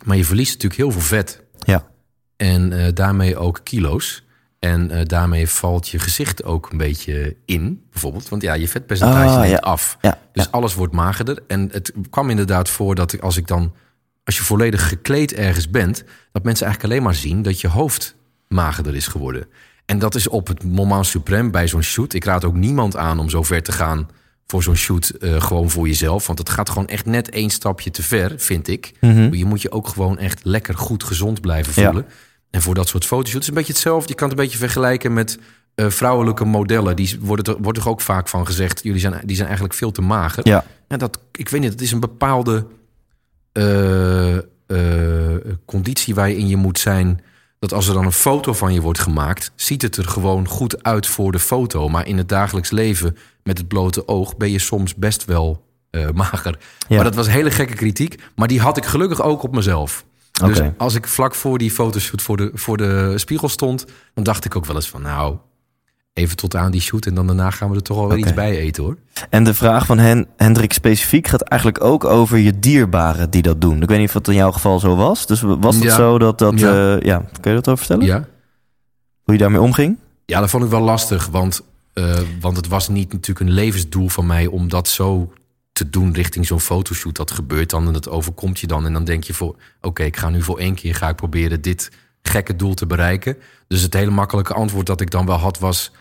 [0.05, 1.43] maar je verliest natuurlijk heel veel vet.
[1.59, 1.87] ja,
[2.35, 4.23] En daarmee ook kilo's.
[4.61, 8.29] En eh, daarmee valt je gezicht ook een beetje in, bijvoorbeeld.
[8.29, 9.57] Want ja, je vetpercentage Ah, neemt ja.
[9.57, 9.97] af.
[10.01, 10.49] ja, Dus ja.
[10.51, 11.39] alles wordt magerder.
[11.47, 13.73] En het kwam inderdaad voor dat als ik dan,
[14.23, 18.15] als je volledig gekleed ergens bent, dat mensen eigenlijk alleen maar zien dat je hoofd
[18.47, 19.47] magerder is geworden.
[19.85, 22.13] En dat is op het moment suprême bij zo'n shoot.
[22.13, 24.09] Ik raad ook niemand aan om zo ver te gaan
[24.47, 26.27] voor zo'n shoot, eh, gewoon voor jezelf.
[26.27, 28.91] Want het gaat gewoon echt net één stapje te ver, vind ik.
[29.31, 32.03] Je moet je ook gewoon echt lekker goed gezond blijven Ja.
[32.51, 34.09] En voor dat soort fotoshoots is een beetje hetzelfde.
[34.09, 35.39] Je kan het een beetje vergelijken met
[35.75, 36.95] eh, vrouwelijke modellen.
[36.95, 39.91] Die worden er, wordt er ook vaak van gezegd, jullie zijn, die zijn eigenlijk veel
[39.91, 40.47] te mager.
[40.47, 42.65] ja, En dat, ik weet niet, het is een bepaalde
[43.51, 44.43] eh, eh,
[45.65, 47.23] conditie waarin je moet zijn.
[47.59, 50.83] Dat als er dan een foto van je wordt gemaakt, ziet het er gewoon goed
[50.83, 51.89] uit voor de foto.
[51.89, 55.69] Maar in het dagelijks leven met het blote oog ben je soms best wel
[56.13, 56.57] mager.
[56.87, 56.95] Ja.
[56.95, 58.21] Maar dat was hele gekke kritiek.
[58.35, 60.05] Maar die had ik gelukkig ook op mezelf.
[60.47, 64.45] Dus als ik vlak voor die fotoshoot voor de, voor de spiegel stond, dan dacht
[64.45, 65.37] ik ook wel eens van nou,
[66.13, 68.57] even tot aan die shoot en dan daarna gaan we er toch wel iets bij
[68.57, 68.97] eten hoor.
[69.29, 73.61] En de vraag van Hen Hendrik specifiek gaat eigenlijk ook over je dierbaren die dat
[73.61, 73.81] doen.
[73.81, 75.25] Ik weet niet of het in jouw geval zo was.
[75.25, 75.95] Dus was het Ja.
[75.95, 76.59] zo dat dat...
[76.59, 76.73] Ja.
[76.73, 76.97] Ja.
[77.01, 78.05] ja, kun je dat over vertellen?
[78.05, 78.27] Ja.
[79.23, 79.97] Hoe je daarmee omging?
[80.25, 81.61] Ja, dat vond ik wel lastig, want,
[81.93, 85.33] eh, want het was niet natuurlijk een levensdoel van mij om dat zo
[85.71, 87.15] te doen richting zo'n fotoshoot.
[87.15, 88.85] Dat gebeurt dan en dat overkomt je dan.
[88.85, 91.61] En dan denk je voor, oké, ik ga nu voor één keer ga ik proberen
[91.61, 91.91] dit
[92.21, 93.37] gekke doel te bereiken.
[93.67, 95.91] Dus het hele makkelijke antwoord dat ik dan wel had was,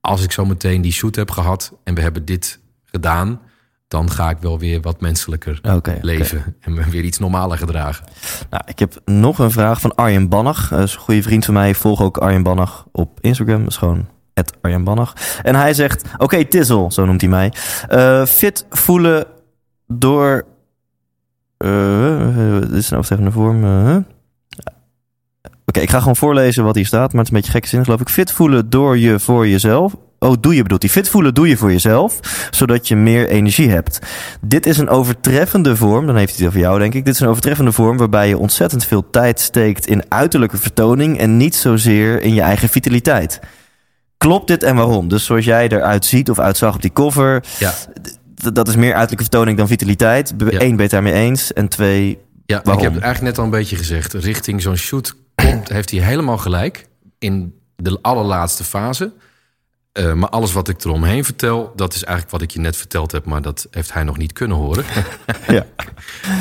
[0.00, 3.40] als ik zo meteen die shoot heb gehad en we hebben dit gedaan,
[3.88, 5.60] dan ga ik wel weer wat menselijker
[6.00, 8.06] leven en me weer iets normaler gedragen.
[8.50, 10.68] Nou, ik heb nog een vraag van Arjen Bannach.
[10.68, 11.68] Dat is een goede vriend van mij.
[11.68, 13.58] Ik volg ook Arjen Bannach op Instagram.
[13.58, 14.08] Dat is gewoon
[14.60, 15.12] Arjen Bannach.
[15.42, 17.52] En hij zegt, oké Tizzle, zo noemt hij mij.
[17.88, 19.24] Eh, fit voelen
[19.86, 20.44] door...
[21.56, 23.64] eh, dit is een overtreffende vorm.
[23.64, 23.96] eh.
[25.66, 27.12] Oké, ik ga gewoon voorlezen wat hier staat.
[27.12, 28.08] Maar het is een beetje gekke zin, geloof ik.
[28.08, 29.94] Fit voelen door je voor jezelf.
[30.18, 30.90] Oh, doe je bedoelt hij.
[30.90, 32.18] Fit voelen doe je voor jezelf,
[32.50, 33.98] zodat je meer energie hebt.
[34.40, 37.04] Dit is een overtreffende vorm, dan heeft hij het over jou denk ik.
[37.04, 41.36] Dit is een overtreffende vorm waarbij je ontzettend veel tijd steekt in uiterlijke vertoning en
[41.36, 43.40] niet zozeer in je eigen vitaliteit.
[44.20, 45.08] Klopt dit en waarom?
[45.08, 47.74] Dus zoals jij eruit ziet of uitzag op die cover, Ja,
[48.52, 50.34] dat is meer uiterlijke vertoning dan vitaliteit.
[50.38, 50.46] Ja.
[50.46, 51.52] Eén, ben je het daarmee eens?
[51.52, 52.76] En twee, Ja, Waarom?
[52.76, 54.12] ik heb het eigenlijk net al een beetje gezegd.
[54.12, 56.86] Richting zo'n shoot komt, heeft hij helemaal gelijk.
[57.18, 59.12] In de allerlaatste fase.
[59.92, 63.12] Eh, maar alles wat ik eromheen vertel, dat is eigenlijk wat ik je net verteld
[63.12, 64.84] heb, maar dat heeft hij nog niet kunnen horen.
[65.46, 65.66] Ja.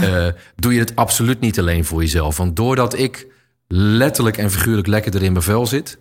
[0.02, 2.38] Eh, doe je het absoluut niet alleen voor jezelf.
[2.38, 3.28] Want doordat ik
[3.68, 5.98] letterlijk en figuurlijk lekkerder in mijn vel zit,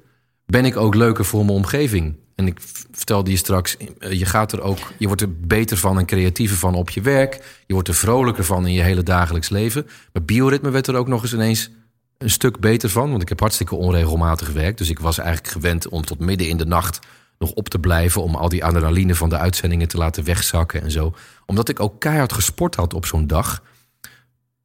[0.50, 2.16] ben ik ook leuker voor mijn omgeving.
[2.34, 2.60] En ik
[2.92, 6.56] vertelde je straks, eh, je gaat er ook, je wordt er beter van en creatiever
[6.56, 7.62] van op je werk.
[7.66, 9.86] Je wordt er vrolijker van in je hele dagelijks leven.
[10.12, 11.70] Mijn bioritme werd er ook nog eens ineens
[12.18, 13.10] een stuk beter van.
[13.10, 14.78] Want ik heb hartstikke onregelmatig gewerkt.
[14.78, 16.98] Dus ik was eigenlijk gewend om tot midden in de nacht
[17.38, 18.22] nog op te blijven.
[18.22, 21.14] Om al die adrenaline van de uitzendingen te laten wegzakken en zo.
[21.46, 23.62] Omdat ik ook keihard gesport had op zo'n dag.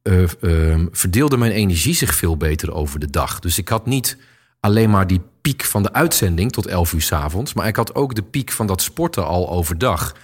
[0.02, 3.40] eh, ehm, verdeelde mijn energie zich veel beter over de dag.
[3.40, 4.16] Dus ik had niet
[4.60, 7.54] alleen maar die piek van de uitzending tot 11 uur 's avonds.
[7.54, 10.14] Maar ik had ook de piek van dat sporten al overdag.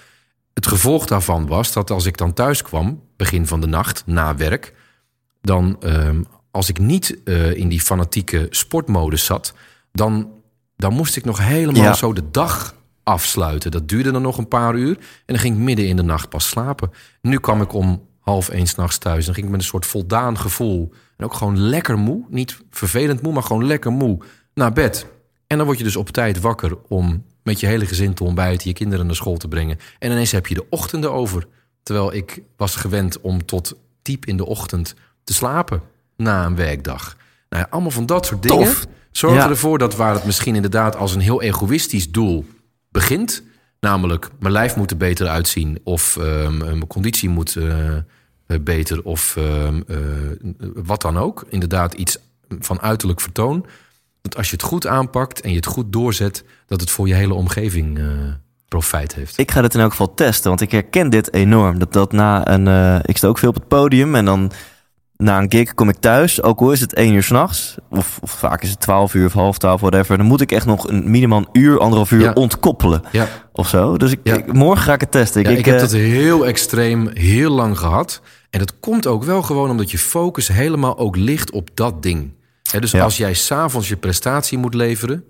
[0.54, 4.36] Het gevolg daarvan was dat als ik dan thuis kwam, begin van de nacht, na
[4.36, 4.74] werk,
[5.40, 9.54] dan ehm, als ik niet eh, in die fanatieke sportmodus zat,
[9.92, 10.28] dan,
[10.76, 11.94] dan moest ik nog helemaal Ja.
[11.94, 12.74] zo de dag
[13.04, 13.70] afsluiten.
[13.70, 16.28] Dat duurde dan nog een paar uur en dan ging ik midden in de nacht
[16.28, 16.90] pas slapen.
[17.22, 19.24] Nu kwam ik om half één s'nachts thuis.
[19.24, 23.22] Dan ging ik met een soort voldaan gevoel en ook gewoon lekker moe, niet vervelend
[23.22, 24.18] moe, maar gewoon lekker moe
[24.60, 25.06] naar bed.
[25.46, 28.68] En dan word je dus op tijd wakker om met je hele gezin te ontbijten,
[28.68, 29.78] je kinderen naar school te brengen.
[29.98, 31.46] En ineens heb je de ochtenden over.
[31.82, 35.82] Terwijl ik was gewend om tot diep in de ochtend te slapen
[36.16, 37.16] na een werkdag.
[37.48, 38.86] Nou ja, allemaal van dat soort dingen Tof.
[39.12, 39.48] Ja.
[39.48, 42.46] ervoor dat waar het misschien inderdaad als een heel egoïstisch doel
[42.88, 43.42] begint,
[43.80, 48.02] namelijk mijn lijf moet er beter uitzien of ehm, mijn conditie moet eh, eh,
[48.60, 49.96] beter of ehm, eh,
[50.74, 52.18] wat dan ook, inderdaad iets
[52.58, 53.66] van uiterlijk vertoon,
[54.22, 57.14] dat als je het goed aanpakt en je het goed doorzet, dat het voor je
[57.14, 58.04] hele omgeving eh,
[58.68, 59.38] profijt heeft.
[59.38, 61.78] Ik ga dit in elk geval testen, want ik herken dit enorm.
[61.78, 64.50] Dat, dat na een, eh, ik sta ook veel op het podium en dan
[65.16, 66.42] na een gig kom ik thuis.
[66.42, 69.32] Ook al is het één uur s'nachts, of, of vaak is het twaalf uur of
[69.32, 70.16] half twaalf, whatever.
[70.16, 72.32] Dan moet ik echt nog een minimaal uur, anderhalf uur Ja.
[72.32, 73.26] ontkoppelen Ja.
[73.52, 73.96] of zo.
[73.96, 74.36] Dus ik, Ja.
[74.36, 75.40] ik- morgen ga ik het testen.
[75.44, 78.20] Ik, heb eh, dat heel extreem heel lang gehad.
[78.50, 82.30] En dat komt ook wel gewoon omdat je focus helemaal ook ligt op dat ding.
[82.78, 83.02] Dus Ja.
[83.02, 85.24] als jij s'avonds je prestatie moet leveren...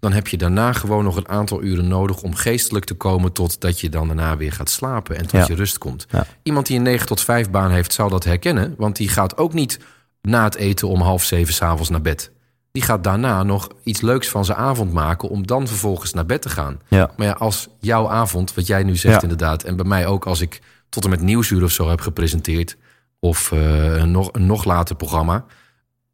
[0.00, 2.22] dan heb je daarna gewoon nog een aantal uren nodig...
[2.22, 5.16] om geestelijk te komen tot dat je dan daarna weer gaat slapen...
[5.16, 5.44] en tot Ja.
[5.48, 6.06] je rust komt.
[6.10, 6.26] Ja.
[6.42, 8.74] Iemand die een 9 tot 5 baan heeft, zal dat herkennen.
[8.78, 9.78] Want die gaat ook niet
[10.22, 12.30] na het eten om half zeven s'avonds naar bed.
[12.72, 15.28] Die gaat daarna nog iets leuks van zijn avond maken...
[15.28, 16.80] om dan vervolgens naar bed te gaan.
[16.88, 17.10] ja.
[17.16, 19.62] Maar ja, als jouw avond, wat jij nu zegt inderdaad...
[19.62, 22.76] en bij mij ook als ik tot en met Nieuwsuur of zo heb gepresenteerd...
[23.20, 25.44] of eh, een, nog, een nog later programma...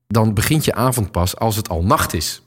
[0.09, 2.43] dan begint je avond pas als het al nacht is.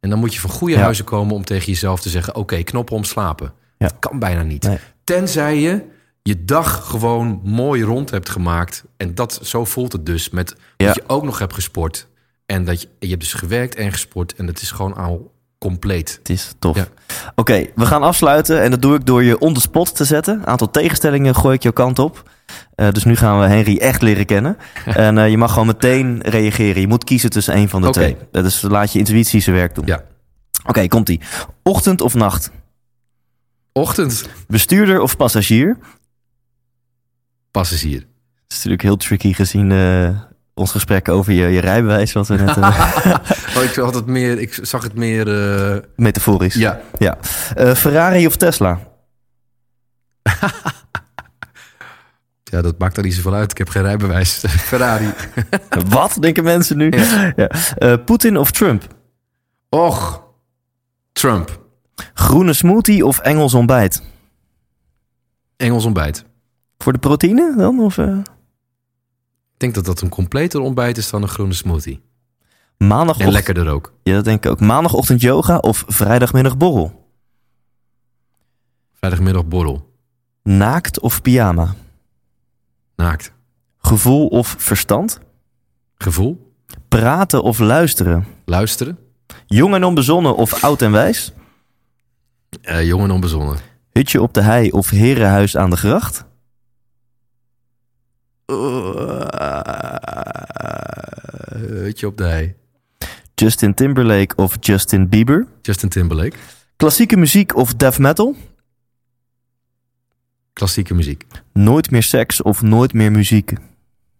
[0.00, 0.80] En dan moet je van goede Ja.
[0.80, 2.34] huizen komen om tegen jezelf te zeggen...
[2.34, 3.52] oké, knop om slapen.
[3.78, 3.86] Ja.
[3.88, 4.62] Dat kan bijna niet.
[4.62, 4.78] Nee.
[5.04, 5.82] Tenzij je
[6.22, 8.84] je dag gewoon mooi rond hebt gemaakt.
[8.96, 10.30] En dat, zo voelt het dus.
[10.30, 10.86] Met Ja.
[10.86, 12.08] dat je ook nog hebt gesport.
[12.46, 14.34] En dat je, je hebt dus gewerkt en gesport.
[14.34, 16.14] En het is gewoon al compleet.
[16.18, 16.76] Het is tof.
[16.76, 16.86] Ja.
[17.34, 20.34] Oké, we gaan afsluiten en dat doe ik door je on the spot te zetten.
[20.34, 22.30] Een aantal tegenstellingen gooi ik jouw kant op.
[22.74, 24.56] Eh, dus nu gaan we Henry echt leren kennen.
[24.84, 26.80] en eh, je mag gewoon meteen reageren.
[26.80, 27.98] Je moet kiezen tussen één van de Oké.
[27.98, 28.16] twee.
[28.42, 29.86] Dus laat je intuïtie zijn werk doen.
[29.86, 30.02] Ja.
[30.66, 31.20] Oké, komt-ie.
[31.62, 32.50] Ochtend of nacht?
[33.72, 34.28] Ochtend.
[34.48, 35.76] Bestuurder of passagier?
[37.50, 37.98] passagier.
[38.00, 38.06] Dat
[38.48, 40.08] is natuurlijk heel tricky gezien eh,
[40.54, 42.12] ons gesprek over je, je rijbewijs.
[42.12, 42.56] Wat we net
[43.56, 45.26] Oh, ik, had het meer, ik zag het meer.
[45.96, 46.54] metaforisch.
[46.54, 47.18] ja, ja.
[47.74, 48.78] Ferrari of Tesla?
[52.52, 53.50] ja, dat maakt er niet zoveel uit.
[53.50, 54.44] Ik heb geen rijbewijs.
[54.70, 55.12] Ferrari.
[55.88, 56.90] Wat denken mensen nu?
[57.36, 57.48] Ja.
[57.48, 58.86] Eh, Poetin of Trump?
[59.68, 60.24] Och,
[61.12, 61.60] Trump.
[62.14, 64.02] Groene smoothie of Engels ontbijt?
[65.56, 66.24] Engels ontbijt.
[66.78, 67.80] Voor de proteïne dan?
[67.80, 68.16] Of, eh?
[69.54, 72.00] Ik denk dat dat een completer ontbijt is dan een groene smoothie.
[72.76, 73.92] En Maandagochtend, lekkerder ook.
[74.02, 74.60] ja, dat denk ik ook.
[74.60, 77.08] Maandagochtend yoga of vrijdagmiddag borrel?
[78.92, 79.90] Vrijdagmiddag borrel.
[80.42, 81.74] Naakt of pyjama?
[82.96, 83.32] Naakt.
[83.78, 85.20] Gevoel of verstand?
[85.94, 86.52] Gevoel.
[86.88, 88.26] Praten of luisteren?
[88.44, 88.98] Luisteren.
[89.46, 91.32] Jong en onbezonnen of oud en wijs?
[92.62, 93.56] Eh, jong en onbezonnen.
[93.92, 96.24] Hutje op de hei of herenhuis aan de gracht?
[101.82, 102.54] Hutje op de hei.
[103.34, 105.46] Justin Timberlake of Justin Bieber?
[105.62, 106.36] Justin Timberlake.
[106.76, 108.36] Klassieke muziek of death metal?
[110.52, 111.24] Klassieke muziek.
[111.52, 113.52] Nooit meer seks of nooit meer muziek?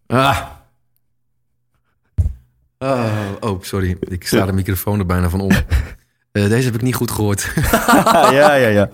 [0.07, 0.39] Ah.
[2.79, 3.97] Oh, oh, sorry.
[4.01, 5.51] Ik sta de microfoon er bijna van om.
[6.33, 7.53] Eh, deze heb ik niet goed gehoord.
[8.39, 8.91] ja, ja, ja.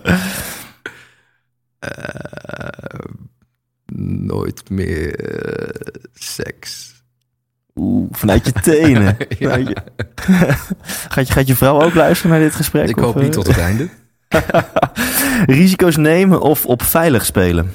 [1.79, 2.99] Eh,
[4.25, 6.93] nooit meer eh, seks.
[7.75, 9.17] Oeh, vanuit je tenen.
[9.39, 9.49] Ja.
[9.49, 9.83] Vanuit je-
[11.09, 12.89] gaat, je, gaat je vrouw ook luisteren naar dit gesprek?
[12.89, 13.89] Ik of, hoop niet tot het einde.
[15.57, 17.71] Risico's nemen of op veilig spelen?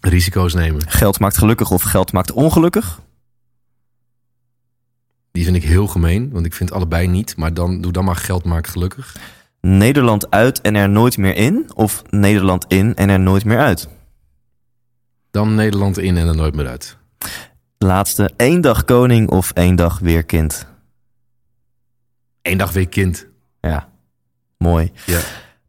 [0.00, 0.88] Risico's nemen.
[0.88, 3.00] Geld maakt gelukkig of geld maakt ongelukkig?
[5.32, 7.36] Die vind ik heel gemeen, want ik vind allebei niet.
[7.36, 9.16] Maar dan doe dan maar geld maakt gelukkig.
[9.60, 11.70] Nederland uit en er nooit meer in?
[11.74, 13.88] Of Nederland in en er nooit meer uit?
[15.30, 16.96] Dan Nederland in en er nooit meer uit.
[17.78, 20.66] Laatste, één dag koning of één dag weer kind?
[22.42, 23.26] Eén dag weer kind.
[23.60, 23.88] Ja,
[24.58, 24.92] mooi.
[25.06, 25.20] Ja.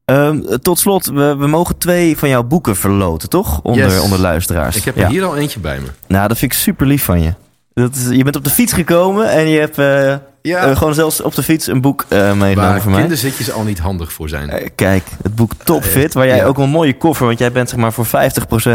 [0.05, 3.59] Ehm, tot slot, we, we mogen twee van jouw boeken verloten, toch?
[3.61, 3.99] Onder, Yes.
[3.99, 4.75] onder luisteraars.
[4.75, 5.03] Ik heb ja.
[5.03, 5.87] er hier al eentje bij me.
[6.07, 7.33] Nou, dat vind ik super lief van je.
[7.73, 10.65] Dat is, je bent op de fiets gekomen en je hebt eh, Ja.
[10.65, 12.99] eh, gewoon zelfs op de fiets een boek eh meegenomen voor mij.
[12.99, 14.71] kinderzitjes al niet handig voor zijn.
[14.75, 16.45] Kijk, het boek Topfit, waar jij ja.
[16.45, 18.09] ook een mooie koffer, want jij bent zeg maar voor 50%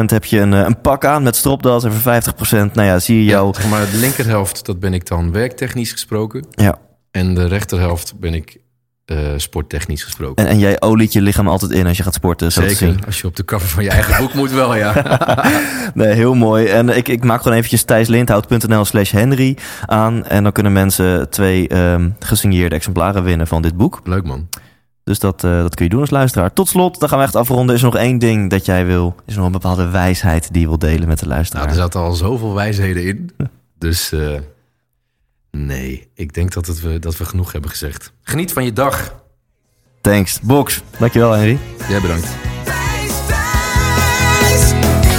[0.06, 3.24] heb je een, een pak aan met stropdas en voor 50% nou ja, zie je
[3.24, 3.46] jou.
[3.46, 6.46] Ja, zeg maar de linkerhelft, dat ben ik dan werktechnisch gesproken.
[6.50, 6.78] Ja.
[7.10, 8.58] En de rechterhelft ben ik
[9.08, 10.44] eh, sporttechnisch gesproken.
[10.44, 12.74] En, en jij oliet je lichaam altijd in als je gaat sporten, te zien.
[12.74, 14.92] Zeker, als je op de cover van je eigen boek moet wel, ja.
[15.94, 16.66] Nee, heel mooi.
[16.66, 19.56] En ik, ik maak gewoon eventjes thijslindhout.nl slash Henry
[19.86, 20.24] aan.
[20.24, 24.00] En dan kunnen mensen twee ehm, gesigneerde exemplaren winnen van dit boek.
[24.04, 24.48] Leuk man.
[25.04, 26.52] Dus dat, eh, dat kun je doen als luisteraar.
[26.52, 27.74] Tot slot, dan gaan we echt afronden.
[27.74, 29.14] Is er nog één ding dat jij wil?
[29.26, 31.66] Is er nog een bepaalde wijsheid die je wil delen met de luisteraar?
[31.66, 33.30] Nou, er zaten al zoveel wijsheden in.
[33.78, 34.34] Dus eh,
[35.50, 38.12] nee, ik denk dat, het we, dat we genoeg hebben gezegd.
[38.22, 39.14] Geniet van je dag.
[40.00, 40.40] Thanks.
[40.40, 40.82] Box.
[40.98, 41.58] Dankjewel, Henry.
[41.88, 42.28] Jij bedankt.
[42.64, 44.72] Thijs, Thijs,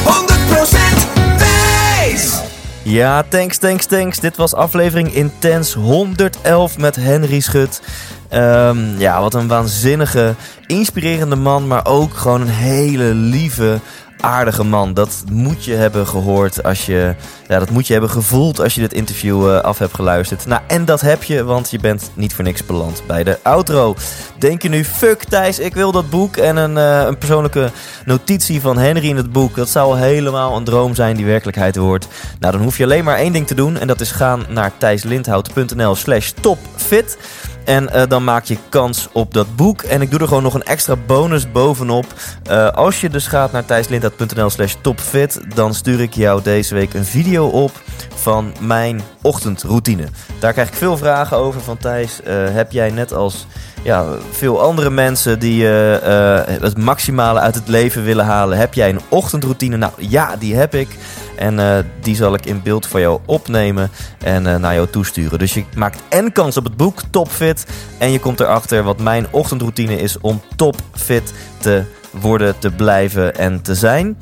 [0.04, 2.42] 100% Thijs.
[2.84, 4.20] Ja, thanks, thanks, thanks.
[4.20, 7.82] Dit was aflevering Intens 111 met Henry Schut.
[8.30, 10.36] Ehm, ja, wat een waanzinnige,
[10.68, 13.80] inspirerende man, maar ook gewoon een hele lieve,
[14.20, 14.94] aardige man.
[14.94, 17.16] Dat moet je hebben gehoord als je,
[17.48, 20.46] ja, dat moet je hebben gevoeld als je dit interview eh, af hebt geluisterd.
[20.46, 23.96] Nou, en dat heb je, want je bent niet voor niks beland bij de outro.
[24.38, 27.72] Denk je nu, fuck Thijs, ik wil dat boek en een, eh, een persoonlijke
[28.06, 29.56] notitie van Henry in het boek.
[29.56, 32.08] Dat zou helemaal een droom zijn die werkelijkheid wordt.
[32.40, 34.72] Nou, dan hoef je alleen maar één ding te doen en dat is gaan naar
[34.78, 37.18] thijslindhout.nl slash topfit.
[37.64, 39.82] En eh, dan maak je kans op dat boek.
[39.82, 42.06] En ik doe er gewoon nog een extra bonus bovenop.
[42.44, 45.40] Eh, als je dus gaat naar thijslindhout.nl slash topfit...
[45.56, 47.72] dan stuur ik jou deze week een video op
[48.16, 50.08] van mijn ochtendroutine.
[50.40, 52.22] Daar krijg ik veel vragen over van Thijs.
[52.22, 53.48] eh, heb jij net als
[53.84, 58.58] ja, veel andere mensen die het maximale uit het leven willen halen...
[58.58, 59.78] heb jij een ochtendroutine?
[59.78, 60.98] Nou ja, die heb ik.
[61.40, 63.92] En eh, die zal ik in beeld voor jou opnemen
[64.24, 65.40] en eh, naar jou toesturen.
[65.40, 67.66] Dus je maakt en kans op het boek Topfit.
[67.98, 73.62] En je komt erachter wat mijn ochtendroutine is om topfit te worden, te blijven en
[73.62, 74.18] te zijn.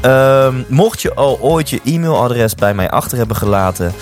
[0.00, 3.92] Ehm, mocht je al ooit je e-mailadres bij mij achter hebben gelaten,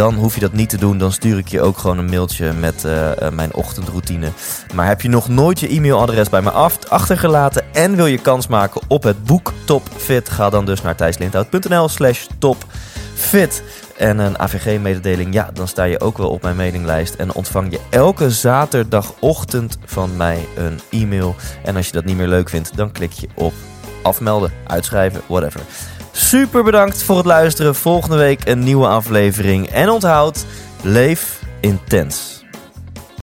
[0.00, 0.98] dan hoef je dat niet te doen.
[0.98, 4.32] Dan stuur ik je ook gewoon een mailtje met eh, eh, mijn ochtendroutine.
[4.74, 8.46] Maar heb je nog nooit je e-mailadres bij me af, achtergelaten en wil je kans
[8.46, 13.62] maken op het boek Topfit, ga dan dus naar thijslindhout.nl slash topfit.
[13.96, 17.14] En een AVG-mededeling, ja, dan sta je ook wel op mijn mailinglijst.
[17.14, 21.34] En ontvang je elke zaterdagochtend van mij een e-mail.
[21.64, 23.52] En als je dat niet meer leuk vindt, dan klik je op
[24.02, 25.60] afmelden, uitschrijven, whatever.
[26.20, 27.74] Super bedankt voor het luisteren.
[27.74, 29.68] Volgende week een nieuwe aflevering.
[29.68, 30.44] En onthoud,
[30.82, 32.39] leef intens.